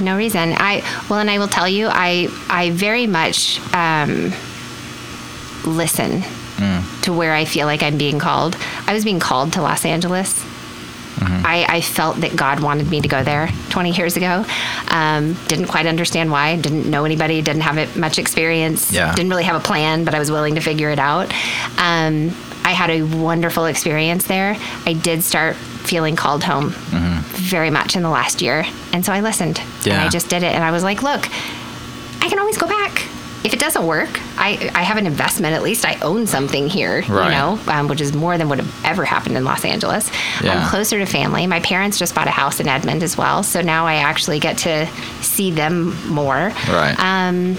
[0.00, 0.54] No reason.
[0.56, 4.32] I well, and I will tell you, I I very much um,
[5.64, 6.22] listen
[7.02, 8.56] to where I feel like I'm being called.
[8.86, 10.44] I was being called to Los Angeles.
[11.20, 14.44] I, I felt that God wanted me to go there 20 years ago.
[14.88, 16.56] Um, didn't quite understand why.
[16.56, 17.42] Didn't know anybody.
[17.42, 18.92] Didn't have it, much experience.
[18.92, 19.14] Yeah.
[19.14, 21.32] Didn't really have a plan, but I was willing to figure it out.
[21.78, 22.34] Um,
[22.64, 24.56] I had a wonderful experience there.
[24.86, 26.74] I did start feeling called home
[27.48, 29.60] very much in the last year, and so I listened.
[29.84, 31.26] And I just did it, and I was like, look.
[32.20, 33.04] I can always go back.
[33.44, 35.54] If it doesn't work, I, I have an investment.
[35.54, 37.26] At least I own something here, Right.
[37.26, 40.10] you know, um, which is more than would have ever happened in Los Angeles.
[40.42, 40.54] Yeah.
[40.60, 41.46] I'm closer to family.
[41.46, 44.58] My parents just bought a house in Edmond as well, so now I actually get
[44.58, 44.86] to
[45.22, 46.52] see them more.
[46.68, 46.96] Right.
[46.98, 47.56] Um,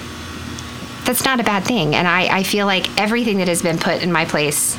[1.06, 4.04] that's not a bad thing, and I, I feel like everything that has been put
[4.04, 4.78] in my place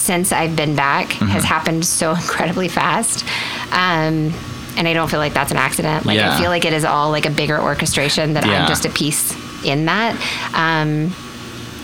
[0.00, 1.26] since I've been back Mm-hmm.
[1.26, 3.24] has happened so incredibly fast.
[3.72, 4.32] Um,
[4.76, 6.06] and I don't feel like that's an accident.
[6.06, 6.34] Like Yeah.
[6.34, 8.62] I feel like it is all like a bigger orchestration that Yeah.
[8.62, 10.14] I'm just a piece in that.
[10.54, 11.14] Um,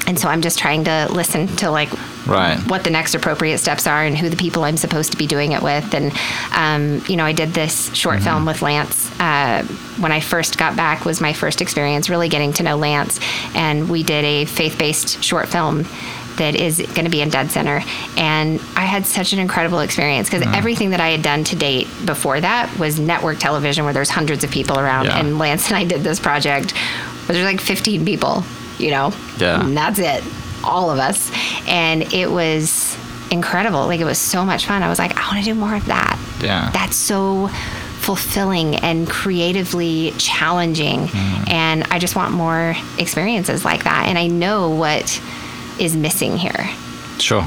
[0.06, 1.90] and so I'm just trying to listen to like
[2.26, 2.58] Right.
[2.68, 5.52] what the next appropriate steps are and who the people I'm supposed to be doing
[5.52, 5.94] it with.
[5.94, 6.12] And,
[6.52, 9.62] um, you know, I did this short film with Lance uh,
[10.00, 13.20] when I first got back was my first experience really getting to know Lance.
[13.54, 15.84] And we did a faith-based short film
[16.36, 17.82] that is going to be in Dead Center.
[18.16, 21.88] And I had such an incredible experience because everything that I had done to date
[22.04, 25.06] before that was network television where there's hundreds of people around.
[25.06, 25.18] Yeah.
[25.18, 28.44] And Lance and I did this project where there's like 15 people,
[28.78, 29.12] you know?
[29.38, 29.64] Yeah.
[29.64, 30.22] And that's it.
[30.64, 31.30] All of us.
[31.66, 32.96] And it was
[33.30, 33.86] incredible.
[33.86, 34.82] Like it was so much fun.
[34.82, 36.18] I was like, I want to do more of that.
[36.42, 36.70] Yeah.
[36.72, 37.48] That's so
[38.06, 41.08] fulfilling and creatively challenging.
[41.08, 41.50] Mm.
[41.50, 44.06] And I just want more experiences like that.
[44.06, 45.20] And I know what
[45.78, 46.68] is missing here.
[47.18, 47.46] Sure.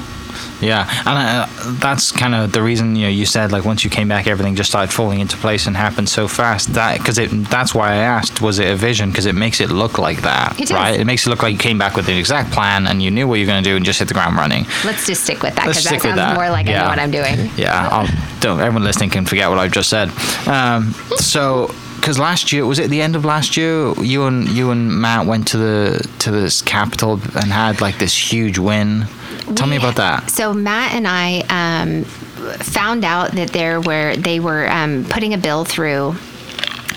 [0.62, 1.48] Yeah, and uh,
[1.80, 4.56] that's kind of the reason you know you said like once you came back, everything
[4.56, 6.74] just started falling into place and happened so fast.
[6.74, 9.10] That because it that's why I asked, was it a vision?
[9.10, 11.00] Because it makes it look like that, It right?
[11.00, 13.28] It makes it look like you came back with the exact plan and you knew
[13.28, 14.66] what you were going to do and just hit the ground running.
[14.84, 16.36] Let's just stick with that because that sounds that.
[16.36, 17.50] more like I know what I'm doing.
[17.56, 20.10] Yeah, I'll, don't everyone listening can forget what I've just said.
[20.48, 21.74] Um, so,
[22.10, 23.94] because last year was it the end of last year?
[24.02, 28.18] You and you and Matt went to the to this capital and had like this
[28.18, 29.06] huge win.
[29.54, 30.32] Tell me about that.
[30.32, 35.38] So Matt and I um, found out that there were they were um, putting a
[35.38, 36.16] bill through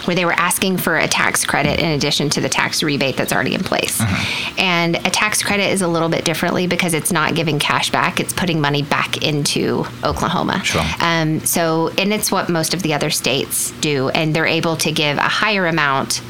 [0.07, 3.33] where they were asking for a tax credit in addition to the tax rebate that's
[3.33, 4.01] already in place.
[4.01, 4.55] Uh-huh.
[4.59, 8.21] And a tax credit is a little bit differently because it's not giving cash back;
[8.21, 10.63] it's putting money back into Oklahoma.
[10.65, 10.83] Sure.
[11.01, 14.93] Um, so, and it's what most of the other states do, and they're able to
[14.93, 16.23] give a higher amount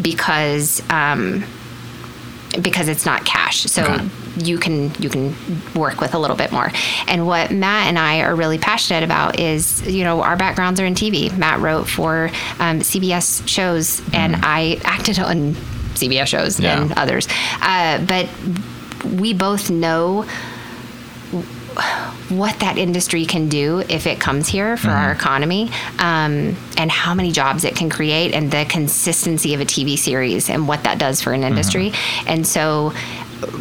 [0.00, 0.82] because.
[0.90, 1.44] Um,
[2.62, 3.62] because it's not cash.
[3.62, 4.08] So Okay.
[4.36, 5.34] You can you can
[5.74, 6.70] work with a little bit more.
[7.06, 10.86] And what Matt and I are really passionate about is you know our backgrounds are
[10.86, 11.36] in TV.
[11.36, 15.54] Matt wrote for um, CBS shows, and I acted on
[15.94, 16.80] CBS shows Yeah.
[16.82, 17.26] and others.
[17.60, 18.28] Uh, but
[19.04, 20.26] we both know
[22.28, 27.12] what that industry can do if it comes here for our economy um, and how
[27.14, 30.98] many jobs it can create and the consistency of a TV series and what that
[30.98, 31.92] does for an industry.
[32.26, 32.92] And so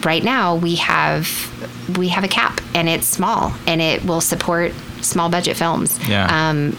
[0.05, 1.27] right now we have
[1.97, 5.99] we have a cap and it's small and it will support small budget films.
[6.07, 6.49] Yeah.
[6.49, 6.77] Um,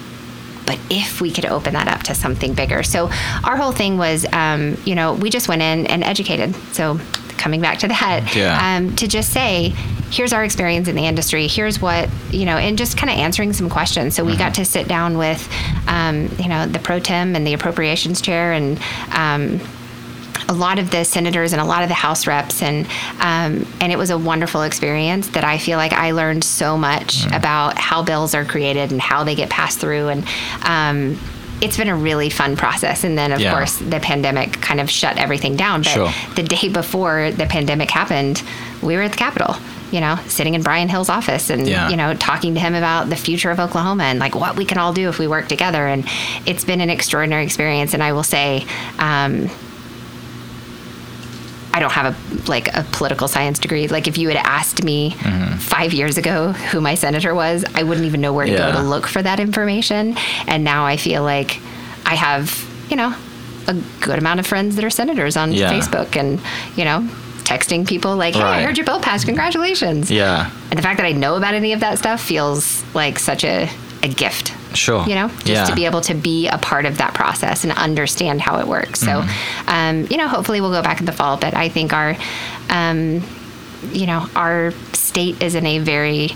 [0.66, 2.82] but if we could open that up to something bigger.
[2.82, 3.08] So
[3.44, 6.56] our whole thing was, um, you know, we just went in and educated.
[6.72, 6.98] So
[7.36, 8.58] coming back to that, Yeah.
[8.76, 9.74] um, to just say,
[10.10, 11.46] here's our experience in the industry.
[11.46, 14.16] Here's what, you know, and just kind of answering some questions.
[14.16, 15.48] So we got to sit down with,
[15.86, 18.80] um, you know, the pro tem and the appropriations chair and,
[19.12, 19.60] um,
[20.48, 22.86] a lot of the senators and a lot of the House reps, and
[23.20, 27.26] um, and it was a wonderful experience that I feel like I learned so much
[27.32, 30.24] about how bills are created and how they get passed through, and
[30.62, 31.18] um,
[31.60, 33.02] it's been a really fun process.
[33.02, 33.50] And then of Yeah.
[33.52, 35.80] course the pandemic kind of shut everything down.
[35.82, 36.12] But Sure.
[36.34, 38.42] the day before the pandemic happened,
[38.82, 39.56] we were at the Capitol.
[39.92, 41.88] You know, sitting in Brian Hill's office and, Yeah.
[41.88, 44.78] you know, talking to him about the future of Oklahoma and like what we can
[44.78, 45.86] all do if we work together.
[45.86, 46.04] And
[46.44, 47.94] it's been an extraordinary experience.
[47.94, 48.66] And I will say,
[48.98, 49.48] um,
[51.76, 53.86] I don't have a like a political science degree.
[53.86, 55.58] Like if you had asked me mm-hmm.
[55.58, 58.72] five years ago who my senator was, I wouldn't even know where to Yeah.
[58.72, 60.16] go to look for that information.
[60.46, 61.60] And now I feel like
[62.06, 63.14] I have, you know,
[63.68, 65.70] a good amount of friends that are senators on Yeah.
[65.70, 66.40] Facebook and,
[66.76, 67.06] you know,
[67.44, 69.26] texting people like, hey, I heard your bill passed.
[69.26, 70.10] Congratulations.
[70.10, 70.50] Yeah.
[70.70, 73.68] And the fact that I know about any of that stuff feels like such a,
[74.02, 74.54] a gift.
[74.76, 75.04] Sure.
[75.08, 75.64] You know, just Yeah.
[75.64, 79.00] to be able to be a part of that process and understand how it works.
[79.00, 79.68] So, Mm-hmm.
[79.68, 82.16] um, you know, hopefully we'll go back in the fall, but I think our,
[82.70, 83.22] um,
[83.92, 86.30] you know, our state is in a very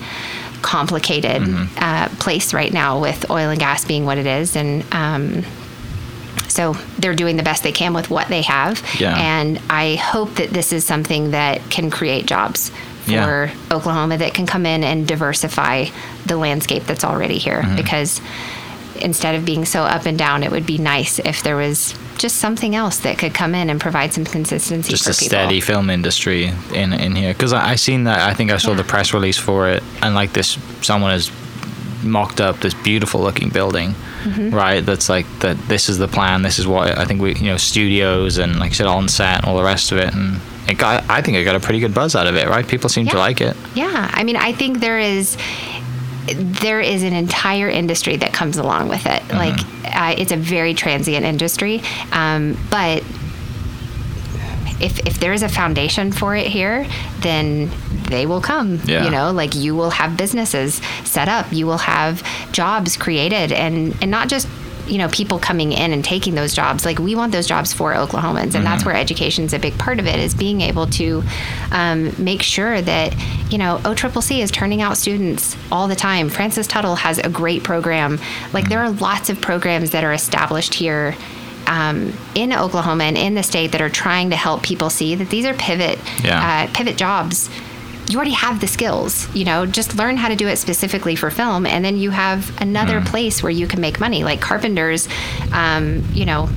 [0.63, 1.79] complicated Mm-hmm.
[1.79, 4.57] uh, place right now with oil and gas being what it is.
[4.57, 5.43] And, um,
[6.49, 8.83] so they're doing the best they can with what they have.
[8.99, 9.17] Yeah.
[9.17, 12.73] And I hope that this is something that can create jobs
[13.05, 13.51] for Yeah.
[13.71, 15.87] Oklahoma that can come in and diversify
[16.27, 17.77] the landscape that's already here Mm-hmm.
[17.77, 18.21] because
[19.01, 22.37] instead of being so up and down, it would be nice if there was just
[22.37, 25.27] something else that could come in and provide some consistency just a people.
[25.27, 28.71] steady film industry in in here because I, I seen that I think I saw
[28.73, 28.77] Yeah.
[28.77, 31.31] the press release for it and like this someone has
[32.03, 33.95] mocked up this beautiful looking building
[34.25, 34.51] Mm-hmm.
[34.55, 37.47] right that's like that this is the plan this is what I think we you
[37.47, 40.41] know studios and like I said on set and all the rest of it and
[40.71, 42.89] it got I think it got a pretty good buzz out of it right people
[42.89, 45.37] seem to like it Yeah, I mean, I think there is
[46.27, 49.23] there is an entire industry that comes along with it.
[49.23, 49.37] Mm-hmm.
[49.37, 49.59] Like,
[49.97, 51.83] uh, it's a very transient industry,
[52.13, 53.03] um, but
[54.81, 56.87] if if there is a foundation for it here,
[57.19, 57.71] then
[58.09, 58.81] they will come.
[58.85, 59.05] Yeah.
[59.05, 62.23] You know, like you will have businesses set up, you will have
[62.53, 64.49] jobs created, and and not just
[64.87, 67.93] you know people coming in and taking those jobs like we want those jobs for
[67.95, 71.23] oklahomans and that's where education is a big part of it is being able to
[71.73, 73.15] um, make sure that
[73.53, 77.63] you know occc is turning out students all the time francis tuttle has a great
[77.63, 78.19] program
[78.53, 81.15] like there are lots of programs that are established here
[81.67, 85.29] um, in Oklahoma and in the state that are trying to help people see that
[85.31, 86.67] these are pivot Yeah.
[86.69, 87.49] uh, pivot jobs.
[88.11, 89.67] You already have the skills, you know.
[89.67, 93.07] Just learn how to do it specifically for film, and then you have another Mm.
[93.07, 94.25] place where you can make money.
[94.25, 95.09] Like carpenters,
[95.53, 96.49] um, you know,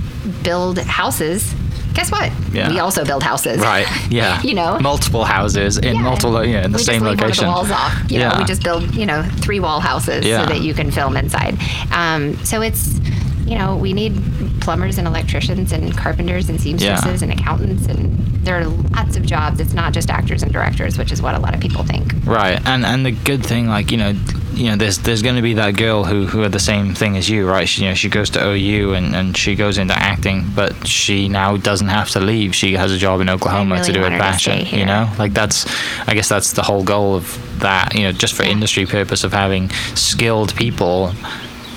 [0.41, 1.53] build houses.
[1.93, 2.31] Guess what?
[2.51, 2.69] Yeah.
[2.71, 3.59] We also build houses.
[3.59, 4.80] right yeah You know?
[4.80, 6.01] multiple houses in Yeah.
[6.01, 8.11] multiple yeah in the we same location One of the walls off.
[8.11, 10.39] You yeah know, we just build, you know, three wall houses Yeah.
[10.41, 11.55] so that you can film inside.
[11.91, 12.99] Um, so it's,
[13.45, 14.14] you know, we need
[14.61, 19.60] plumbers and electricians and carpenters and seamstresses and accountants and there are lots of jobs.
[19.61, 22.14] It's not just actors and directors, which is what a lot of people think.
[22.26, 24.14] Right, and and the good thing, like you know,
[24.53, 27.15] you know, there's there's going to be that girl who who had the same thing
[27.15, 27.68] as you, right?
[27.70, 31.30] She, you know, she goes to OU and and she goes into acting, but she
[31.30, 32.53] now doesn't have to leave.
[32.53, 34.65] She has a job in Oklahoma really to do her passion.
[34.78, 35.65] You know, like that's,
[36.06, 37.95] I guess that's the whole goal of that.
[37.95, 38.52] You know, just for Yeah.
[38.52, 41.14] industry purpose of having skilled people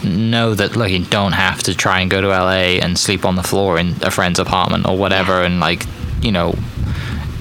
[0.07, 3.37] know that like you don't have to try and go to LA and sleep on
[3.37, 5.85] the floor in a friend's apartment or whatever and like
[6.23, 6.55] you know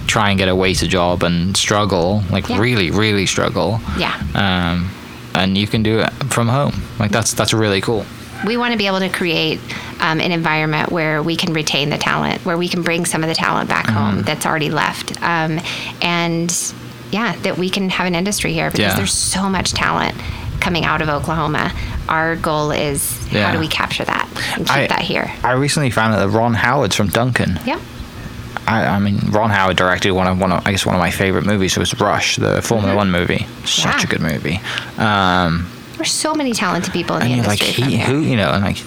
[0.07, 2.59] try and get a waiter job and struggle like Yeah.
[2.59, 4.15] really really struggle Yeah.
[4.35, 4.89] um,
[5.33, 8.05] and you can do it from home like that's that's really cool
[8.45, 9.59] we want to be able to create
[10.01, 13.29] um, an environment where we can retain the talent, where we can bring some of
[13.29, 13.95] the talent back Mm-hmm.
[13.97, 15.59] home that's already left, um,
[16.01, 16.73] and
[17.11, 18.95] yeah, that we can have an industry here because Yeah.
[18.97, 20.15] there's so much talent
[20.65, 21.71] coming out of Oklahoma.
[22.09, 22.99] Our goal is
[23.31, 23.45] Yeah.
[23.45, 24.27] how do we capture that
[24.57, 25.31] and keep I- that here?
[25.43, 27.79] I recently found out that Ron Howard's from Duncan Yep.
[28.67, 31.11] I, I mean Ron Howard directed one of one of I guess one of my
[31.11, 33.99] favorite movies was Rush the Formula One movie such Mm-hmm.
[33.99, 34.03] Yeah.
[34.03, 34.59] a good movie
[34.97, 35.67] um,
[35.97, 38.77] There's so many talented people in the you're like he who you know and like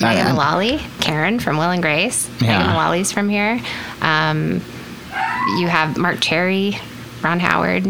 [0.00, 2.28] Megan Mullally, Karen from Will and Grace.
[2.40, 2.58] Yeah.
[2.58, 3.58] Megan Mullally's from here.
[4.02, 4.60] Um,
[5.58, 6.76] you have Marc Cherry,
[7.22, 7.86] Ron Howard.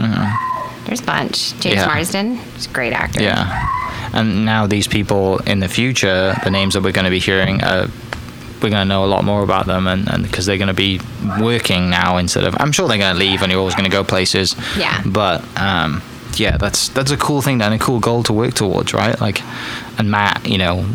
[0.87, 1.59] There's a bunch.
[1.61, 1.77] James.
[1.77, 1.87] Yeah.
[1.87, 3.23] Marsden, he's a great actor.
[3.23, 3.69] Yeah.
[4.13, 7.63] And now these people in the future, the names that we're going to be hearing,
[7.63, 7.89] uh,
[8.63, 11.01] we're going to know a lot more about them, and because they're going to be
[11.41, 12.57] working now instead of.
[12.59, 14.57] I'm sure they're going to leave, and you're always going to go places.
[14.79, 15.03] Yeah.
[15.05, 16.03] But um,
[16.37, 19.21] yeah, that's that's a cool thing and a cool goal to work towards, right?
[19.21, 19.43] Like,
[19.99, 20.87] and Matt, you know.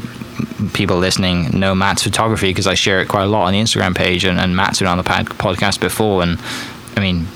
[0.73, 3.95] People listening know Matt's photography because I share it quite a lot on the Instagram
[3.95, 6.23] page, and, and Matt's been on the pod- podcast before.
[6.23, 6.39] And
[6.95, 7.27] I mean,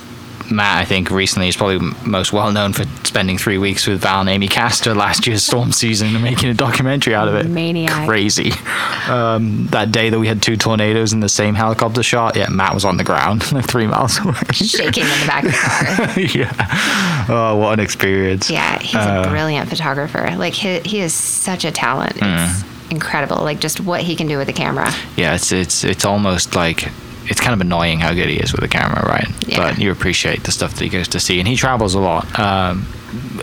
[0.51, 4.19] Matt, I think recently is probably most well known for spending three weeks with Val
[4.21, 7.47] and Amy Castor last year's storm season and making a documentary out of it.
[7.47, 8.07] Maniac.
[8.07, 8.51] Crazy.
[9.09, 12.73] Um, that day that we had two tornadoes in the same helicopter shot, yeah, Matt
[12.73, 14.33] was on the ground, like three miles away.
[14.53, 16.19] Shaking in the back of the car.
[16.39, 17.25] yeah.
[17.29, 18.49] Oh, what an experience.
[18.49, 20.29] Yeah, he's Uh, a brilliant photographer.
[20.37, 22.13] Like he, he is such a talent.
[22.17, 22.91] It's Mm.
[22.91, 23.37] incredible.
[23.37, 24.91] Like just what he can do with the camera.
[25.15, 26.89] Yeah, it's it's it's almost like
[27.27, 29.27] it's kind of annoying how good he is with the camera, right?
[29.47, 29.57] Yeah.
[29.57, 32.39] But you appreciate the stuff that he goes to see, and he travels a lot.
[32.39, 32.85] Um,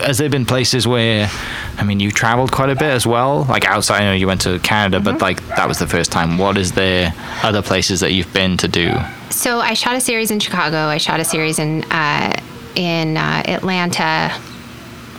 [0.05, 1.29] has there been places where,
[1.77, 4.01] I mean, you traveled quite a bit as well, like outside?
[4.01, 5.23] I know you went to Canada, but Mm-hmm.
[5.23, 6.37] like that was the first time.
[6.37, 8.93] What is there other places that you've been to do?
[9.31, 10.77] So I shot a series in Chicago.
[10.77, 12.33] I shot a series in uh,
[12.75, 14.31] in uh, Atlanta.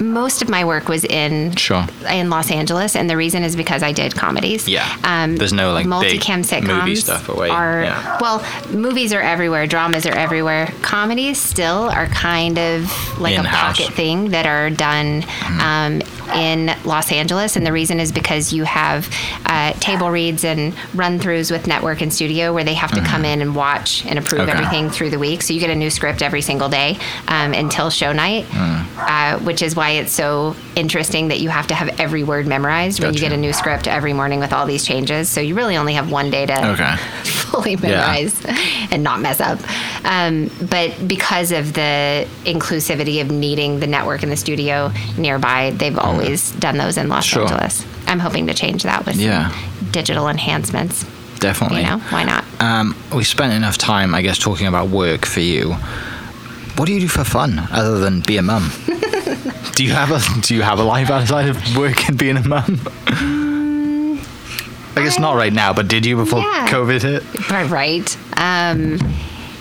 [0.00, 1.84] Most of my work was in Sure.
[2.10, 4.68] in Los Angeles, and the reason is because I did comedies.
[4.68, 4.88] Yeah.
[5.04, 7.48] Um, There's no, like, big multicam sitcoms movie stuff away.
[7.50, 8.18] Are Yeah.
[8.20, 9.66] well, movies are everywhere.
[9.66, 10.72] Dramas are everywhere.
[10.82, 12.90] Comedies still are kind of
[13.20, 13.78] like In-house.
[13.78, 15.60] a pocket thing that are done Mm-hmm.
[15.60, 16.02] um,
[16.34, 19.08] in Los Angeles, and the reason is because you have
[19.46, 23.24] uh, table reads and run throughs with network and studio where they have to come
[23.24, 24.50] in and watch and approve Mm-hmm.
[24.50, 24.58] Okay.
[24.58, 25.42] everything through the week.
[25.42, 26.98] So you get a new script every single day
[27.28, 28.86] um, until show night, Mm.
[28.98, 33.02] uh, which is why it's so interesting that you have to have every word memorized
[33.02, 35.28] when you get a new script every morning with all these changes.
[35.28, 36.96] So you really only have one day to Okay.
[37.24, 38.44] fully memorize
[38.90, 39.58] and not mess up.
[40.04, 45.98] Um, but because of the inclusivity of needing the network and the studio nearby, they've
[45.98, 47.30] always done those in Los Mm.
[47.30, 47.42] Sure.
[47.42, 47.84] Angeles.
[48.06, 49.50] I'm hoping to change that with Yeah.
[49.92, 51.04] digital enhancements.
[51.40, 51.80] Definitely.
[51.82, 52.44] You know, why not?
[52.60, 55.76] Um, we spent enough time, I guess, talking about work for you.
[56.76, 58.70] What do you do for fun other than be a mum?
[59.74, 62.46] do you have a Do you have a life outside of work and being a
[62.46, 62.80] mum?
[64.96, 66.68] I guess not right now, but did you before Yeah.
[66.68, 67.50] COVID hit?
[67.50, 68.16] Right, right.
[68.36, 68.98] Um,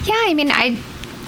[0.06, 0.78] yeah, I mean, I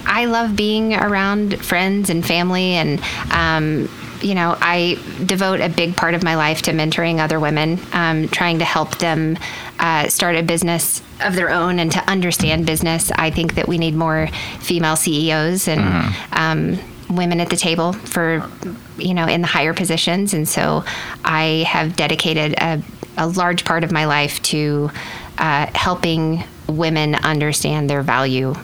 [0.05, 3.01] I love being around friends and family, and
[3.31, 3.89] um,
[4.21, 8.27] you know, I devote a big part of my life to mentoring other women, um,
[8.29, 9.37] trying to help them
[9.79, 13.11] uh, start a business of their own and to understand business.
[13.15, 14.27] I think that we need more
[14.59, 16.13] female CEOs and.
[16.31, 18.49] Um, women at the table for
[18.97, 20.83] you know in the higher positions and so
[21.23, 22.81] i have dedicated a,
[23.15, 24.89] a large part of my life to
[25.37, 28.55] uh, helping women understand their value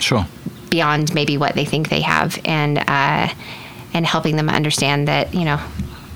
[0.00, 0.26] Sure.
[0.68, 3.28] beyond maybe what they think they have and uh,
[3.94, 5.58] and helping them understand that you know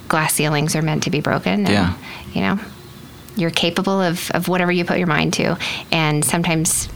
[0.09, 1.95] glass ceilings are meant to be broken and, Yeah.
[2.35, 2.61] you know
[3.37, 5.57] you're capable of, of whatever you put your mind to
[5.91, 6.89] and sometimes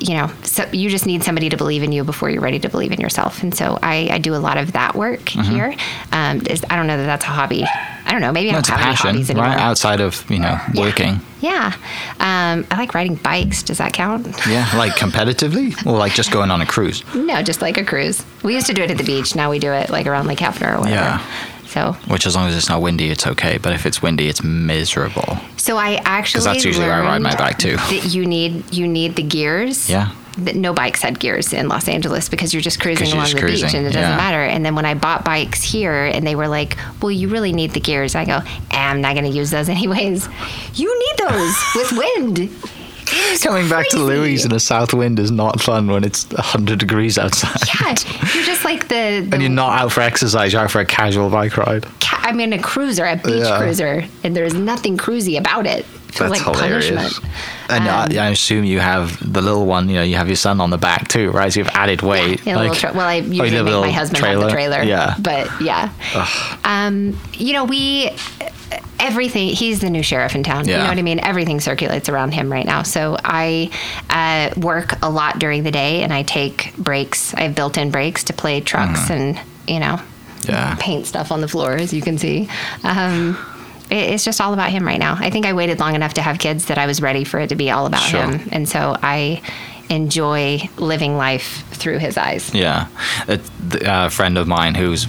[0.00, 2.68] you know so you just need somebody to believe in you before you're ready to
[2.68, 5.50] believe in yourself and so i, I do a lot of that work Mm-hmm.
[5.54, 5.74] here
[6.12, 8.68] um, is, i don't know that that's a hobby i don't know maybe i That's
[8.68, 9.58] don't a have any passion, hobbies anymore right?
[9.60, 11.20] Outside of you know working.
[11.40, 11.74] yeah
[12.20, 16.50] um, i like riding bikes does that count Yeah, like competitively, or like just going
[16.50, 17.04] on a cruise.
[17.14, 18.24] No, just like a cruise.
[18.42, 19.34] We used to do it at the beach.
[19.36, 20.94] Now we do it like around Lake Hefner or whatever.
[20.94, 21.26] Yeah.
[21.72, 23.56] So, Which, as long as it's not windy, it's okay.
[23.58, 25.38] But if it's windy, it's miserable.
[25.56, 27.76] so I actually because that's usually where I ride my bike, too.
[27.76, 29.88] That you need you need the gears.
[29.88, 30.12] Yeah.
[30.38, 33.36] That no bikes had gears in Los Angeles because you're just cruising you're along just
[33.36, 34.42] the beach and it doesn't matter.
[34.42, 37.72] And then when I bought bikes here and they were like, "Well, you really need
[37.72, 38.38] the gears," I go,
[38.70, 40.26] "Eh, "I'm not going to use those anyways."
[40.74, 42.50] You need those with wind.
[43.42, 44.04] Coming back to crazy.
[44.20, 47.56] Louise in a south wind is not fun when it's 100 degrees outside.
[47.66, 47.88] Yeah,
[48.34, 50.86] you're just like the, the And you're not out for exercise, you're out for a
[50.86, 51.84] casual bike ride.
[52.00, 53.58] ca- I'm in a cruiser, a beach Yeah.
[53.58, 55.84] cruiser, and there's nothing cruisy about it.
[56.18, 56.90] That's like hilarious.
[56.90, 57.34] punishment.
[57.70, 60.36] And Um, I, I assume you have the little one, you know, you have your
[60.36, 61.52] son on the back too, right?
[61.52, 62.46] So you've added weight.
[62.46, 64.82] A little tra- well, I oh, usually a make my husband have the trailer.
[64.82, 65.16] Yeah.
[65.18, 65.90] But yeah.
[66.64, 68.10] Um, you know, we,
[69.00, 70.68] everything, he's the new sheriff in town.
[70.68, 71.18] You know what I mean?
[71.20, 72.82] Everything circulates around him right now.
[72.82, 73.70] So I
[74.10, 77.34] uh, work a lot during the day and I take breaks.
[77.34, 79.12] I have built in breaks to play trucks Mm-hmm.
[79.12, 80.00] and, you know,
[80.48, 80.76] Yeah.
[80.78, 82.48] paint stuff on the floor, as you can see.
[82.84, 83.38] Um,
[83.96, 85.16] it's just all about him right now.
[85.18, 87.48] I think I waited long enough to have kids that I was ready for it
[87.48, 88.22] to be all about Sure.
[88.26, 88.48] him.
[88.52, 89.42] And so I
[89.90, 92.54] enjoy living life through his eyes.
[92.54, 92.86] Yeah.
[93.28, 93.38] A,
[93.84, 95.04] a friend of mine who's,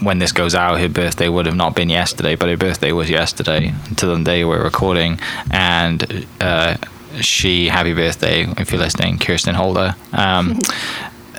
[0.00, 3.08] when this goes out, her birthday would have not been yesterday, but her birthday was
[3.08, 5.18] yesterday to the day we're recording.
[5.50, 6.76] And uh,
[7.20, 9.94] she, happy birthday, if you're listening, Kirsten Holder.
[10.12, 10.58] Um,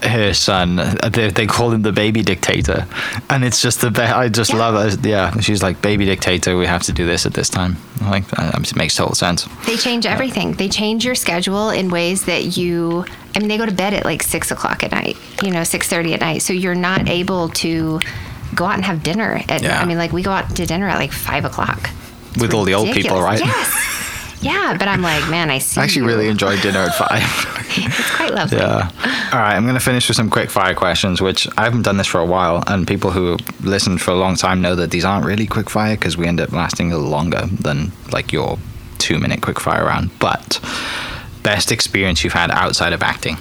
[0.07, 0.75] her son,
[1.11, 2.85] they, they call him the baby dictator,
[3.29, 4.13] and it's just the best.
[4.15, 4.59] I just Yeah.
[4.59, 5.05] love it.
[5.05, 6.57] Yeah, she's like baby dictator.
[6.57, 7.77] We have to do this at this time.
[8.01, 9.47] I'm like that it makes total sense.
[9.65, 10.53] They change everything.
[10.53, 13.05] They change your schedule in ways that you.
[13.35, 15.17] I mean, they go to bed at like six o'clock at night.
[15.43, 16.41] You know, six thirty at night.
[16.41, 17.99] So you're not able to
[18.53, 19.41] go out and have dinner.
[19.49, 19.81] At, Yeah.
[19.81, 21.89] I mean, like we go out to dinner at like five o'clock.
[22.33, 23.39] It's With all the old people, right?
[23.39, 23.91] Yes.
[24.45, 25.81] Yeah, but I'm like, man, I see.
[25.81, 26.07] I actually you.
[26.07, 27.23] really enjoyed dinner at five.
[27.77, 28.59] It's quite lovely.
[28.59, 28.89] Yeah.
[29.33, 31.97] All right, I'm going to finish with some quick fire questions, which I haven't done
[31.97, 34.91] this for a while, and people who have listened for a long time know that
[34.91, 38.31] these aren't really quick fire because we end up lasting a little longer than like
[38.31, 38.57] your
[38.97, 40.11] two minute quick fire round.
[40.19, 40.61] But
[41.43, 43.37] best experience you've had outside of acting?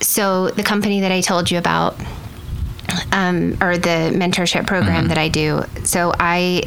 [0.00, 1.96] so the company that I told you about,
[3.12, 5.62] um, or the mentorship program that I do.
[5.84, 6.62] So I,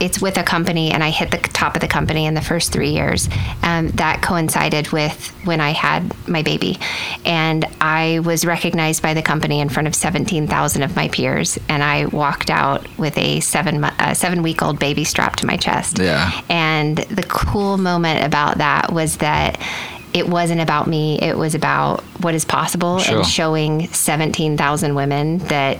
[0.00, 2.72] it's with a company, and I hit the top of the company in the first
[2.72, 3.28] three years.
[3.62, 6.78] Um, that coincided with when I had my baby,
[7.24, 11.58] and I was recognized by the company in front of seventeen thousand of my peers,
[11.68, 15.56] and I walked out with a seven uh, seven week old baby strapped to my
[15.56, 15.98] chest.
[15.98, 16.30] Yeah.
[16.48, 19.60] And the cool moment about that was that
[20.14, 23.18] it wasn't about me, it was about what is possible Sure.
[23.18, 25.78] and showing 17,000 women that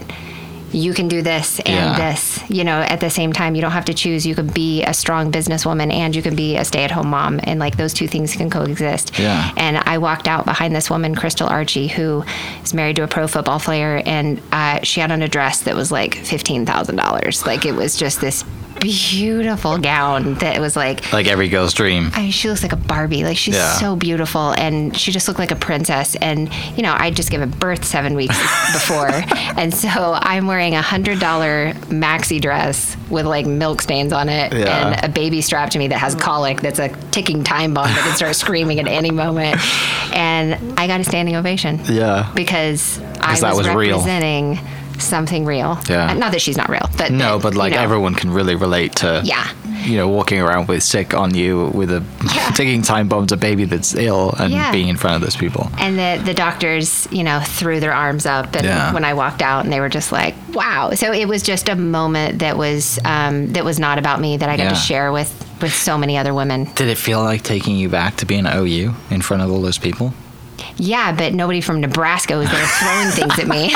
[0.71, 2.11] you can do this and Yeah.
[2.11, 2.39] this.
[2.49, 4.25] You know, at the same time, you don't have to choose.
[4.25, 7.39] You can be a strong businesswoman and you can be a stay at home mom.
[7.43, 9.17] And like those two things can coexist.
[9.19, 9.51] Yeah.
[9.57, 12.23] And I walked out behind this woman, Crystal Archie, who
[12.63, 14.01] is married to a pro football player.
[14.05, 17.45] And uh, she had on a dress that was like $15,000.
[17.45, 18.43] Like it was just this
[18.79, 22.11] beautiful gown that was like Like every girl's dream.
[22.13, 23.23] I mean, she looks like a Barbie.
[23.23, 23.73] Like she's Yeah.
[23.73, 26.15] so beautiful, and she just looked like a princess.
[26.15, 28.37] And you know, I just given birth seven weeks
[28.73, 29.09] before,
[29.57, 29.89] and so
[30.19, 34.93] I'm wearing a hundred dollar maxi dress with like milk stains on it, Yeah.
[34.93, 36.61] and a baby strapped to me that has colic.
[36.61, 39.59] That's a ticking time bomb that can start screaming at any moment.
[40.15, 42.31] And I got a standing ovation Yeah.
[42.35, 43.99] because I was, was real.
[44.99, 45.79] Something real.
[45.89, 46.11] Yeah.
[46.11, 48.31] Uh, Not that she's not real, but No, that, but like you know, everyone can
[48.31, 49.21] really relate to.
[49.23, 49.47] Yeah.
[49.83, 52.03] You know, walking around with sick on you with a
[52.35, 52.51] Yeah.
[52.51, 54.71] ticking time bombs, a baby that's ill, and Yeah.
[54.71, 55.71] being in front of those people.
[55.79, 58.93] And the the doctors, you know, threw their arms up, and Yeah.
[58.93, 61.75] when I walked out, and they were just like, "Wow!" So it was just a
[61.75, 65.31] moment that was um, that was not about me that I got to share with
[65.61, 66.65] with so many other women.
[66.75, 69.61] Did it feel like taking you back to being an OU in front of all
[69.61, 70.13] those people?
[70.79, 73.73] Yeah, but nobody from Nebraska was there throwing things at me.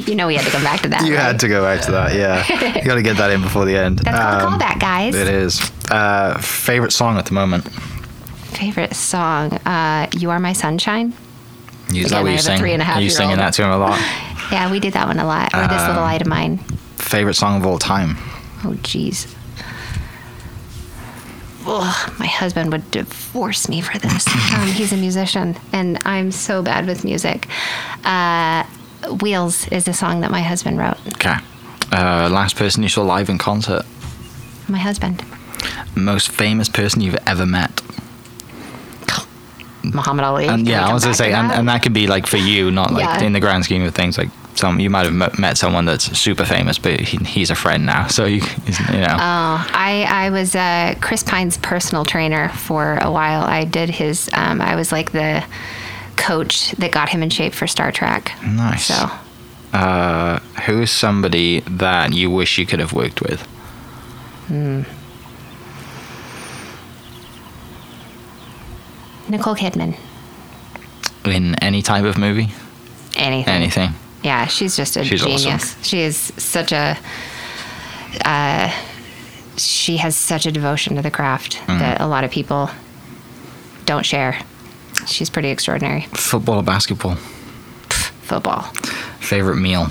[0.06, 1.04] you know, we had to come back to that.
[1.06, 1.22] You right?
[1.22, 2.44] Had to go back to that, yeah.
[2.78, 3.98] you got to get that in before the end.
[4.00, 5.14] That's called Um, a callback, guys.
[5.14, 5.70] It is.
[5.90, 7.68] Uh, favorite song at the moment?
[8.56, 9.52] Favorite song?
[9.66, 11.12] Uh, "You Are My Sunshine."
[11.90, 12.58] Is Again, that what you sing?
[12.58, 13.40] three and a half Are you singing old.
[13.40, 14.00] that to him a lot?
[14.52, 15.52] Yeah, we did that one a lot.
[15.54, 16.58] Or this Um, little light of mine.
[16.98, 18.16] Favorite song of all time?
[18.64, 19.26] Oh, jeez.
[21.68, 24.26] Ugh, my husband would divorce me for this.
[24.56, 27.46] Um, he's a musician, and I'm so bad with music.
[28.04, 28.64] Uh,
[29.20, 30.96] Wheels is the song that my husband wrote.
[31.14, 31.36] Okay.
[31.92, 33.84] Uh, last person you saw live in concert?
[34.68, 35.22] My husband,
[35.94, 37.82] Most famous person you've ever met?
[39.84, 40.46] Muhammad Ali.
[40.48, 41.58] And yeah, I was gonna say, and, that?
[41.58, 43.26] and that could be like for you, not like Yeah.
[43.26, 44.18] in the grand scheme of things.
[44.18, 47.84] Like some, you might have met- someone that's super famous, but he, he's a friend
[47.86, 49.06] now, so you, he's, you know.
[49.18, 53.42] Oh, I, I was uh, Chris Pine's personal trainer for a while.
[53.42, 55.44] I did his, um, I was like the
[56.16, 58.32] coach that got him in shape for Star Trek.
[58.44, 58.86] Nice.
[58.86, 59.10] So,
[59.72, 63.42] Uh, who is somebody that you wish you could have worked with?
[64.48, 64.82] Hmm.
[69.28, 69.96] Nicole Kidman,
[71.24, 72.48] In any type of movie?
[73.16, 73.54] anything.
[73.54, 73.90] Anything.
[74.26, 75.38] Yeah, she's just a She's awesome.
[75.38, 75.76] genius.
[75.86, 76.98] She is such a.
[78.24, 78.70] Uh,
[79.56, 81.78] she has such a devotion to the craft Mm-hmm.
[81.78, 82.68] that a lot of people
[83.84, 84.40] don't share.
[85.06, 86.02] She's pretty extraordinary.
[86.12, 87.14] Football or basketball?
[88.22, 88.62] Football,
[89.20, 89.86] Favorite meal?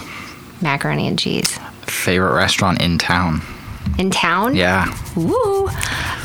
[0.62, 1.58] macaroni and cheese.
[1.84, 3.42] Favorite restaurant in town?
[3.98, 4.56] In town?
[4.56, 4.94] Yeah.
[5.16, 5.70] Woo.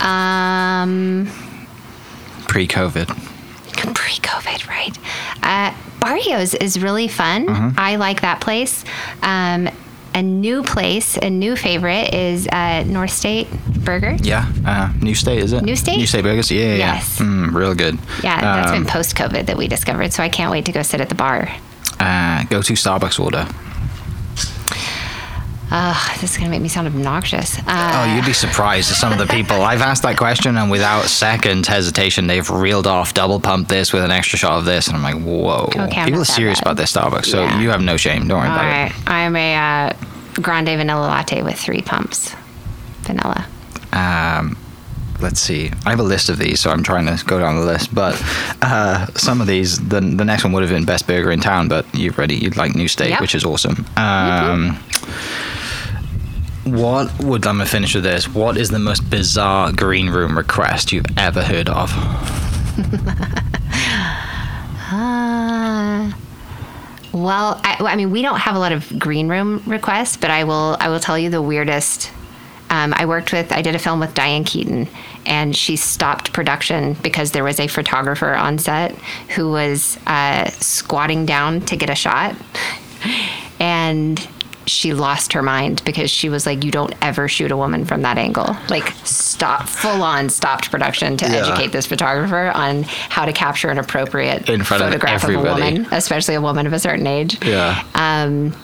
[0.03, 1.29] Um,
[2.49, 3.07] Pre COVID.
[3.95, 4.99] pre-COVID, right?
[5.43, 7.47] Uh, Barrios is really fun.
[7.47, 7.79] Mm-hmm.
[7.79, 8.85] I like that place.
[9.23, 9.69] Um,
[10.13, 13.47] a new place, a new favorite is uh, North State
[13.85, 14.17] Burger.
[14.21, 14.51] Yeah.
[14.67, 15.63] Uh, New State, is it?
[15.63, 15.99] New State?
[15.99, 16.51] New State Burgers?
[16.51, 16.75] Yeah, yeah.
[16.95, 17.21] Yes.
[17.21, 17.27] yeah.
[17.27, 17.97] Mm, real good.
[18.25, 20.13] Yeah, that's Um, been post-COVID that we discovered.
[20.13, 21.49] So I can't wait to go sit at the bar.
[22.01, 23.47] Uh, go to Starbucks order.
[25.73, 27.57] Ugh, this is gonna make me sound obnoxious.
[27.61, 29.63] Oh, Uh, you'd be surprised at some of the people.
[29.63, 34.03] I've asked that question, and without second hesitation, they've reeled off double pump this with
[34.03, 35.71] an extra shot of this, and I'm like, whoa.
[35.77, 36.67] Okay, people are serious bad.
[36.73, 37.61] about their Starbucks, so Yeah.
[37.61, 38.27] you have no shame.
[38.27, 39.93] Don't worry all about right, I'm a uh,
[40.43, 42.35] grande vanilla latte with three pumps,
[43.03, 43.47] vanilla.
[43.93, 44.57] Um,
[45.21, 45.71] let's see.
[45.87, 47.95] I have a list of these, so I'm trying to go down the list.
[47.95, 48.21] But
[48.63, 51.69] uh, some of these, the the next one would have been best burger in town,
[51.69, 53.21] but you've already you'd like New State, Yep.
[53.21, 53.87] which is awesome.
[53.97, 54.79] Um,
[56.77, 58.29] what would I'm gonna finish with this?
[58.29, 61.91] What is the most bizarre green room request you've ever heard of?
[64.93, 66.11] Uh,
[67.13, 70.45] well, I, I mean, we don't have a lot of green room requests, but I
[70.45, 70.77] will.
[70.81, 72.11] I will tell you the weirdest.
[72.71, 73.53] Um, I worked with.
[73.53, 74.89] I did a film with Diane Keaton,
[75.27, 78.93] and she stopped production because there was a photographer on set
[79.35, 82.35] who was uh, squatting down to get a shot,
[83.61, 84.29] and
[84.71, 88.03] she lost her mind because she was like, "You don't ever shoot a woman from
[88.03, 91.39] that angle." Like, stop, full on stopped production to Yeah.
[91.47, 95.87] educate this photographer on how to capture an appropriate front of photograph of, a woman,
[95.91, 97.37] especially a woman of a certain age.
[97.45, 97.83] Yeah.
[97.95, 98.55] Um,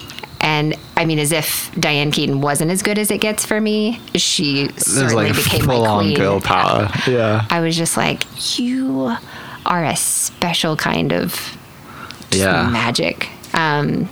[0.40, 4.00] and I mean, as if Diane Keaton wasn't as good as it gets for me,
[4.14, 6.16] she There's certainly like became full my on queen.
[6.16, 6.88] girl power.
[7.06, 7.44] Yeah.
[7.50, 8.24] I was just like,
[8.58, 9.16] you
[9.64, 11.56] are a special kind of
[12.30, 12.68] Yeah.
[12.68, 13.28] magic.
[13.54, 14.08] Um,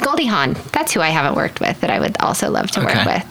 [0.00, 3.04] Goldie Hawn, that's who I haven't worked with that I would also love to work
[3.04, 3.24] with.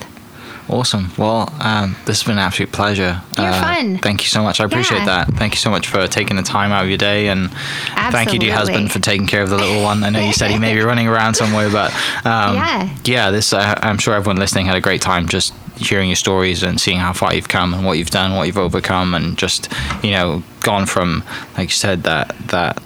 [0.69, 1.11] Awesome.
[1.18, 3.22] Well, um, this has been an absolute pleasure.
[3.38, 3.98] You're Uh, fun.
[3.98, 4.61] Thank you so much.
[4.61, 5.06] I appreciate Yeah.
[5.26, 5.27] that.
[5.35, 7.52] Thank you so much for taking the time out of your day, and
[8.11, 10.06] thank you to your husband for taking care of the little one.
[10.06, 11.91] I know you said he may be running around somewhere, but
[12.26, 12.90] um, Yeah.
[13.03, 13.30] yeah.
[13.31, 16.80] This uh, I'm sure everyone listening had a great time just hearing your stories and
[16.80, 19.68] seeing how far you've come and what you've done, what you've overcome, and just
[20.02, 21.23] you know gone from
[21.57, 22.77] like you said that that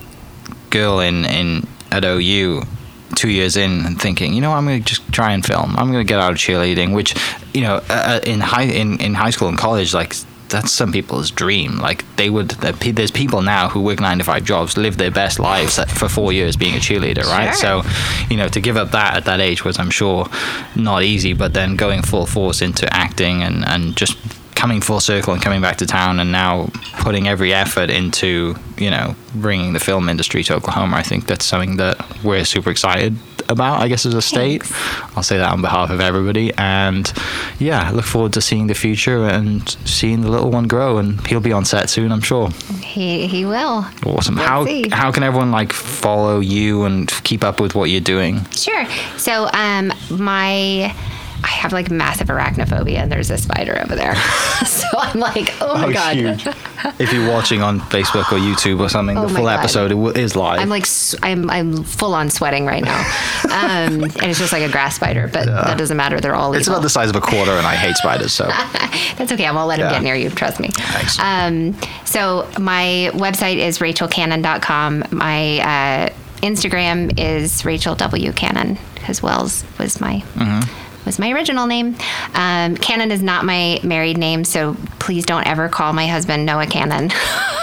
[0.72, 2.64] girl in in at OU
[3.16, 5.76] two years in and thinking, you know, I'm going to just try and film.
[5.78, 7.16] I'm going to get out of cheerleading, which,
[7.54, 10.16] you know, uh, in high in, in high school and college, like
[10.50, 11.78] that's some people's dream.
[11.78, 15.40] Like they would, there's people now who work nine to five jobs, live their best
[15.40, 17.56] lives for four years being a cheerleader, right?
[17.56, 17.84] Sure.
[17.84, 17.90] So,
[18.30, 20.28] you know, to give up that at that age was, I'm sure,
[20.76, 21.34] not easy.
[21.34, 24.18] But then going full force into acting and and just
[24.58, 26.68] coming full circle and coming back to town and now
[27.00, 30.98] putting every effort into you know bringing the film industry to Oklahoma.
[30.98, 33.16] I think that's something that we're super excited
[33.50, 33.80] about.
[33.82, 34.64] I guess as a state,
[35.16, 36.52] I'll say that on behalf of everybody.
[36.58, 37.12] And
[37.60, 40.98] yeah, look forward to seeing the future and seeing the little one grow.
[40.98, 42.50] And he'll be on set soon, I'm sure.
[42.82, 43.86] He he will.
[44.06, 44.36] Awesome.
[44.36, 44.90] Let's how see.
[44.92, 48.44] how can everyone like follow you and keep up with what you're doing?
[48.52, 48.86] Sure.
[49.18, 50.96] So um my
[51.44, 54.16] I have like massive arachnophobia and there's a spider over there.
[54.66, 56.16] so I'm like, oh my god.
[56.16, 56.48] huge.
[57.00, 59.60] if you're watching on Facebook or YouTube or something, Oh the full God.
[59.60, 60.60] episode it is live.
[60.60, 60.86] I'm like
[61.24, 63.00] I'm I'm full on sweating right now,
[63.46, 66.20] um, and it's just like a grass spider, but that doesn't matter.
[66.20, 66.76] They're all it's evil.
[66.76, 68.34] about the size of a quarter, and I hate spiders.
[68.34, 68.46] So
[69.18, 69.46] That's okay.
[69.46, 69.94] I won't let him Yeah.
[69.94, 70.30] get near you.
[70.30, 70.70] Trust me.
[70.74, 71.18] Thanks.
[71.20, 75.06] Um, so my website is rachelcannon.com.
[75.12, 76.10] My uh,
[76.42, 80.87] Instagram is Rachel W Cannon because Wells was my Mm-hmm.
[81.08, 81.96] Was my original name.
[82.34, 86.68] Um, Cannon is not my married name, so please don't ever call my husband Noah
[86.68, 87.12] Cannon.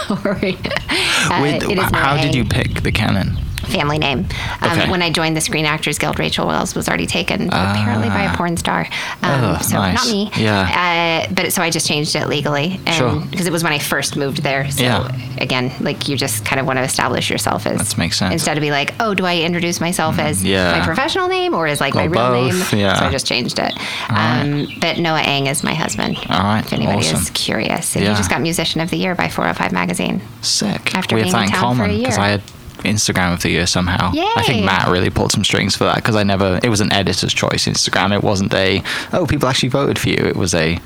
[0.07, 3.39] Uh, Wait, it is how did you pick the Cannon?
[3.65, 4.27] Family name.
[4.61, 4.91] Um, Okay.
[4.91, 8.37] When I joined the Screen Actors Guild, Rachel Wells was already taken apparently by a
[8.37, 8.81] porn star.
[8.81, 8.87] Um,
[9.23, 9.59] Ah.
[9.59, 9.95] Oh, so nice.
[9.97, 10.31] not me.
[10.37, 11.25] Yeah.
[11.29, 14.17] Uh, but so I just changed it legally, and because it was when I first
[14.17, 14.71] moved there.
[14.71, 15.09] So Yeah.
[15.39, 18.33] again, like you just kind of want to establish yourself as That makes sense.
[18.33, 20.79] instead of be like, oh, do I introduce myself as yeah.
[20.79, 22.13] my professional name or as like my real
[22.51, 22.81] both, name?
[22.81, 22.99] yeah.
[22.99, 23.73] So I just changed it.
[24.09, 26.17] Um, but Noah Ang is my husband.
[26.31, 28.11] All right, If anybody is curious, and Yeah.
[28.13, 30.21] he just got Musician of the Year by 405 Magazine.
[30.43, 30.95] Sick.
[30.95, 32.11] After we being in town for a year.
[32.19, 32.43] I had
[32.85, 34.13] Instagram of the year somehow.
[34.37, 36.61] I think Matt really pulled some strings for that because I never.
[36.63, 38.13] It was an editor's choice Instagram.
[38.15, 38.83] It wasn't a
[39.13, 40.17] oh people actually voted for you.
[40.19, 40.79] It was a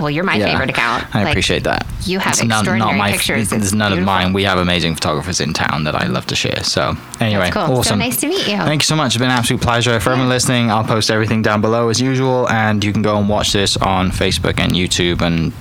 [0.00, 0.46] Well, you're my yeah.
[0.50, 1.04] favorite account.
[1.14, 1.86] I Like, appreciate that.
[2.04, 3.50] you have It's none, not extraordinary my, pictures.
[3.50, 4.32] There's It's none of mine.
[4.32, 6.62] We have amazing photographers in town that I love to share.
[6.64, 7.66] So anyway, cool.
[7.68, 7.98] So awesome.
[8.00, 8.56] nice to meet you.
[8.58, 9.14] Thank you so much.
[9.14, 9.98] It's been an absolute pleasure.
[10.00, 13.28] For everyone listening, I'll post everything down below as usual, and you can go and
[13.28, 15.52] watch this on Facebook and YouTube and.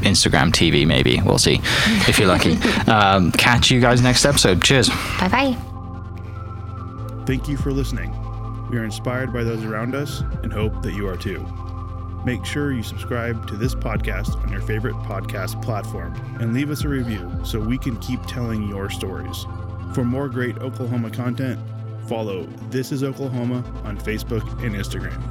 [0.00, 1.20] Instagram TV, maybe.
[1.22, 1.60] We'll see
[2.08, 2.52] if you're lucky.
[2.90, 4.62] um, catch you guys next episode.
[4.62, 4.88] Cheers.
[4.88, 5.56] Bye bye.
[7.26, 8.10] Thank you for listening.
[8.70, 11.46] We are inspired by those around us and hope that you are too.
[12.24, 16.82] Make sure you subscribe to this podcast on your favorite podcast platform and leave us
[16.82, 19.46] a review so we can keep telling your stories.
[19.94, 21.60] For more great Oklahoma content,
[22.08, 25.22] follow This is Oklahoma on Facebook and Instagram.